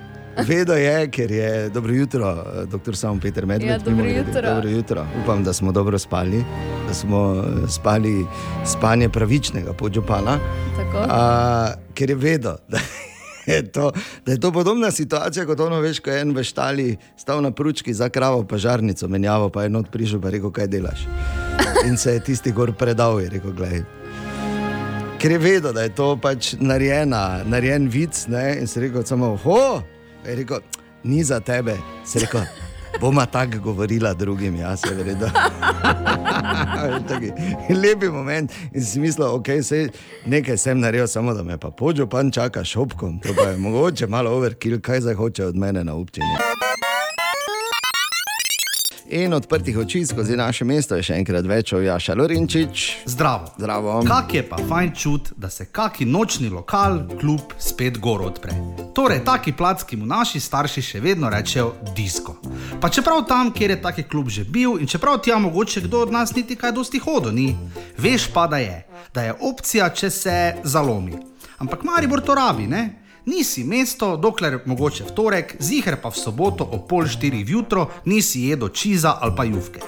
[0.46, 3.68] Vedo je, ker je dobro jutro, doktor Sam Peter Medved.
[3.68, 4.42] Ja, dobro jutro.
[4.54, 5.06] dobro jutro.
[5.22, 6.44] Upam, da smo dobro spali,
[6.88, 8.26] da smo eh, spali
[8.66, 10.38] spanje pravičnega podžupana.
[10.94, 12.78] A, ker je vedel, da
[13.46, 13.92] je, to,
[14.26, 17.50] da je to podobna situacija, kot ono veš, ko je en v štali stal na
[17.50, 21.06] pručki za kravo, pa žarnico menjavo, pa je not prišel in rekel, kaj delaš.
[21.88, 23.82] In se je tisti gor predal in rekel, gledaj.
[25.18, 28.58] Ker je vedel, da je to pač narejena, narejen vic, ne?
[28.60, 29.80] in si rekel, samo, ho,
[30.26, 30.60] je rekel,
[31.04, 31.78] ni za tebe.
[33.00, 35.30] Boma tako govorila drugim, jaz se vredo.
[37.82, 39.88] Lepi moment in si mislil, okay, sej,
[40.26, 43.20] nekaj sem naredil, samo da me pa pođo pan čaka šopkom.
[43.20, 46.36] To pa je mogoče malo overkill, kaj zdaj hoče od mene na občini.
[49.10, 52.82] In odprtih oči skozi naše mesto je še enkrat več Jaša Lorinčič.
[53.08, 53.46] Zdravo.
[53.56, 53.94] Zdravo.
[54.04, 58.52] Kak je pa fajn čut, da se kaki nočni lokal, klub spet gor odpre.
[58.92, 62.36] Torej, taki plac, ki mu naši starši še vedno rečejo disko.
[62.82, 66.12] Pa čeprav tam, kjer je taki klub že bil in čeprav tja mogoče kdo od
[66.12, 67.54] nas niti kaj dosti hodo ni,
[67.96, 71.16] veš pa, da je, da je opcija, če se zalomi.
[71.64, 73.07] Ampak Maribor to rabi, ne?
[73.28, 78.46] Nisi mesto, dokler mogoče v torek, ziger pa v soboto ob pol štirih jutro nisi
[78.48, 79.80] jedel čiza ali pa juvke.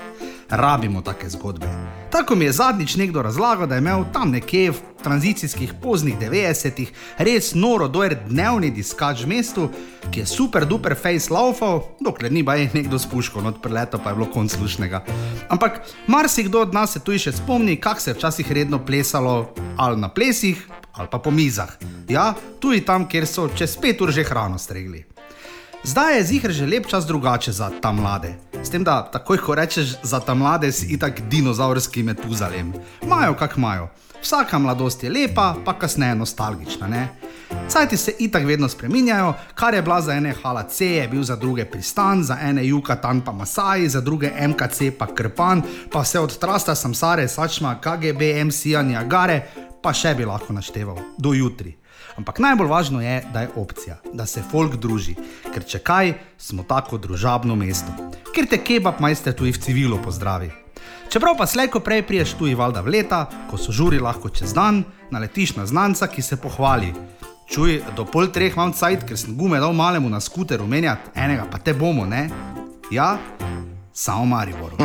[0.51, 1.67] Rabimo take zgodbe.
[2.11, 6.93] Tako mi je zadnjič nekdo razlagal, da je imel tam nekje v tranzicijskih poznih 90-ih
[7.19, 9.71] res noro dojer dnevni diskač v mestu,
[10.11, 14.11] ki je super duper face laufal, dokler ni baj nekdo s puško not preleto, pa
[14.11, 15.01] je bilo konc slušnega.
[15.49, 19.97] Ampak marsikdo od nas se tu še spomni, kako se je včasih redno plesalo ali
[19.97, 20.67] na plesih
[21.01, 21.73] ali pa po mizah.
[22.09, 25.05] Ja, tudi tam, kjer so čez pet ur že hrano stregli.
[25.85, 28.37] Zdaj je zihr že lep čas drugače za ta mlade.
[28.63, 32.75] S tem, da takoj, ko rečeš za ta mlade, si itak dinozaurski metuzalem.
[33.09, 33.89] Majo, kak imajo.
[34.21, 37.09] Vsaka mladost je lepa, pa kasneje nostalgična, ne?
[37.69, 41.65] Cajti se itak vedno spreminjajo, kar je bila za ene HLC, je bil za druge
[41.65, 45.63] pristan, za ene Jukatan pa Masai, za druge MKC pa Krpan,
[45.93, 49.41] pa vse od Trasta, Samsare, Sačma, KGB, MC-ja, Niagare,
[49.83, 51.77] pa še bi lahko našteval, do jutri.
[52.19, 55.15] Ampak najbolj važno je, da je opcija, da se folk druži,
[55.55, 57.93] ker če kaj, smo tako družabno mesto,
[58.35, 60.51] ker te kebab majster tudi v civilu pozdravi.
[61.11, 64.53] Čeprav pa slejko prej priješ tu in valjda v leta, ko so žuri lahko čez
[64.55, 66.93] dan, naletiš na znanca, ki se pohvali.
[67.51, 71.49] Čuj, do pol treh imam cajt, ker sem gume dal malemu na skuter umenjati, enega
[71.51, 72.29] pa te bomo, ne?
[72.95, 73.17] Ja,
[73.93, 74.79] samo Maribor.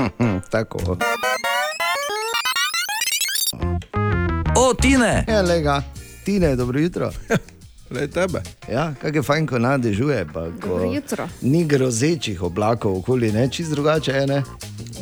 [0.53, 0.97] Tako.
[4.55, 5.25] O, Tine!
[5.27, 5.83] Ja, lega,
[6.23, 7.11] Tine, dobro jutro.
[7.89, 8.41] Le tebe.
[8.71, 11.27] Ja, kako je fajn, ko nadežuje, pa ko Dobro jutro.
[11.41, 14.27] ni grozečih oblakov okoli, ne čist drugače je.
[14.27, 14.43] Ne?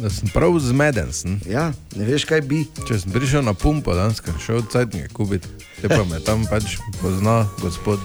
[0.01, 1.13] Da sem prav zmeden.
[1.13, 1.39] Sem.
[1.49, 2.65] Ja, ne veš, kaj bi.
[2.87, 5.47] Če sem prišel na pumpo danes, ker šel cajtnike kupiti,
[5.81, 7.99] te pa me tam pač pozna gospod.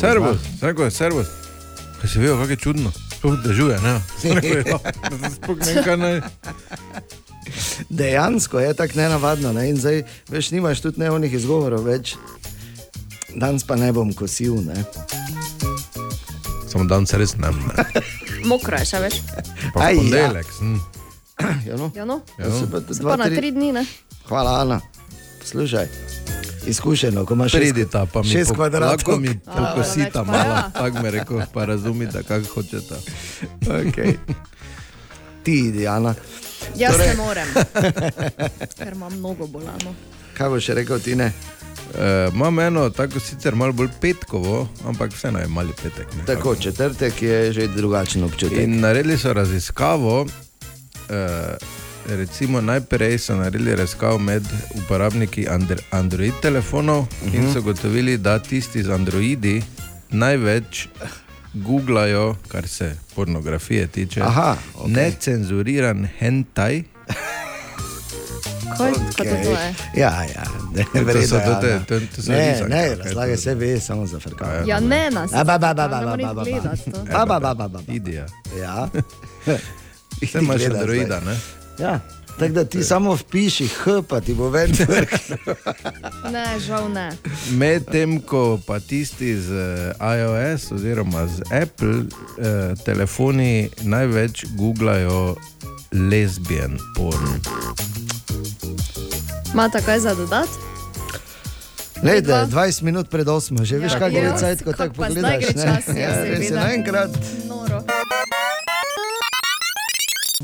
[0.00, 1.30] Servus, rekel je servus.
[2.00, 2.90] Kaj si videl, kako je čudno.
[3.14, 4.00] Sploh dežuje, ne?
[4.18, 4.78] Sem rekel, ja,
[5.38, 6.20] sploh ne vem, kaj naj.
[7.88, 9.52] Dejansko je tako nenavadno.
[9.52, 9.68] Ne?
[9.68, 12.16] In zdaj, veš, nimaš tudi ne onih izgovorov več.
[13.30, 14.54] Danes pa ne bom kosil.
[14.62, 14.84] Ne?
[16.68, 17.50] Samo dan se res ne.
[17.50, 17.84] ne.
[18.50, 19.14] Mokro je še veš.
[19.72, 20.02] Pa Aj, v ja.
[20.02, 20.74] ponedeljek sem.
[21.66, 21.90] Ja, no.
[21.92, 22.20] Ja, no.
[22.38, 23.82] Ja, se pa Se dva, pa na tri- tri dni, ne?
[24.24, 24.78] Hvala, Ana.
[25.42, 25.88] Slušaj,
[26.64, 28.88] izkušeno, ko imaš Pridita, pa mi šest po- kvadratov.
[28.88, 30.70] lahko mi A, pokosita več pa malo, ja.
[30.70, 32.96] tako me reko, pa razumite, kako hočete.
[33.82, 34.14] Okay.
[35.42, 36.14] Ti, Diana.
[36.74, 37.48] Jaz Torej- ne morem,
[38.78, 39.94] ker imam mnogo bolano.
[40.34, 41.32] Kaj boš še rekel, Tine?
[41.90, 42.00] Uh,
[42.30, 44.54] imam eno, tako sicer malo bolj petkovo,
[44.84, 46.14] ampak vseeno je mali petek.
[46.14, 46.24] Ne?
[46.26, 48.58] Tako, četrtek je že drugačen občutek.
[48.58, 50.28] In naredili so raziskavo, uh,
[52.08, 54.42] recimo najprej so naredili raziskavo med
[54.72, 57.34] uporabniki Andr Android telefonov uh -huh.
[57.34, 57.52] in Mhm.
[57.52, 59.62] so gotovili, da tisti z Androidi
[60.10, 60.88] največ
[61.54, 64.20] googlajo, kar se pornografije tiče.
[64.20, 64.92] Aha, okej.
[64.92, 66.84] Necenzuriran hentai.
[68.76, 69.72] Kaj, okay.
[69.94, 70.44] Ja, ja.
[70.74, 71.78] Ne, To so- to- ja, to- ja.
[71.80, 74.66] to- to so ne, ne, razlage se ve, samo za frkanje.
[74.66, 75.30] Ja, ne nas.
[75.32, 76.44] A, ba, ba, ba, ba, Ne ba, moreš ba, ba.
[76.44, 76.98] gledati to.
[77.02, 77.80] Ba, ba, ba, ba, ba.
[77.88, 78.26] Idija.
[78.60, 78.88] Ja.
[80.32, 81.34] Te imaš Gledaš Androida, zdaj.
[81.34, 81.40] ne?
[81.80, 82.00] Ja.
[82.34, 84.72] Tako da ti samo vpiši H, pa ti bo ven.
[86.26, 87.12] Ne, žal ne.
[87.50, 92.04] Medtem ko pa tisti z eh, iOS oziroma z Apple eh,
[92.76, 95.36] telefoni največ googlajo
[95.92, 97.28] lesbijan porn.
[99.52, 100.50] Imate kaj za dodati?
[102.02, 104.36] Lejte, 20 minut pred 8, že veš, Ja, kaj gre ja.
[104.36, 105.44] cajt, ko Kako tako pa zdaj pogledaš.
[105.44, 105.64] gre ne?
[105.66, 106.60] čas, ja, Ja, res je seveda.
[106.60, 107.10] naenkrat.
[107.48, 107.78] Noro.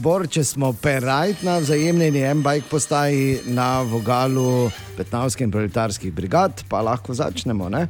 [0.00, 6.80] Bor, če smo perajt na vzajemni M-bike postaji na vogalu 15 in proletarskih brigad, pa
[6.80, 7.68] lahko začnemo.
[7.68, 7.82] Ne?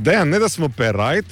[0.00, 1.28] Dejan, ne da smo perajt,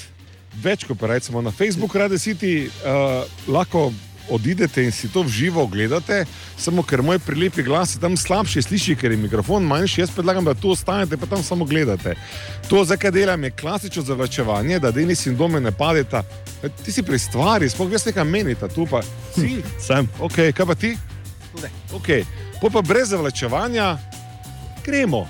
[0.61, 3.89] več kot perajt smo na Facebooku, rade si ti uh, lahko
[4.31, 6.25] odidete in si to v živo gledate,
[6.57, 10.01] samo ker moj prilepi glas se tam slabše sliši, ker je mikrofon manjši.
[10.01, 12.15] Jaz predlagam, da tu ostanete pa tam samo gledate.
[12.69, 16.23] To, za kaj delam, je klasično zavlačevanje, da Denis in dome ne padeta.
[16.63, 19.03] E, Ti si pri stvari, sploh jaz nekaj menita, tu pa
[19.35, 20.97] si, sem, ok, kaj pa ti?
[21.93, 22.09] Ok,
[22.61, 23.99] po pa brez zavlačevanja
[24.87, 25.27] gremo.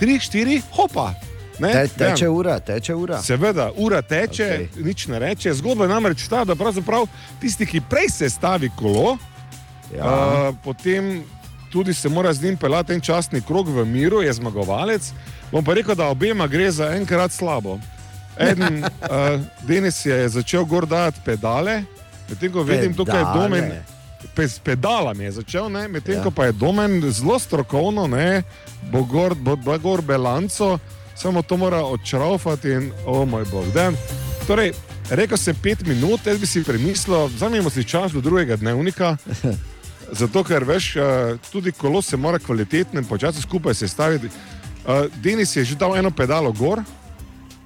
[0.00, 1.29] Tri, štiri, hopa.
[1.60, 2.34] Ne, Te, teče Dejan.
[2.34, 3.22] ura, teče ura.
[3.22, 4.84] Seveda, ura teče, okay.
[4.84, 5.52] nič ne reče.
[5.54, 7.06] Zgodba je namreč ta, da pravzaprav
[7.40, 9.18] tisti, ki prej se stavi kolo,
[9.90, 10.04] Ja.
[10.06, 11.24] uh, potem
[11.68, 15.12] tudi se mora z njim pelati en časni krog v miru, je zmagovalec.
[15.52, 17.78] Bom pa rekel, da obema gre za enkrat slabo.
[18.38, 21.82] Eden, uh, Denis je začel gor dajati pedale,
[22.28, 23.72] medtem ko vidim tukaj domen.
[24.34, 26.18] Pe, s pedalami je začel, ne, medtem Ja.
[26.18, 26.24] ja.
[26.24, 28.42] ko pa je domen zelo strokovno, ne,
[28.92, 29.34] bo gor,
[29.82, 30.78] gor belanco,
[31.20, 33.64] samo to mora odšraufati in, o oh moj bog.
[33.74, 33.96] Dan.
[34.46, 34.72] Torej,
[35.10, 39.16] rekel sem pet minut, jaz bi si premislil, vzamemo si čas do drugega dnevnika.
[40.20, 41.02] Zato, ker veš, eh,
[41.52, 44.26] tudi kolo se mora kvalitetno in počasi skupaj sestaviti.
[44.26, 46.82] Eh, Denis je že dal eno pedalo gor,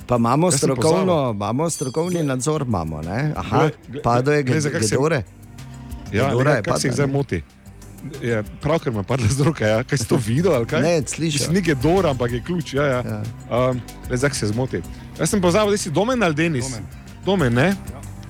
[0.07, 3.33] Pa imamo, Jaz strokovno, imamo strokovni nadzor, imamo, ne?
[3.37, 3.69] Aha,
[4.03, 5.23] padlo je glej, zakaj se- gedore.
[6.13, 7.43] Ja, Gedora ne, je kako se jih zdaj moti?
[8.23, 9.83] Je, pravkar je padla z roke, ja.
[9.85, 10.67] kaj si to videl?
[10.83, 11.53] Ne, slišal.
[11.53, 12.75] Ni gedora, ampak je ključ.
[12.75, 13.01] Ja, ja.
[13.05, 13.23] Ja.
[13.71, 14.83] Um, zdaj se zmoti.
[15.19, 16.65] Jaz sem pozabil, da si domen ali Denis.
[16.65, 16.85] Domen,
[17.25, 17.77] domen ne?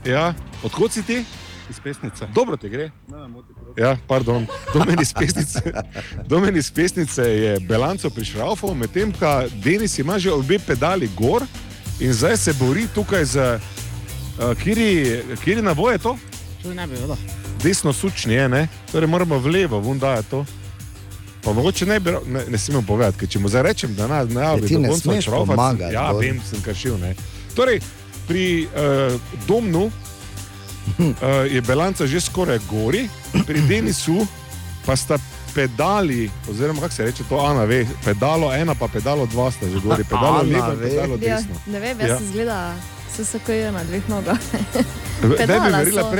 [0.05, 0.35] Ja.
[0.63, 1.25] Odkot si ti?
[1.71, 2.27] Iz pesnice.
[2.35, 2.91] Dobro ti gre.
[3.77, 5.73] Ja, pardon, domen iz pesnice.
[6.29, 11.43] Domen iz pesnice je Belanco prišraufal, medtem ko Denis ima že obe pedali gor
[12.01, 13.59] in zdaj se bori tukaj z,
[14.39, 16.19] uh, kiri, kiri navoj je to?
[16.63, 17.44] To ne bi vedel.
[17.65, 18.63] Desno sučni je, ne?
[18.93, 20.45] torej moramo v levo, vunda je to.
[21.41, 24.23] Pa mogoče ne bi, ne, ne smemo povedati, ker če mu zdaj rečem, da na,
[24.25, 26.21] ne, Ja, ti ne smeš pomagati, Ja, Bor.
[26.21, 26.97] vem, sem kršil.
[26.99, 27.15] Ne.
[27.53, 27.81] Torej,
[28.27, 29.13] pri uh,
[29.45, 29.93] Domnu uh,
[31.47, 33.09] je bilanca že skoraj gori,
[33.45, 34.25] pri Denisu
[34.83, 35.19] pa sta
[35.55, 39.79] pedali, oziroma kako se reče to, Ana ve, pedalo ena pa pedalo dva sta že
[39.79, 40.89] gori, pedalo Ana levo in ve.
[40.91, 41.55] pedalo Ja, desno.
[41.67, 42.07] ne vem, Ja.
[42.07, 42.75] jaz se zgleda,
[43.11, 44.39] se SKJ na dveh nogah.
[45.23, 46.11] Ne bi verjela, so.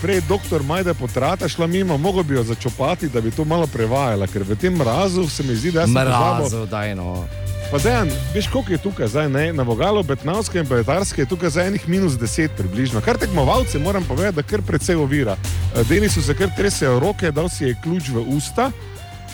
[0.00, 3.66] Prej, prej doktor Majda potrata šla mimo, mogo bi jo začopati, da bi to malo
[3.66, 7.24] prevajala, ker v tem mrazu se mi zdi, da sem Mrazo, daj no.
[7.70, 9.52] Pa dejan, veš, koliko je tukaj zdaj, ne?
[9.52, 13.00] na vogalu Betnavske in Betarske je tukaj za enih minus 10 približno.
[13.00, 15.36] Kar tekmovalce moram povedati, da kar precej ovira.
[15.76, 18.70] Eh, Denisu se kar tresejo roke, dal si je ključ v usta,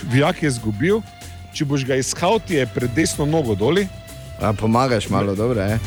[0.02, 1.01] vijak je zgubil.
[1.55, 3.88] Če boš ga iskal, ti je pred desno nogo doli.
[4.40, 5.78] A pomagaš malo, dobro je.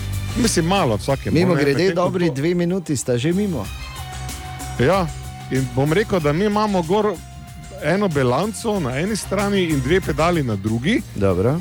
[0.41, 3.65] Mislim, malo vsake Mimo grede, dobri dve minuti sta že mimo.
[4.79, 5.07] Ja,
[5.51, 7.13] in bom rekel, da mi imamo gor
[7.83, 11.01] eno belanco na eni strani in dve pedali na drugi.
[11.15, 11.59] Dobro.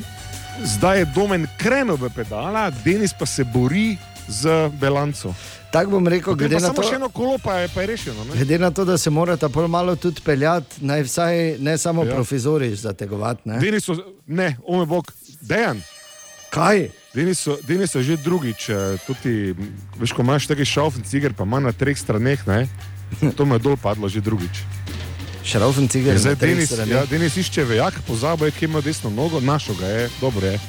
[0.65, 3.97] Zdaj je domen krenil v pedala, Denis pa se bori
[4.29, 5.35] z belanco.
[5.71, 6.83] Tako bom rekel, Potem glede na to.
[7.39, 8.25] pa je, pa je rešeno.
[8.25, 8.31] Ne?
[8.35, 12.15] Glede na to, da se morata pol malo tudi peljati, naj vsaj ne samo Ja.
[12.15, 13.43] profesoriš zategovati.
[13.45, 13.59] Ne?
[13.59, 13.97] Denis so,
[14.27, 15.83] ne, ome bog, dejan.
[16.51, 16.89] Kaj?
[17.15, 18.77] Denis so, Denis so že drugič, eh,
[19.07, 19.55] tudi,
[19.99, 22.69] veš, ko imaš taki šaufen ciger, pa ima na treh straneh, ne?
[23.37, 24.65] to mu je dol padlo že drugič.
[25.45, 26.13] Šraufen ciger.
[26.13, 29.87] Je Zdaj Denis, ja, Denis išče vejak, pozabil je, kje ima desno nogo, našel ga
[29.87, 30.61] je, dobro je.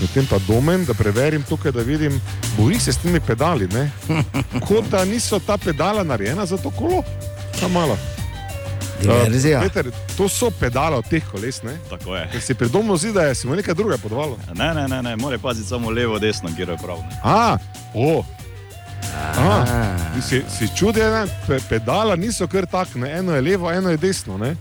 [0.00, 2.20] Medtem pa domen, da preverim tukaj, da vidim,
[2.58, 3.90] bori se s temi pedali, ne?
[4.68, 7.02] kot da niso ta pedala narejena za to kolo.
[7.60, 7.98] Samo malo.
[9.00, 9.86] Uh, Peter,
[10.16, 11.78] to so pedale od teh koles, ne?
[11.90, 12.28] Tako je.
[12.32, 14.36] Ker si pri domu zdi, da je si mu nekaj drugega podvalo.
[14.54, 15.16] Ne, ne, ne, ne.
[15.16, 16.98] mora paziti samo levo, desno, kjer je prav.
[16.98, 17.20] Ne.
[17.24, 17.56] A,
[17.94, 18.24] o.
[19.38, 19.64] A,
[20.20, 23.10] si, si čuden, pe, pedala niso kar tak, ne?
[23.18, 24.38] eno je levo, eno je desno.
[24.38, 24.56] Ne?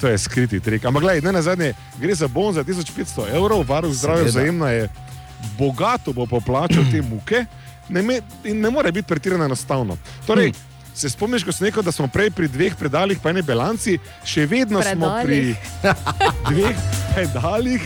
[0.00, 0.84] To je skriti trik.
[0.84, 4.88] Ampak gledaj, ne na zadnje, gre za bon za 1500 evrov, varuh zdravja vzajemna je
[5.58, 7.44] bogato bo poplačal te muke.
[7.88, 9.96] ne, me, in ne more biti pretirano enostavno.
[10.26, 10.72] Torej, Hm.
[10.94, 13.96] Se spomniš, ko sem rekel, da smo prej pri dveh predalih, pa eni bilanci,
[14.28, 15.54] še vedno smo pri
[16.50, 16.76] dveh
[17.14, 17.80] pedalih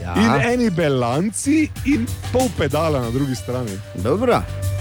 [0.00, 0.14] Ja.
[0.16, 3.76] in eni bilanci in pol pedala na drugi strani.
[3.94, 4.40] Dobro.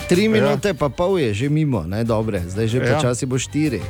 [0.10, 2.96] Tri minute pa pol je že mimo, ne dobre, zdaj že Ja.
[2.96, 3.82] počasi bo štiri.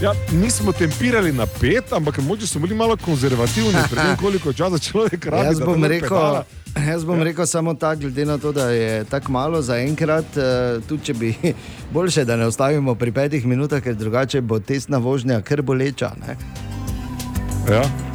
[0.00, 4.52] Ja, mi smo tempirali na pet, ampak mogoče smo bili malo konzervativni, pri tem, koliko
[4.52, 5.46] časa človek rabi.
[5.46, 6.44] Jaz bom, rekel, pedala.
[6.76, 10.42] jaz bom rekel samo tako, glede na to, da je tako malo za enkrat, eh,
[10.88, 11.30] tudi če bi
[11.94, 16.12] boljše, da ne ostavimo pri petih minutah, ker drugače bo testna vožnja kar boleča.
[16.20, 16.36] Ne?
[17.70, 18.11] Ja.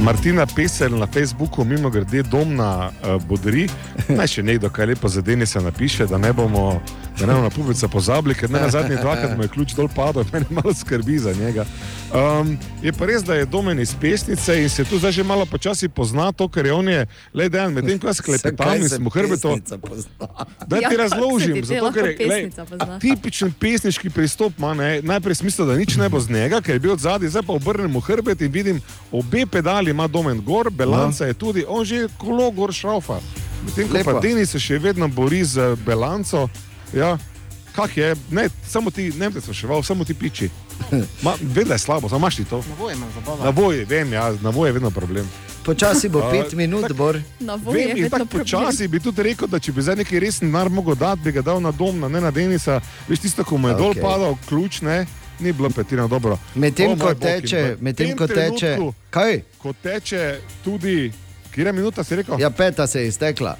[0.00, 3.68] Martina Pesel na Facebooku, mimo grede, dom na uh, Bodri.
[4.16, 6.80] Naj še nekdo kaj lepo za Denisa napiše, da ne bomo,
[7.16, 9.88] da ne bomo na publice pozabili, ker ne na zadnji dvakrat mu je ključ dol
[9.88, 11.64] padel, meni malo skrbi za njega.
[12.08, 12.52] Um,
[12.82, 15.88] je pa res, da je domen iz pesnice in se tu zdaj že malo počasi
[15.88, 19.56] pozna to, ker je on je, le dejan, medtem ko jaz klepetam in smo hrbeto.
[20.66, 22.98] Da Ja, ti kako razložim, zato ker je pozna?
[22.98, 24.74] tipičen pesniški pristop ima.
[24.74, 25.02] ne.
[25.02, 27.52] Najprej sem mislil, da nič ne bo z njega, ker je bil zadnji, zdaj pa
[27.52, 28.80] obrnem v hrbet in vidim,
[29.12, 31.28] obe pedali ima domen gor, belanca No.
[31.28, 33.20] je tudi, on že kolo gor šraufa.
[33.64, 36.48] Medtem ko pa Denis se še vedno bori z belanco,
[36.94, 37.18] ja,
[37.76, 40.50] kak je, ne, samo ti, ne bi te spraševal, samo ti piči.
[41.24, 42.62] Ma, da je slabo, samo imaš ti to.
[43.44, 45.28] Na voji, vem, ja, na voji je vedno problem.
[45.64, 47.20] Počasi bo A, pet minut, bor.
[47.40, 49.96] Na voji je Vem, in vedno tako počasi bi tudi rekel, da če bi zdaj
[49.96, 52.80] neki resen denar mogel dati, bi ga dal na dom, na ne na Denisa.
[53.08, 53.82] Veš, tisto, ko mu je okay.
[53.82, 55.06] dol padal ključ, ne,
[55.40, 56.38] ni bilo petina dobro.
[56.54, 59.40] Medtem O, ko teče, medtem tem ko teče, trenutku, kaj?
[59.58, 61.12] Ko teče tudi,
[61.50, 62.40] kje minuta si rekel?
[62.40, 63.56] Ja, peta se je iztekla.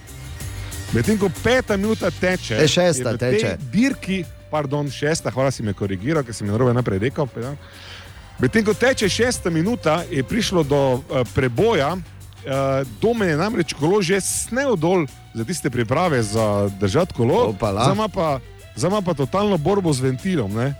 [0.92, 3.56] Medtem ko peta minuta teče, E, šesta teče.
[3.72, 7.26] Dirki, pardon, šesta, hvala si me korigiral, ker si mi narobe naprej rekel.
[7.26, 7.54] pa ja.
[8.38, 11.02] Medtem ko teče šesta minuta, je prišlo do uh,
[11.34, 11.96] preboja.
[12.46, 17.54] Uh, Domen je namreč kolo že snel dol za tiste priprave za držati kolo,
[17.92, 18.38] ima pa,
[18.76, 20.52] zdaj ima pa totalno borbo z ventilom.
[20.54, 20.74] Ne?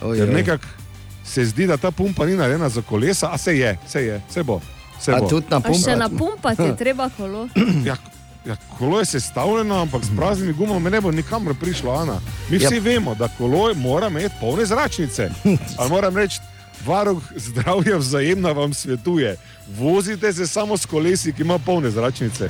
[0.00, 0.26] Ker Ojej.
[0.26, 0.66] nekako
[1.24, 4.42] se zdi, da ta pumpa ni narejena za kolesa, a se je, se je, se
[4.42, 4.60] bo.
[5.00, 5.28] Se A bo.
[5.28, 7.48] tudi na A še napumpati je treba kolo.
[7.84, 7.96] Ja,
[8.46, 11.92] ja, kolo je sestavljeno, ampak s praznimi gumami ne bo nikamor prišlo.
[11.92, 12.20] Ana.
[12.48, 15.30] Mi vsi vemo, da kolo mora imeti polne zračnice.
[15.78, 16.38] Ali moram reči,
[16.86, 19.36] varuh zdravja vzajemno vam svetuje.
[19.70, 22.48] Vozite se samo s kolesi, ki ima polne zračnice.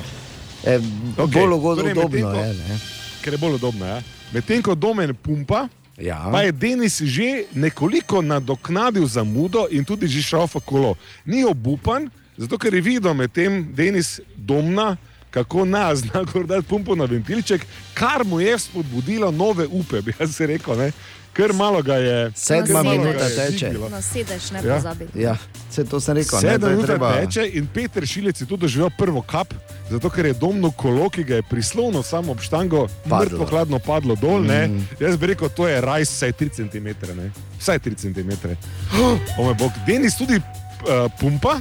[0.63, 0.79] E,
[1.17, 2.53] Bolj ugodno torej udobno ko- je.
[2.53, 2.79] Ne?
[3.21, 3.85] Ker je bolj udobno.
[3.85, 4.01] Ja?
[4.31, 5.67] Medtem ko domen pumpa,
[5.97, 6.27] Ja.
[6.31, 7.23] pa je Denis že
[7.53, 10.95] nekoliko nadoknadil zamudo in tudi že šaufa kolo.
[11.25, 14.97] Ni obupan, zato ker je videl medtem Denis domna.
[15.35, 20.39] Kako naj zna dati pumpo na ventilček, kar mu je spodbudilo nove upe, bi jaz
[20.41, 20.77] rekel.
[20.77, 20.91] Ne?
[21.33, 22.31] Ker malo ga je.
[22.31, 23.51] Sedma malo minuta je teče.
[23.59, 23.89] dvignilo.
[23.89, 24.75] No, sedeš, ne Ja.
[24.75, 25.07] pozabi.
[25.13, 25.35] Ja,
[25.69, 26.35] vse to sem rekel.
[26.37, 29.53] ne, Sedem minut treba- teče in Peter Šilec je tudi doživel prvo kap,
[29.91, 34.15] zato ker je domno kolo, ki ga je prislovno samo ob štango, mrtvo hladno padlo
[34.15, 34.39] dol.
[34.39, 34.71] Mm.
[34.71, 34.87] Mm.
[34.99, 36.87] Jaz bi rekel, to je raj vsaj 3 cm.
[37.13, 37.31] Ne?
[37.59, 38.31] Vsaj 3 cm.
[39.37, 40.41] O moj bog, Denis tudi uh,
[41.19, 41.59] pumpa.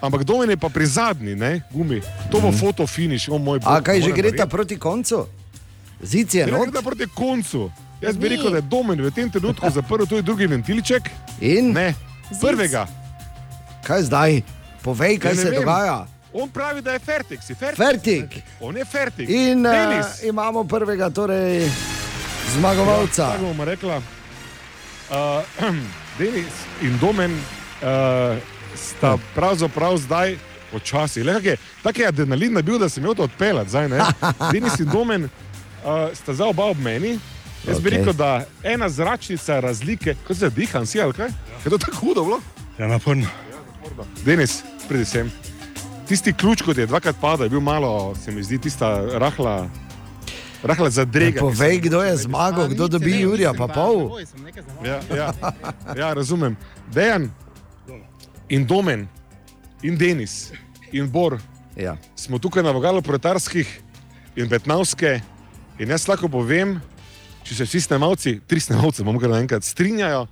[0.00, 2.00] Ampak domen je pa pri zadnji, ne, gumi.
[2.30, 2.56] To bo mm.
[2.56, 3.68] foto finish, o moj bog.
[3.68, 5.26] A kaj že gre ta proti koncu?
[6.00, 6.72] Zic je Gre not.
[6.72, 7.68] ta proti koncu.
[8.00, 8.36] Jaz bi Ni.
[8.36, 11.10] rekel, da je domen v tem trenutku zaprl tudi drugi ventilček.
[11.40, 11.72] In?
[11.72, 11.92] Ne,
[12.40, 12.86] prvega.
[13.84, 14.40] Kaj zdaj?
[14.80, 15.60] Povej, kaj Ja, se vem.
[15.60, 16.06] dogaja.
[16.32, 17.76] On pravi, da je fertik, si fertik.
[17.76, 18.28] Fertik.
[18.60, 19.28] On je fertik.
[19.28, 20.22] In uh, Denis.
[20.22, 21.68] imamo prvega, torej
[22.50, 23.22] zmagovalca.
[23.22, 24.00] Ja, tako bomo rekla.
[25.10, 25.44] Uh,
[26.18, 28.38] Denis in Domen uh,
[28.74, 30.36] sta pravzaprav zdaj
[30.70, 31.22] počasi.
[31.22, 33.88] Le, kak je, tak je adrenalin nabil, da sem imel to odpeljati zdaj.
[33.88, 33.98] ne.
[34.52, 35.30] Denis in Domen uh,
[36.14, 37.18] sta zdaj oba ob meni.
[37.66, 37.82] Jaz okay.
[37.82, 41.28] bi rekel, da ena zračnica razlike, kot se diham, si ali kaj?
[41.64, 42.40] Je to tako hudo bilo?
[42.78, 43.26] Ja, naporno.
[44.24, 45.32] Denis, pridi sem.
[46.08, 49.68] Tisti ključ, kot je dvakrat padel, je bil malo, se mi zdi, tista rahla,
[50.62, 51.40] rahla zadrega.
[51.40, 54.18] Povej, kdo je zmagal, kdo dobi Jurija, pa pol.
[54.84, 55.32] Ja, ja,
[55.96, 56.56] ja, razumem.
[56.92, 57.28] Dejan
[58.50, 59.08] in Domen
[59.82, 60.52] in Denis
[60.92, 61.38] in Bor
[61.76, 61.96] ja.
[62.16, 63.80] smo tukaj na vogalu proletarskih
[64.36, 65.20] in betnavske.
[65.78, 66.76] In jaz lahko povem,
[67.46, 70.26] če se vsi snemalci, tri snemalce, bomo kar naenkrat strinjajo,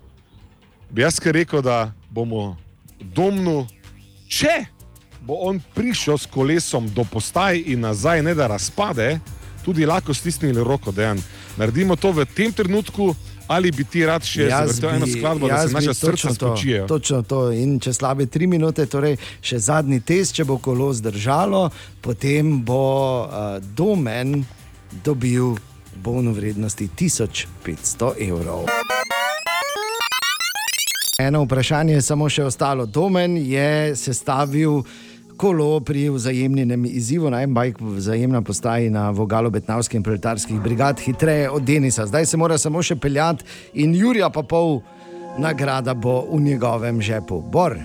[0.90, 2.57] bi jaz kar rekel, da bomo
[3.01, 3.62] domnu,
[4.28, 4.66] če
[5.24, 9.19] bo on prišel s kolesom do postaj in nazaj, ne da razpade,
[9.65, 11.15] tudi lahko stisnili roko, da
[11.57, 13.15] naredimo to v tem trenutku.
[13.49, 16.87] Ali bi ti rad še zavrtel eno skladbo, da se naša srca točno to, spočijejo?
[16.87, 17.41] Točno to.
[17.53, 21.70] In če slabe tri minute, torej še zadnji test, če bo kolo zdržalo,
[22.05, 22.85] potem bo
[23.25, 24.43] uh, domen
[25.05, 25.57] dobil
[26.05, 28.69] bon v vrednosti 1500 evrov.
[31.19, 32.87] Eno vprašanje je samo še ostalo.
[32.87, 34.85] Domen je sestavil
[35.39, 41.01] kolo pri vzajemnem izzivu na M-Bike v vzajemna postaji na vogalu Betnavskih in proletarskih brigad
[41.01, 42.06] hitreje od Denisa.
[42.06, 43.44] Zdaj se mora samo še peljati
[43.74, 44.81] in Jurija pa pol
[45.39, 47.39] nagrada bo v njegovem žepu.
[47.52, 47.78] Bor,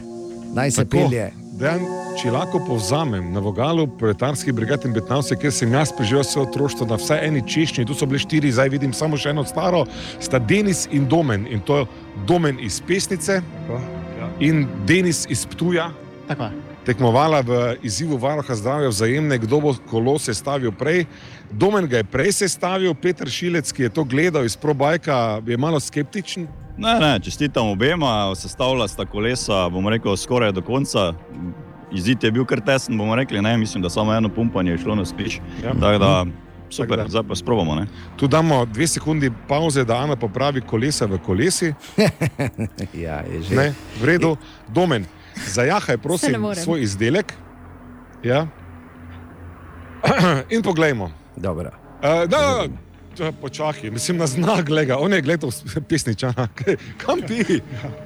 [0.54, 1.30] naj se Tako, pelje.
[1.54, 1.86] Dejan,
[2.18, 6.90] če lahko povzamem na vogalu proletarskih brigad in Betnavce, kjer sem jaz preživel vse otroštvo
[6.90, 9.86] na vsaj eni češnji, tu so bile štiri, zdaj vidim samo še eno staro,
[10.18, 11.46] sta Denis in Domen.
[11.54, 11.88] In to je
[12.28, 13.44] Domen iz Pesnice
[14.42, 15.92] in Denis iz Ptuja.
[16.28, 16.73] Tako je.
[16.84, 17.52] Tekmovala v
[17.82, 21.06] izzivu varoha zdravja vzajemne, kdo bo kolo sestavil prej.
[21.50, 25.80] Domen ga je prej sestavil, Petr Šilec, ki je to gledal iz Probajka, je malo
[25.80, 26.48] skeptičen.
[26.76, 31.14] Ne, ne, čestitam obema, sestavila sta kolesa, bomo rekel, skoraj do konca.
[31.94, 34.96] Izid je bil kar tesen, bomo rekli, ne, mislim, da samo eno pumpanje je šlo
[34.96, 35.40] na spiš.
[35.64, 35.72] Ja.
[35.72, 36.32] Tako da, Mhm.
[36.70, 37.08] super, da.
[37.08, 37.76] zdaj pa sprobamo.
[37.76, 37.86] Ne?
[38.18, 41.74] Tu damo dve sekundi pauze, da Ana popravi kolesa v kolesi.
[43.06, 43.56] ja, je že.
[43.56, 43.68] Ne,
[44.02, 44.36] v redu,
[44.68, 45.06] domen.
[45.48, 47.34] Zajahaj, prosim, svoj izdelek.
[48.24, 48.48] Ja.
[50.50, 51.12] In poglejmo.
[51.36, 51.72] Dobro.
[51.96, 52.66] Uh, da,
[53.18, 55.50] da, počakaj, mislim na znak, gleda, on je gledal
[55.90, 57.62] pesničana, Kaj- kam ti?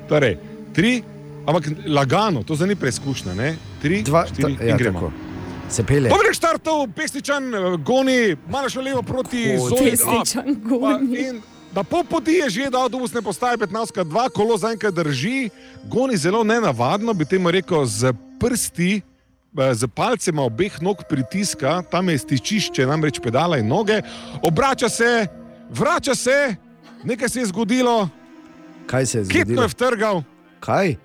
[0.09, 0.37] Torej,
[0.73, 1.03] tri,
[1.45, 3.55] ampak lagano, to zdaj ni preizkušnja, ne?
[3.81, 4.99] Tri, Dva, štiri ta- in ja, gremo.
[4.99, 5.11] tako.
[5.69, 5.83] Se.
[5.83, 9.91] Dobrih štartov, pesničan, eh, goni, malo še levo proti Zoji.
[9.91, 11.41] Pesničan goni.
[11.77, 15.53] Na pol poti je že, da avtobusne postaje 15, dva kolo zaenkrat drži,
[15.85, 18.09] goni zelo nenavadno, bi temu rekel, z
[18.41, 24.01] prsti, eh, z palcema obeh nog pritiska, tam je stičišče, namreč pedala in noge,
[24.41, 25.27] obrača se,
[25.69, 26.55] vrača se,
[27.03, 28.09] nekaj se je zgodilo,
[28.87, 29.61] Kaj se je kitno zgodilo?
[29.61, 30.23] je vtrgal.
[30.59, 30.95] Kaj?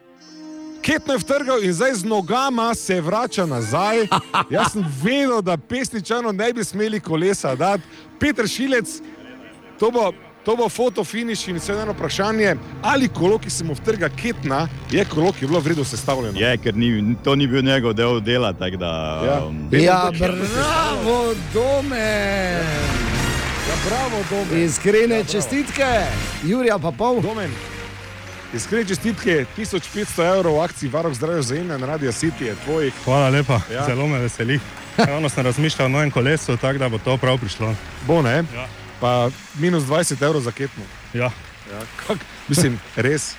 [0.80, 4.08] Ketno je vtrgal in zdaj z nogama se vrača nazaj.
[4.54, 7.82] Jaz sem vedel, da pesničano ne bi smeli kolesa dati.
[8.20, 9.02] Petr Šilec,
[9.78, 10.12] to bo,
[10.44, 15.04] to bo fotofiniš in vse eno vprašanje, ali kolo, ki se mu vtrga ketna, je
[15.04, 16.38] kolo, ki je bilo vredno sestavljeno.
[16.40, 18.52] Je, ker ni, to ni bil njegov del dela.
[18.52, 19.44] Da, Ja.
[19.46, 22.58] um, Ja, bravo, dome.
[23.62, 24.64] Ja, bravo, Domen.
[24.64, 25.86] Iskrene ja, čestitke,
[26.44, 27.20] Jurija pa pol.
[27.22, 27.50] Domen.
[28.54, 32.92] Iskrene čestitke, 1500 evrov v akciji Varok zdravja vzajemne na Radio City je tvojih.
[33.04, 33.84] Hvala lepa, ja.
[33.86, 34.60] zelo me veseli.
[34.96, 37.74] Ravno sem razmišljal o novem kolesu, tako da bo to prav prišlo.
[38.06, 38.44] Bo ne?
[38.54, 38.66] Ja.
[39.02, 40.84] Pa minus 20 evrov za ketno.
[41.14, 41.32] Ja.
[41.72, 42.18] Ja, kak,
[42.48, 43.34] mislim, res.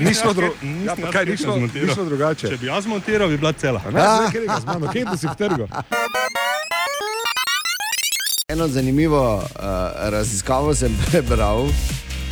[0.00, 0.48] Ni šlo, dru
[0.86, 2.48] ja, pa kaj, ni šlo, ni šlo drugače.
[2.48, 3.80] Če bi jaz montiral, bi bila cela.
[3.84, 5.66] Pa Ne, zdaj, kjer ga z mano, kje si vtrgal?
[8.48, 9.44] Eno zanimivo uh,
[10.14, 11.68] raziskavo sem prebral,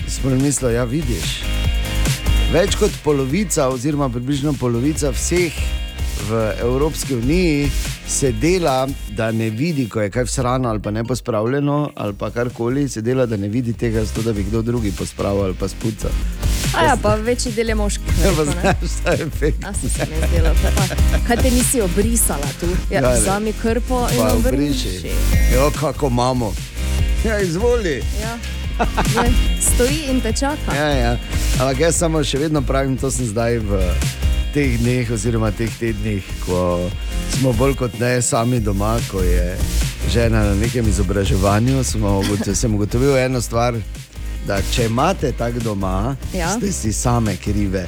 [0.09, 1.41] sem mislil, ja, vidiš.
[2.53, 5.57] Več kot polovica, oziroma približno polovica vseh
[6.29, 7.71] v Evropski uniji
[8.09, 12.31] se dela, da ne vidi, ko je kaj vsrano ali pa ne pospravljeno, ali pa
[12.31, 15.69] karkoli, se dela, da ne vidi tega, zato da bi kdo drugi pospravil ali pa
[15.69, 16.11] spucal.
[16.75, 18.07] A ja, pa večji del je moških.
[18.25, 18.53] Ja, pa ne?
[18.53, 19.65] znaš, ta efekt.
[19.65, 20.87] A se se mi zdelo, pa,
[21.27, 22.67] kaj te nisi obrisala tu?
[22.91, 23.15] Ja, ne.
[23.15, 24.89] vzami krpo in Pa obriši.
[24.89, 25.11] obriši.
[25.55, 26.53] Jo, kako imamo.
[27.25, 28.03] Ja, izvoli.
[28.23, 28.39] Ja.
[29.23, 30.75] Ne, stoji in te čaka.
[30.77, 31.17] Ja, ja.
[31.61, 33.81] Ampak jaz samo še vedno pravim, to sem zdaj v
[34.55, 36.91] teh dneh, oziroma teh tednih, ko
[37.31, 39.57] smo bolj kot ne sami doma, ko je
[40.09, 41.85] žena na nekem izobraževanju.
[41.85, 42.23] smo
[42.55, 43.75] Sem ugotovil eno stvar,
[44.47, 46.51] da če imate tak doma, Ja.
[46.51, 47.87] ste si same krive.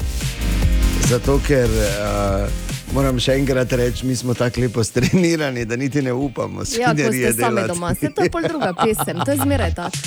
[1.03, 2.47] Zato, ker uh,
[2.95, 6.61] moram še enkrat reči, mi smo tako lepo strenirani, da niti ne upamo.
[6.61, 7.69] Ja, ste sami delati.
[7.69, 9.99] doma, se to je pol druga pesem, to je zmeraj tako.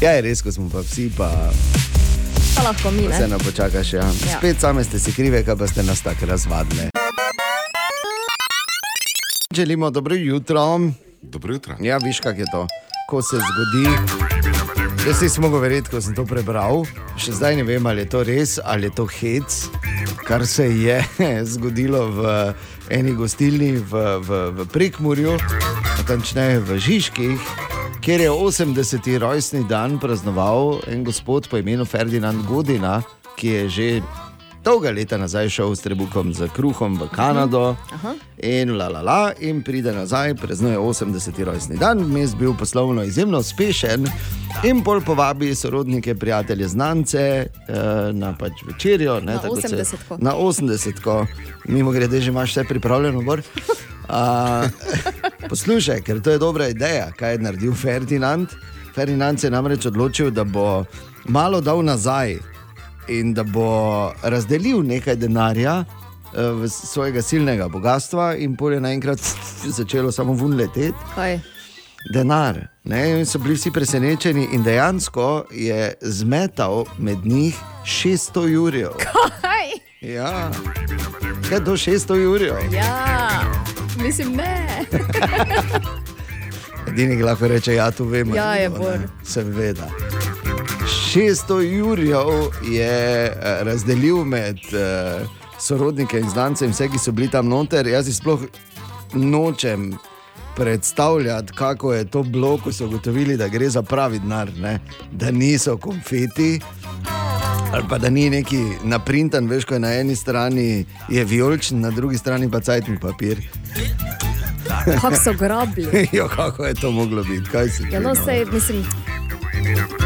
[0.00, 1.50] Ja, je res, ko smo pa vsi, pa
[2.56, 3.14] Pa lahko mi ne.
[3.14, 3.92] vseeno počakaš.
[3.92, 4.00] Ja.
[4.00, 4.38] Ja.
[4.38, 6.90] Spet same ste si krive, kaj pa ste nas tako razvadne.
[9.54, 10.80] Želimo dobro jutro.
[11.22, 11.76] Dobro jutro.
[11.80, 12.66] Ja, viš, kak je to,
[13.10, 13.96] ko se zgodi.
[15.06, 16.86] Jaz si smo verjeti, ko sem to prebral.
[17.20, 19.66] Še zdaj ne vem, ali je to res ali je to hec,
[20.26, 21.04] kar se je
[21.52, 22.54] zgodilo v
[22.88, 25.36] eni gostilni v, v, v Prekmurju,
[25.98, 27.40] natančneje v Žižkih,
[28.04, 29.18] kjer je 80.
[29.18, 33.02] rojstni dan praznoval en gospod po imenu Ferdinand Godina,
[33.36, 34.02] ki je že
[34.64, 37.76] dolga leta nazaj šel s trebukom za kruhom v Kanado.
[37.92, 38.14] Aha.
[38.38, 41.44] In la la la, in pride nazaj, praznuje 80.
[41.44, 44.06] rojstni dan, vmes bil poslovno izjemno uspešen,
[44.62, 47.48] in pol povabi sorodnike, prijatelje, znance eh,
[48.12, 49.20] na pač večerjo.
[49.20, 50.16] Ne, Na tako se- 80-ko.
[50.18, 51.26] Na 80,
[51.64, 53.42] mimo grede, že imaš vse pripravljeno, bor.
[54.08, 54.62] A,
[55.50, 58.48] poslušaj, ker to je dobra ideja, kaj je naredil Ferdinand.
[58.94, 60.84] Ferdinand se je namreč odločil, da bo
[61.24, 62.38] malo dal nazaj
[63.08, 69.20] in da bo razdelil nekaj denarja eh, svojega silnega bogatstva, in pol je naenkrat
[69.78, 70.94] začelo samo vun leteti.
[71.14, 71.40] Kaj?
[72.12, 72.66] Denar.
[72.84, 73.20] Ne?
[73.20, 78.90] In so bili vsi presenečeni, in dejansko je zmetal med njih 600 jurjev.
[79.40, 79.70] Kaj?
[80.00, 80.50] Ja.
[81.48, 82.54] Kaj to 600 jurjev?
[82.72, 83.28] Ja,
[84.02, 84.66] mislim, ne.
[86.88, 88.36] Edini, ki lahko reče, ja, tu vemo.
[88.36, 88.98] Ja, je Bor.
[89.24, 89.88] Seveda.
[90.86, 92.26] 600 jurjev
[92.70, 95.28] je eh, razdelil med uh,
[95.60, 97.86] sorodnike in znance, in vse, ki so bili tam noter.
[97.86, 98.40] Jaz si sploh
[99.14, 99.94] nočem
[100.56, 104.78] predstavljati, kako je to bilo, ko so ugotovili, da gre za pravi denar, ne?
[105.12, 106.60] da niso konfeti.
[107.72, 111.90] Ali pa da ni neki naprintan, veš, ko je na eni strani je vijoličen, na
[111.90, 113.40] drugi strani pa cajtni papir.
[114.84, 116.08] Kako so grabili.
[116.18, 117.50] jo, kako je to moglo biti?
[117.92, 118.84] Ja, no, sej, mislim,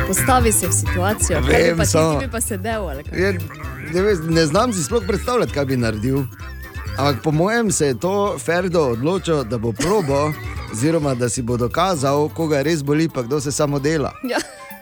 [0.07, 2.83] postavi se v situacijo, Vem, pa samo- ti bi pa sedel.
[3.13, 3.39] Je,
[3.93, 6.19] ne, veš, ne znam si sploh predstavljati, kaj bi naredil.
[6.97, 10.33] Ampak po mojem se je to Ferdo odločil, da bo probo,
[10.73, 14.13] oziroma da si bo dokazal, koga res boli, pa kdo se samo dela.
[14.25, 14.39] Ja.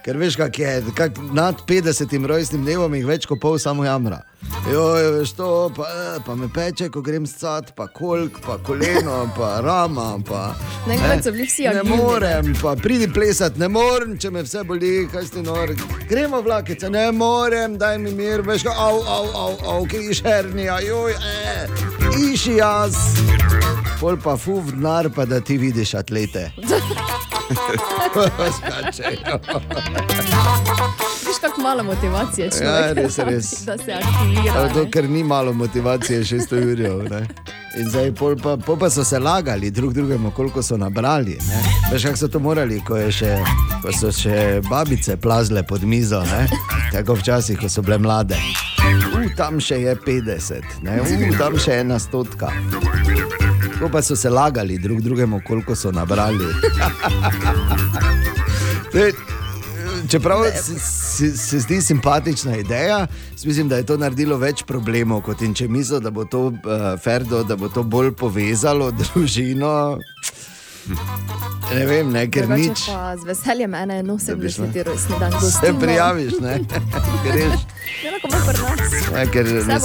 [0.06, 2.26] Ker veš, kak je, kak nad 50.
[2.26, 4.20] rojstnim dnevom jih več kot pol samo jamra.
[4.70, 9.24] Joj, veš to, pa, eh, pa me peče, ko grem scat, pa kolk, pa koleno,
[9.34, 10.18] pa rama.
[10.28, 10.54] Pa,
[10.86, 11.96] eh, Ne ne.
[11.96, 15.74] morem, pa pridi plesati, ne morem, če me vse boli, kaj ste nori.
[16.08, 20.78] Gremo vlakice, ne morem, daj mi mir, veš, ko, au, au, au, au, križ hernija,
[20.86, 21.66] joj, eh,
[22.30, 22.94] iši jaz.
[24.00, 26.52] Pol pa fuv denar, pa da ti vidiš atlete.
[31.26, 33.64] Viš, kako malo motivacije človek Ja, res, res.
[33.64, 34.52] da se aktivira.
[34.56, 37.00] Ali to, ker ni malo motivacije, 600 jurjev.
[37.78, 41.38] In zdaj pol pa, pol pa so se lagali drug drugemu, koliko so nabrali.
[41.48, 41.62] Ne?
[41.92, 43.36] Veš, kako so to morali, ko, še,
[43.82, 46.46] ko so še babice plazile pod mizo, ne?
[46.92, 48.36] tako včasih, ko so bile mlade.
[49.16, 51.00] U, tam še je 50, ne?
[51.02, 51.04] U,
[51.38, 52.48] tam še ena stotka.
[53.80, 56.44] Ko pa so se lagali drug drugemu, koliko so nabrali.
[58.90, 59.12] Zdaj,
[60.10, 63.06] Čeprav se, se, se zdi simpatična ideja,
[63.44, 66.54] mislim, da je to naredilo več problemov, kot in če mislijo, da bo to uh,
[67.02, 69.98] Ferdo, da bo to bolj povezalo družino.
[71.74, 72.84] Ne vem, ne, ker Drugače nič.
[72.86, 74.66] Pa z veseljem ene bi šla.
[74.66, 74.84] 71.
[74.84, 75.80] rojstni dan Se gostimo.
[75.80, 76.58] prijaviš, ne?
[77.24, 77.60] Greš.
[78.04, 78.92] Ja, lahko bo pri nas.
[79.12, 79.78] Ja, ker ne,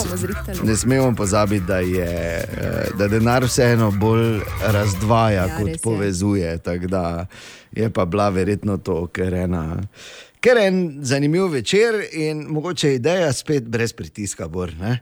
[0.64, 5.82] ne smemo pozabiti, da, je, eh, da denar vseeno bolj razdvaja, Ja, kot res je.
[5.82, 6.58] povezuje.
[6.88, 7.26] Da
[7.72, 9.82] je pa bila verjetno to, ker ena.
[10.40, 15.00] Ker je en zanimiv večer in mogoče ideja spet brez pritiska, bor, ne?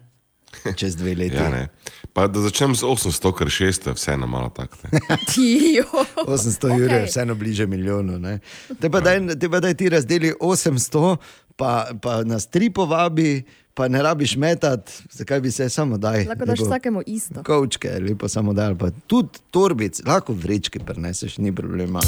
[0.76, 1.36] čez dve leti.
[1.36, 1.68] Ja, ne.
[2.14, 4.78] Pa da začnem z 800, ker 600 je vseeno malo tako.
[4.84, 5.00] ne.
[5.34, 5.84] Tijo.
[6.16, 6.80] 800 okay.
[6.80, 8.20] jurjev je vseeno bliže milijonu.
[8.20, 8.40] ne.
[8.80, 11.18] Te pa daj, te pa daj ti razdeli 800,
[11.56, 16.26] pa, pa nas tri povabi, pa ne rabiš metati, zakaj bi se samo daj.
[16.26, 17.44] Lahko daš lepo vsakemu isto.
[17.44, 22.00] Kovčke, lepo samo daj, ali pa tudi torbic, lahko vrečke preneseš, ni problema.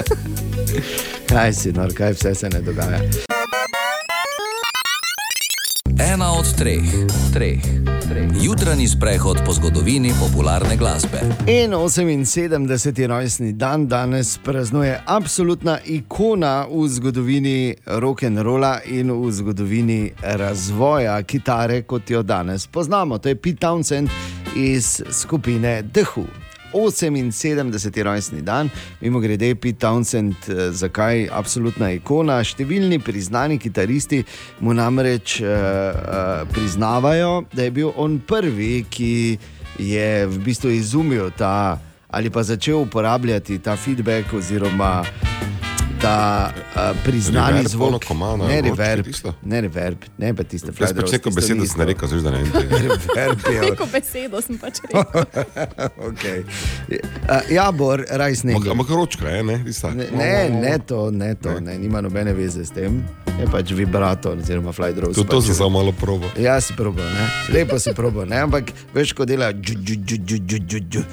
[1.30, 3.00] kaj si, no, kaj vse se ne dogaja.
[6.00, 6.80] Ena od treh,
[7.32, 7.60] treh.
[8.42, 11.20] Jutranji sprehod po zgodovini popularne glasbe.
[11.46, 13.06] In 78.
[13.06, 22.10] rojstni dan danes praznuje absolutna ikona v zgodovini rock'n'rolla in v zgodovini razvoja kitare, kot
[22.10, 23.18] jo danes poznamo.
[23.18, 24.08] To je Pete Townsend
[24.56, 26.49] iz skupine The Who.
[26.72, 28.02] 78.
[28.02, 28.70] rojstni dan,
[29.00, 32.40] mimo grede, Pete Townsend, eh, zakaj absolutna ikona.
[32.44, 34.24] Številni priznani kitaristi
[34.60, 39.38] mu namreč uh, uh, priznavajo, da je bil on prvi, ki
[39.78, 41.78] je v bistvu izumil ta
[42.10, 45.04] ali pa začel uporabljati ta feedback oziroma
[46.00, 48.04] ta uh, priznani Reverb, ono zvok.
[48.04, 49.06] komano, ne reverb,
[49.42, 52.68] ne reverb, ne pa tiste Jaz pač neko besedo sem rekel, zdaj da ne vem.
[52.84, 53.60] Reverb je.
[53.60, 55.24] Neko besedo sem pač rekel.
[56.08, 56.44] okay.
[57.28, 58.64] uh, ja, Bor, raj sneg.
[58.72, 59.60] Ampak ročka je, ne?
[59.64, 59.92] Tista.
[59.94, 63.02] Ne, ne, ne to, ne to, ne, nima nobene veze s tem.
[63.40, 65.14] Je pač vibrato, oziroma drone.
[65.14, 66.28] Tudi to sem samo malo probo.
[66.40, 67.28] Ja, si probo, ne?
[67.52, 68.40] lepo si probo, ne?
[68.48, 69.52] ampak veš, ko dela.
[69.52, 70.80] Džu, džu, džu, džu, džu.
[70.90, 71.04] Džu,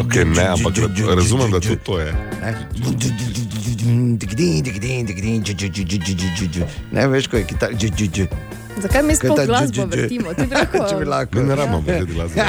[0.00, 0.74] Okay, ne, ampak
[1.16, 2.12] razumem, da tudi to je.
[6.92, 7.70] Ne veš, ko je kitar.
[8.82, 10.34] Zakaj mi sploh glasbo vrtimo?
[10.90, 11.40] Če bi lahko.
[11.40, 12.40] Ne rabimo vrtiti glasbo.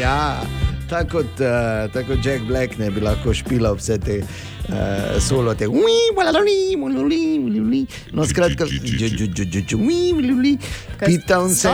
[0.00, 0.42] Ja,
[0.90, 5.66] tako kot, uh, tako kot Jack Black ne bi lahko špilal vse te uh, solote.
[8.12, 8.66] No, skratka,
[11.06, 11.68] pitam se.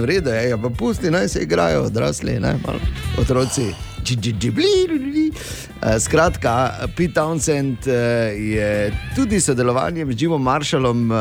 [0.00, 2.78] Vrede je, pa pusti naj se igrajo odrasli, ne, malo
[3.18, 3.93] otroci.
[4.04, 7.92] Eh, Skratka, Pete Townsend eh,
[8.36, 11.16] je tudi sodelovanjem z Jimom Marshallom eh,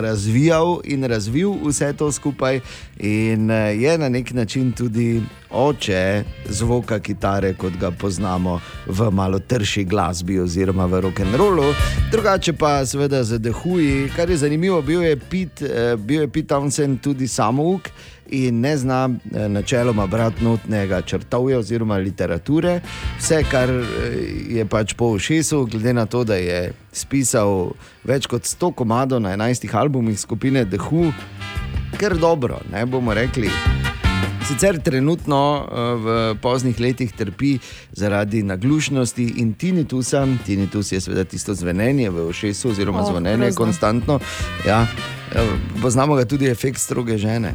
[0.00, 2.60] razvijal in razvil vse to skupaj,
[2.98, 9.38] in eh, je na nek način tudi oče zvoka kitare, kot ga poznamo v malo
[9.38, 11.74] trši glasbi oziroma v rock'n'rollu.
[12.10, 16.54] Drugače pa seveda za dehuji, kar je zanimivo, bil je Pete, eh, bil je Pete
[16.54, 17.88] Townsend tudi samouk
[18.30, 22.80] in ne zna eh, načeloma brati notnega črtovja oziroma literature.
[23.18, 23.84] Vse, kar eh,
[24.48, 27.72] je pač po ušesu, glede na to, da je spisal
[28.04, 31.12] več kot 100 komadov na 11 albumih skupine The Who,
[31.98, 33.50] ker dobro, ne bomo rekli.
[34.44, 36.06] Sicer trenutno eh, v
[36.42, 37.58] poznih letih trpi
[37.92, 40.26] zaradi naglušnosti in tinitusa.
[40.46, 43.64] Tinitus je seveda tisto zvenenje v ušesu, oziroma Oh, zvonjenje grozno.
[43.64, 44.18] konstantno.
[44.66, 44.86] Ja,
[45.82, 47.54] poznamo ga tudi efekt stroge žene.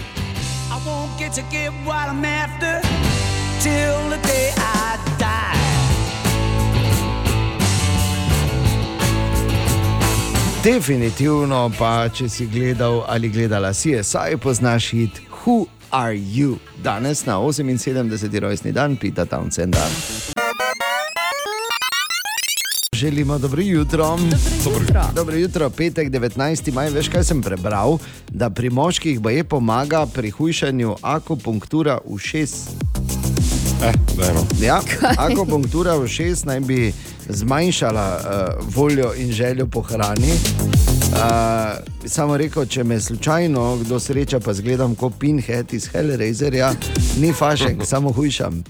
[1.21, 2.81] get to get what I'm after
[3.61, 5.61] till the day I die.
[10.63, 16.57] definitivno pa, če si gledal ali gledala CSI, poznaš hit Who Are You?
[16.81, 18.39] Danes na 78.
[18.39, 20.40] rojstni dan Pita Townsenda.
[22.95, 24.17] Želimo dobro jutro.
[24.63, 25.01] Dobro jutro.
[25.15, 26.73] Dobro jutro, petek 19.
[26.73, 26.89] maj.
[26.89, 27.97] Veš, kaj sem prebral?
[28.29, 32.53] Da pri moških boje pomaga pri hujšanju akupunktura ušes.
[33.83, 34.45] Eh, dajmo.
[34.61, 34.81] Ja,
[35.29, 36.93] akupunktura ušes naj bi
[37.29, 40.31] zmanjšala uh, voljo in željo po hrani.
[40.31, 41.17] Uh,
[42.05, 46.73] samo rekel, če me slučajno kdo sreča, pa zgledam kot Pinhead iz Hellraiserja,
[47.19, 48.63] ni fašek, samo hujšam.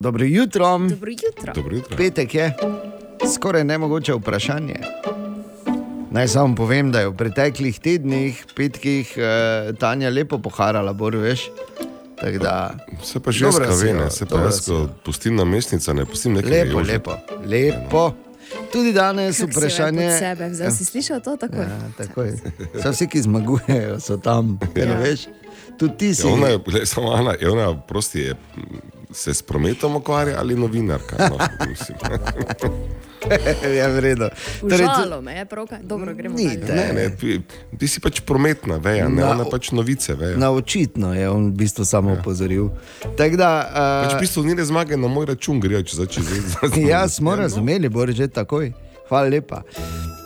[0.00, 0.78] Dobro jutro.
[0.78, 1.52] Dobro jutro.
[1.54, 1.96] Dobro jutro.
[1.96, 2.56] Petek je
[3.34, 4.74] skoraj nemogoče vprašanje.
[6.10, 11.50] Naj samo povem, da je v preteklih tednih, petkih, eh, Tanja lepo poharala, bor veš.
[12.20, 14.88] Tako Da, Se pa ženska Dobra si, ve, ja, ne, se pa jaz, ko ja.
[15.04, 16.50] pustim na mestnica, ne pustim nekaj.
[16.50, 17.12] Lepo, lepo,
[17.46, 18.12] lepo.
[18.72, 20.18] Tudi danes si vprašanje.
[20.18, 21.56] sebe, zdaj si slišal to tako?
[21.56, 22.40] Ja, tako je.
[22.92, 24.58] Vsi, ki zmagujejo, so tam.
[24.76, 24.84] Ja.
[24.84, 24.98] Ja.
[25.00, 25.28] Veš,
[25.78, 26.26] tudi ti si.
[26.26, 28.34] Ja, ona je, le, samo Ana, je ona prosti, je,
[29.12, 31.16] se s prometom ukvarja ali novinarka.
[31.30, 31.38] No,
[33.78, 34.28] ja, v redu.
[34.60, 35.78] Torej, Užalo me je, pravka.
[35.82, 36.36] Dobro, gremo.
[36.36, 36.56] Ni.
[36.56, 37.40] Ne, ne, ti,
[37.78, 40.36] ti si pač prometna veja, ne, Na- ona pač novice veja.
[40.40, 42.70] Na očitno je on v bistvu samo opozoril.
[43.16, 43.50] Tako da,
[44.04, 46.24] Pač v uh, bistvu ni zmage na moj račun, grejo če začne.
[46.92, 48.72] ja, smo razumeli, bo že takoj.
[49.10, 49.62] Hvala lepa.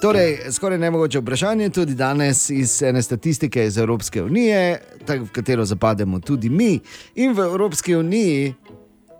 [0.04, 6.20] Torej, skoraj nemogoče vprašanje, tudi danes iz ene statistike iz Evropske unije, v katero zapademo
[6.20, 6.80] tudi mi.
[7.14, 8.54] In v Evropski uniji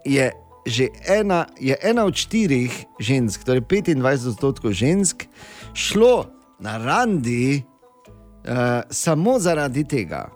[0.04, 0.32] je
[0.66, 5.24] že ena, je ena od štirih žensk, torej 25 odstotkov žensk,
[5.72, 6.26] šlo
[6.60, 8.52] na randi uh,
[8.90, 10.28] samo zaradi tega.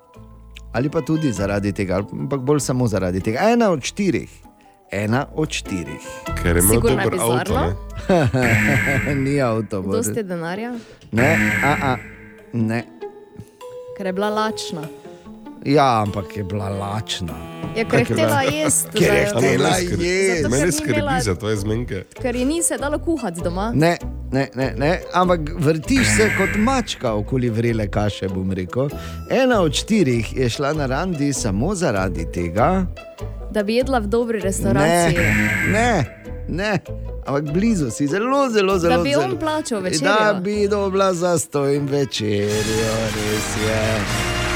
[0.73, 3.53] Ali pa tudi zaradi tega, ampak bolj samo zaradi tega.
[3.53, 4.48] Ena od štirih.
[4.91, 6.01] Ena od štirih.
[6.43, 7.73] Ker je imel Sigurno je dober avto.
[9.25, 9.81] Ni avto.
[9.83, 10.75] Dosti denarja,
[11.13, 11.97] Ne, a, a,
[12.53, 12.85] ne.
[13.97, 14.83] ker je bila lačna.
[15.65, 17.35] Ja, ampak je bila lačna.
[17.77, 18.99] Ja, ker je htela jesti.
[18.99, 20.49] Ker je htela jesti.
[20.51, 22.05] Mene skrbi za tvoje zmenke.
[22.23, 23.73] Ker ji ni se dalo kuhati doma.
[23.75, 23.97] Ne,
[24.33, 28.89] ne, ne, ne, ampak vrtiš se kot mačka okoli vrele kaše, bom rekel.
[29.31, 32.87] Ena od štirih je šla na randi samo zaradi tega,
[33.51, 35.19] Da bi jedla v dobri ne, restavraciji.
[35.69, 36.05] ne,
[36.49, 36.79] ne.
[37.27, 38.97] Ampak blizu si, zelo, zelo, zelo.
[38.97, 39.25] Da bi zelo.
[39.25, 40.41] on plačal Da večerjo.
[40.41, 42.49] bi dobila za stojim večerjo,
[43.07, 44.01] res je.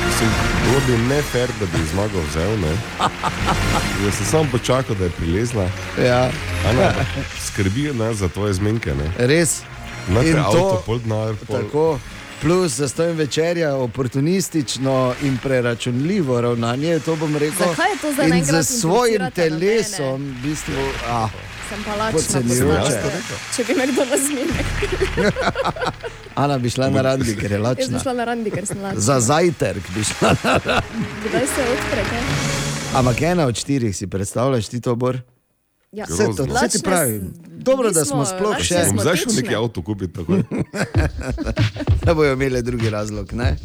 [0.07, 0.31] Mislim,
[0.65, 2.51] bilo bi ne fair, da bi zmagal vzel.
[2.51, 2.73] Ne?
[4.05, 5.67] Jaz sem samo počakal, da je prilezla.
[6.05, 6.31] Ja.
[6.69, 7.07] Ana, ampak
[7.43, 8.91] skrbi nas za tvoje zmenke.
[8.95, 9.27] Ne?
[9.27, 9.63] Res.
[10.09, 11.57] In avto, pol denar, pol...
[11.57, 11.99] Tako.
[12.43, 17.69] Plus za stojim večerja, oportunistično in preračunljivo ravnanje, to bom rekel.
[17.69, 20.75] Zakaj je to zdaj In naenkrat z svojim telesom, v bistvu,
[21.09, 21.29] ah,
[21.69, 22.21] Sem pa lačna.
[22.21, 23.37] To rekel.
[23.57, 24.55] Če bi me kdo razminil.
[26.43, 28.01] Ana bi šla na randi, ker je Jaz bi lačna.
[28.03, 29.01] šla na randi, ker sem lačna.
[29.01, 31.07] Za zajtrk bi šla na randi.
[31.29, 32.21] Kdaj se odpre, kaj?
[32.95, 35.21] Ampak ena od štirih si predstavljaš, ti to bor?
[35.93, 36.05] Ja.
[36.09, 37.33] Vse to, vse ti pravim.
[37.49, 38.85] Dobro, da smo sploh še.
[38.99, 40.21] zdaj šel neki avto kupiti.
[42.07, 43.57] Da bojo imeli drugi razlog, ne?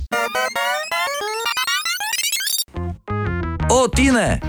[3.70, 4.40] O, Tine!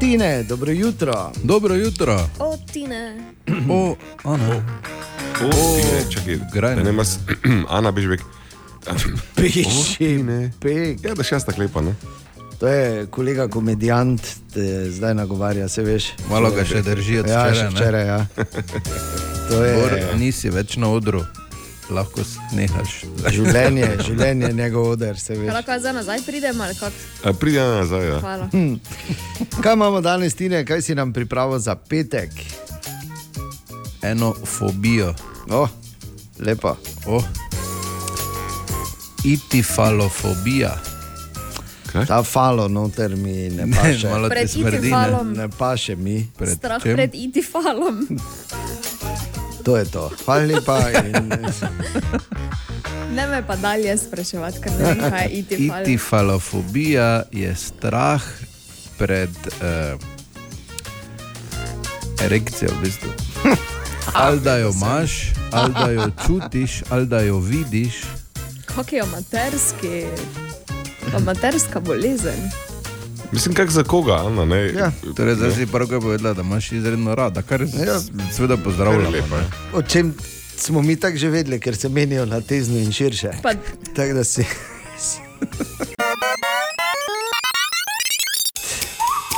[0.00, 1.32] Tine, dobro jutro.
[1.42, 2.28] Dobro jutro.
[2.38, 3.32] O, Tine.
[3.70, 4.62] O, Ana.
[5.44, 6.82] O, Tine, čakaj, grajno.
[6.82, 7.08] Ne, imaš,
[7.68, 8.20] Ana, Bežbek.
[9.36, 10.24] Piši,
[10.60, 11.04] pek.
[11.04, 11.94] Ja, da še jaz tako lepa, ne?
[12.60, 14.22] To je kolega komedijant,
[14.54, 16.12] te zdaj nagovarja, se veš.
[16.30, 17.80] Malo ga še drži od ja, včeraj, še ne?
[17.80, 18.06] včeraj.
[18.06, 18.20] Ja.
[19.46, 21.20] To je Bor, nisi več na odru,
[21.90, 23.04] lahko snehaš.
[23.34, 25.52] življenje, življenje je njegov oder, se veš.
[25.52, 26.96] Lahko zdaj nazaj pridem ali kako?
[27.24, 28.18] Ana nazaj, ja.
[28.20, 28.48] Hvala.
[28.52, 28.74] Hm.
[29.60, 32.30] Kaj imamo danes, Tine, kaj si nam pripravil za petek?
[34.02, 35.14] Eno fobijo.
[35.50, 35.68] Oh,
[36.38, 36.76] lepo.
[37.06, 37.24] Oh.
[39.24, 40.76] Itifalofobija.
[42.06, 44.08] Ta falo noter mi ne Ne, paše.
[44.08, 44.90] malo ti Pred smrdi, ne.
[44.90, 45.32] falom.
[45.32, 46.28] Ne paše mi.
[46.48, 48.06] Strah pred itifalom.
[49.66, 50.06] To je to.
[50.24, 50.78] Hvala lepa.
[51.02, 51.26] In...
[53.18, 55.82] Ne me pa dalje spraševati, ker ne vem, kaj je itifal.
[55.82, 58.22] Itifalofobija je strah
[58.98, 59.98] pred uh,
[62.22, 63.10] erekcijo, v bistvu.
[64.14, 68.06] Ali da jo imaš, ali da jo čutiš, ali da jo vidiš.
[68.64, 70.06] Kak je amaterski,
[71.16, 72.50] amaterska bolezen.
[73.32, 74.72] Mislim, kak za koga, Ana, ne?
[74.72, 78.00] Ja, torej, zdaj si prvo povedala, da imaš izredno rada, kar ja.
[78.32, 79.10] seveda pozdravljamo.
[79.10, 79.44] Lepa, ne.
[79.74, 80.14] O čem
[80.56, 83.30] smo mi tako že vedeli, ker se menijo na tezno in širše.
[83.42, 83.52] Pa...
[83.96, 84.44] Tako da si.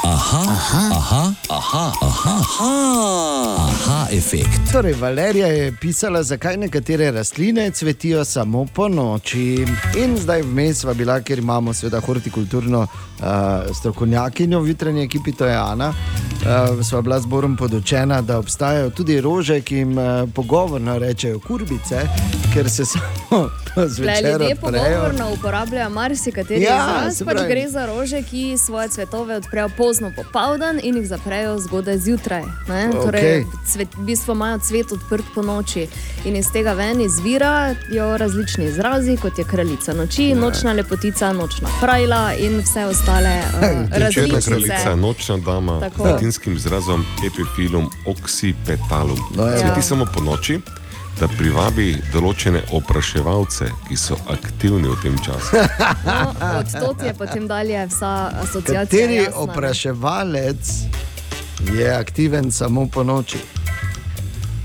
[0.04, 4.72] Aha, aha, aha, aha, aha, aha, aha, efekt.
[4.72, 9.66] Torej, Valerija je pisala, zakaj nekatere rastline cvetijo samo po noči.
[9.98, 12.86] In zdaj vmes bila, ker imamo seveda hortikulturno
[13.20, 15.88] uh, strokovnjakinjo v jutranji ekipi, to je Ana.
[15.88, 20.04] Uh, sva bila zborom podočena, da obstajajo tudi rože, ki jim uh,
[20.34, 22.00] pogovorno rečejo kurbice,
[22.54, 23.48] ker se samo
[23.94, 24.84] zvečer ljudje odprejo.
[24.84, 30.80] pogovorno uporabljajo marsikateri Ja, izraz, pač gre za rože, ki svoje cvetove odprejo pozno popoldan
[30.82, 32.42] in jih zaprejo zgodaj zjutraj.
[32.68, 32.88] ne.
[32.88, 33.04] Ok.
[33.04, 35.86] Torej, cvet, v bistvu imajo cvet odprt po noči
[36.24, 42.34] in iz tega ven izvirajo različni izrazi, kot je kraljica noči, nočna lepotica, nočna frajla
[42.34, 44.50] in vse ostale uh, Črna različice.
[44.50, 46.02] kraljica, nočna dama, Tako.
[46.02, 49.18] z latinskim izrazom epifilum oxypetalum.
[49.36, 49.58] No, ja.
[49.58, 50.60] Cveti samo po noči,
[51.20, 55.56] da privabi določene opraševalce, ki so aktivni v tem času.
[56.06, 58.84] No, od tod je potem dalje vsa asociacija.
[58.84, 60.72] Kateri jasna, opraševalec
[61.74, 63.38] je aktiven samo po noči?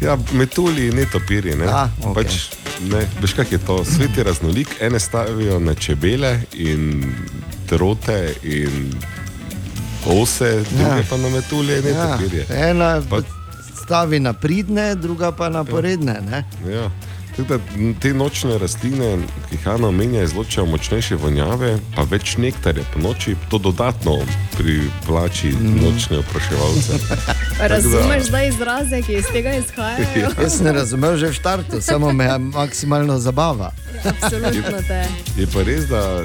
[0.01, 1.55] Ja, metulji, ne topiri.
[1.55, 1.65] Ne?
[1.67, 2.13] A, okej.
[2.13, 2.37] pač,
[2.81, 3.85] ne, veš, kak je to?
[3.85, 7.03] Svet je raznolik, ene stavijo na čebele in
[7.67, 8.93] trote in
[10.07, 11.03] ose, druge Ja.
[11.09, 12.45] pa na metulje in Ja, topirje.
[12.49, 13.21] ena Pa-
[13.75, 16.19] stavi na pridne, druga pa na poredne.
[16.21, 16.43] Ne?
[16.67, 16.89] Ja.
[17.33, 17.57] Tako Da,
[17.99, 19.17] te nočne rastline,
[19.49, 24.19] ki jih Hanna omenja, izločajo močnejše vonjave, pa več nektarja po noči, to dodatno
[24.53, 25.79] privlači Mhm.
[25.81, 26.93] nočne opraševalce.
[27.73, 30.05] Razumeš zdaj izraze, ki iz tega izhajajo?
[30.41, 33.71] Jaz sem razumel že v startu, samo me maksimalno zabava.
[34.05, 35.01] Absolutno te.
[35.37, 36.21] Je pa res, da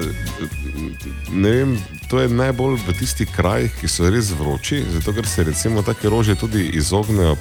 [1.30, 1.78] ne vem,
[2.08, 6.08] to je najbolj v tistih krajih, ki so res vroči, zato ker se recimo take
[6.08, 7.36] rože tudi izognejo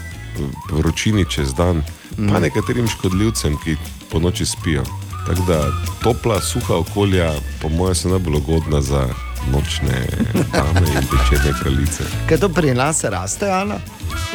[0.72, 1.84] vročini čez dan,
[2.18, 2.30] mm.
[2.34, 3.76] pa nekaterim škodljivcem, ki
[4.12, 4.84] po noči spijo.
[5.28, 5.72] Tako da
[6.04, 9.08] topla, suha okolja, po mojem, so najbolj ugodna za
[9.52, 10.08] nočne
[10.54, 12.04] dame in večerne kraljice.
[12.30, 13.76] Kaj to pri nas raste, Ana?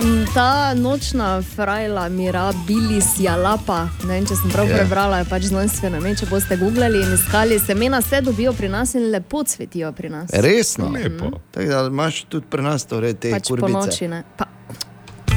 [0.03, 4.71] Mm, Ta nočna frajla mirabilis jalapa, ne vem, če sem prav Ja.
[4.71, 4.79] yeah.
[4.79, 6.15] prebrala, je pač znanstvena ime.
[6.17, 10.31] Če boste googlali in iskali, semena se dobijo pri nas in lepo cvetijo pri nas.
[10.33, 10.89] Resno.
[10.89, 11.31] Lepo.
[11.51, 13.73] Tako da imaš tudi pri nas torej te Pač po kurbice.
[13.79, 14.09] noči.
[14.09, 14.23] Ne?
[14.37, 14.45] Pa,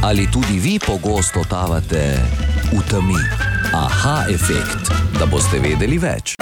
[0.05, 2.21] Ali tudi vi pogosto totavate
[2.69, 3.17] v temi?
[3.73, 6.35] Aha, efekt, da boste vedeli več.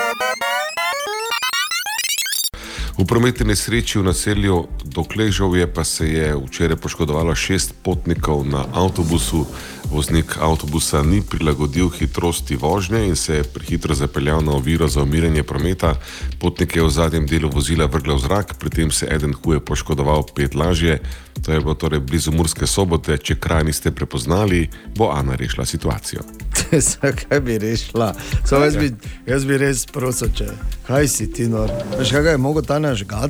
[2.99, 9.47] V prometni nesreči v naselju Dokležovje pa se je včeraj poškodovalo šest potnikov na avtobusu.
[9.93, 15.43] Voznik avtobusa ni prilagodil hitrosti vožnje in se je prehitro zapeljal na oviro za umiranje
[15.43, 15.95] prometa.
[16.39, 19.59] Potnik je v zadnjem delu vozila vrgla v zrak, pri tem se je eden huje
[19.59, 20.97] poškodoval, pet lažje.
[21.45, 23.17] To je bilo torej blizu Murske sobote.
[23.17, 26.25] Če kraj niste prepoznali, bo Ana rešila situacijo.
[26.89, 28.15] Zakaj bi rešila?
[28.45, 28.91] Samo Jaz, bi,
[29.29, 30.49] jaz bi res prosil, če
[30.89, 31.69] kaj si ti nor.
[31.99, 33.29] Veš, kaj je mogo ta naš gad?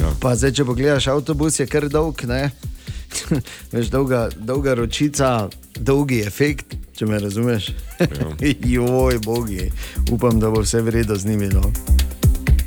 [0.00, 0.16] Ja.
[0.20, 2.48] Pa zdaj, če pogledaš avtobus, je kar dolg, ne?
[3.72, 7.70] Veš, dolga, dolga ročica, dolgi efekt, če me razumeš.
[8.00, 8.06] Ja.
[8.76, 9.70] Joj, bogi,
[10.10, 11.48] upam, da bo vse v redu z njimi.
[11.54, 11.72] No.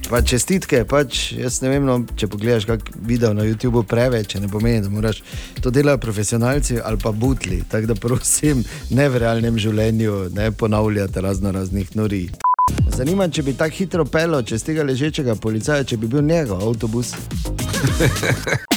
[0.07, 4.47] Pa čestitke, pač, jaz ne vem, no, če pogledaš kak video na YouTubu preveč, ne
[4.47, 5.19] pomeni, da moraš
[5.59, 7.59] to delajo profesionalci ali pa butli.
[7.67, 8.63] Tako da prosim,
[8.95, 12.29] ne v realnem življenju ne ponavljati razno raznih nori.
[12.95, 16.63] Zanima me, če bi tako hitro pelo čez tega ležečega policaja, če bi bil njegov
[16.71, 17.13] avtobus.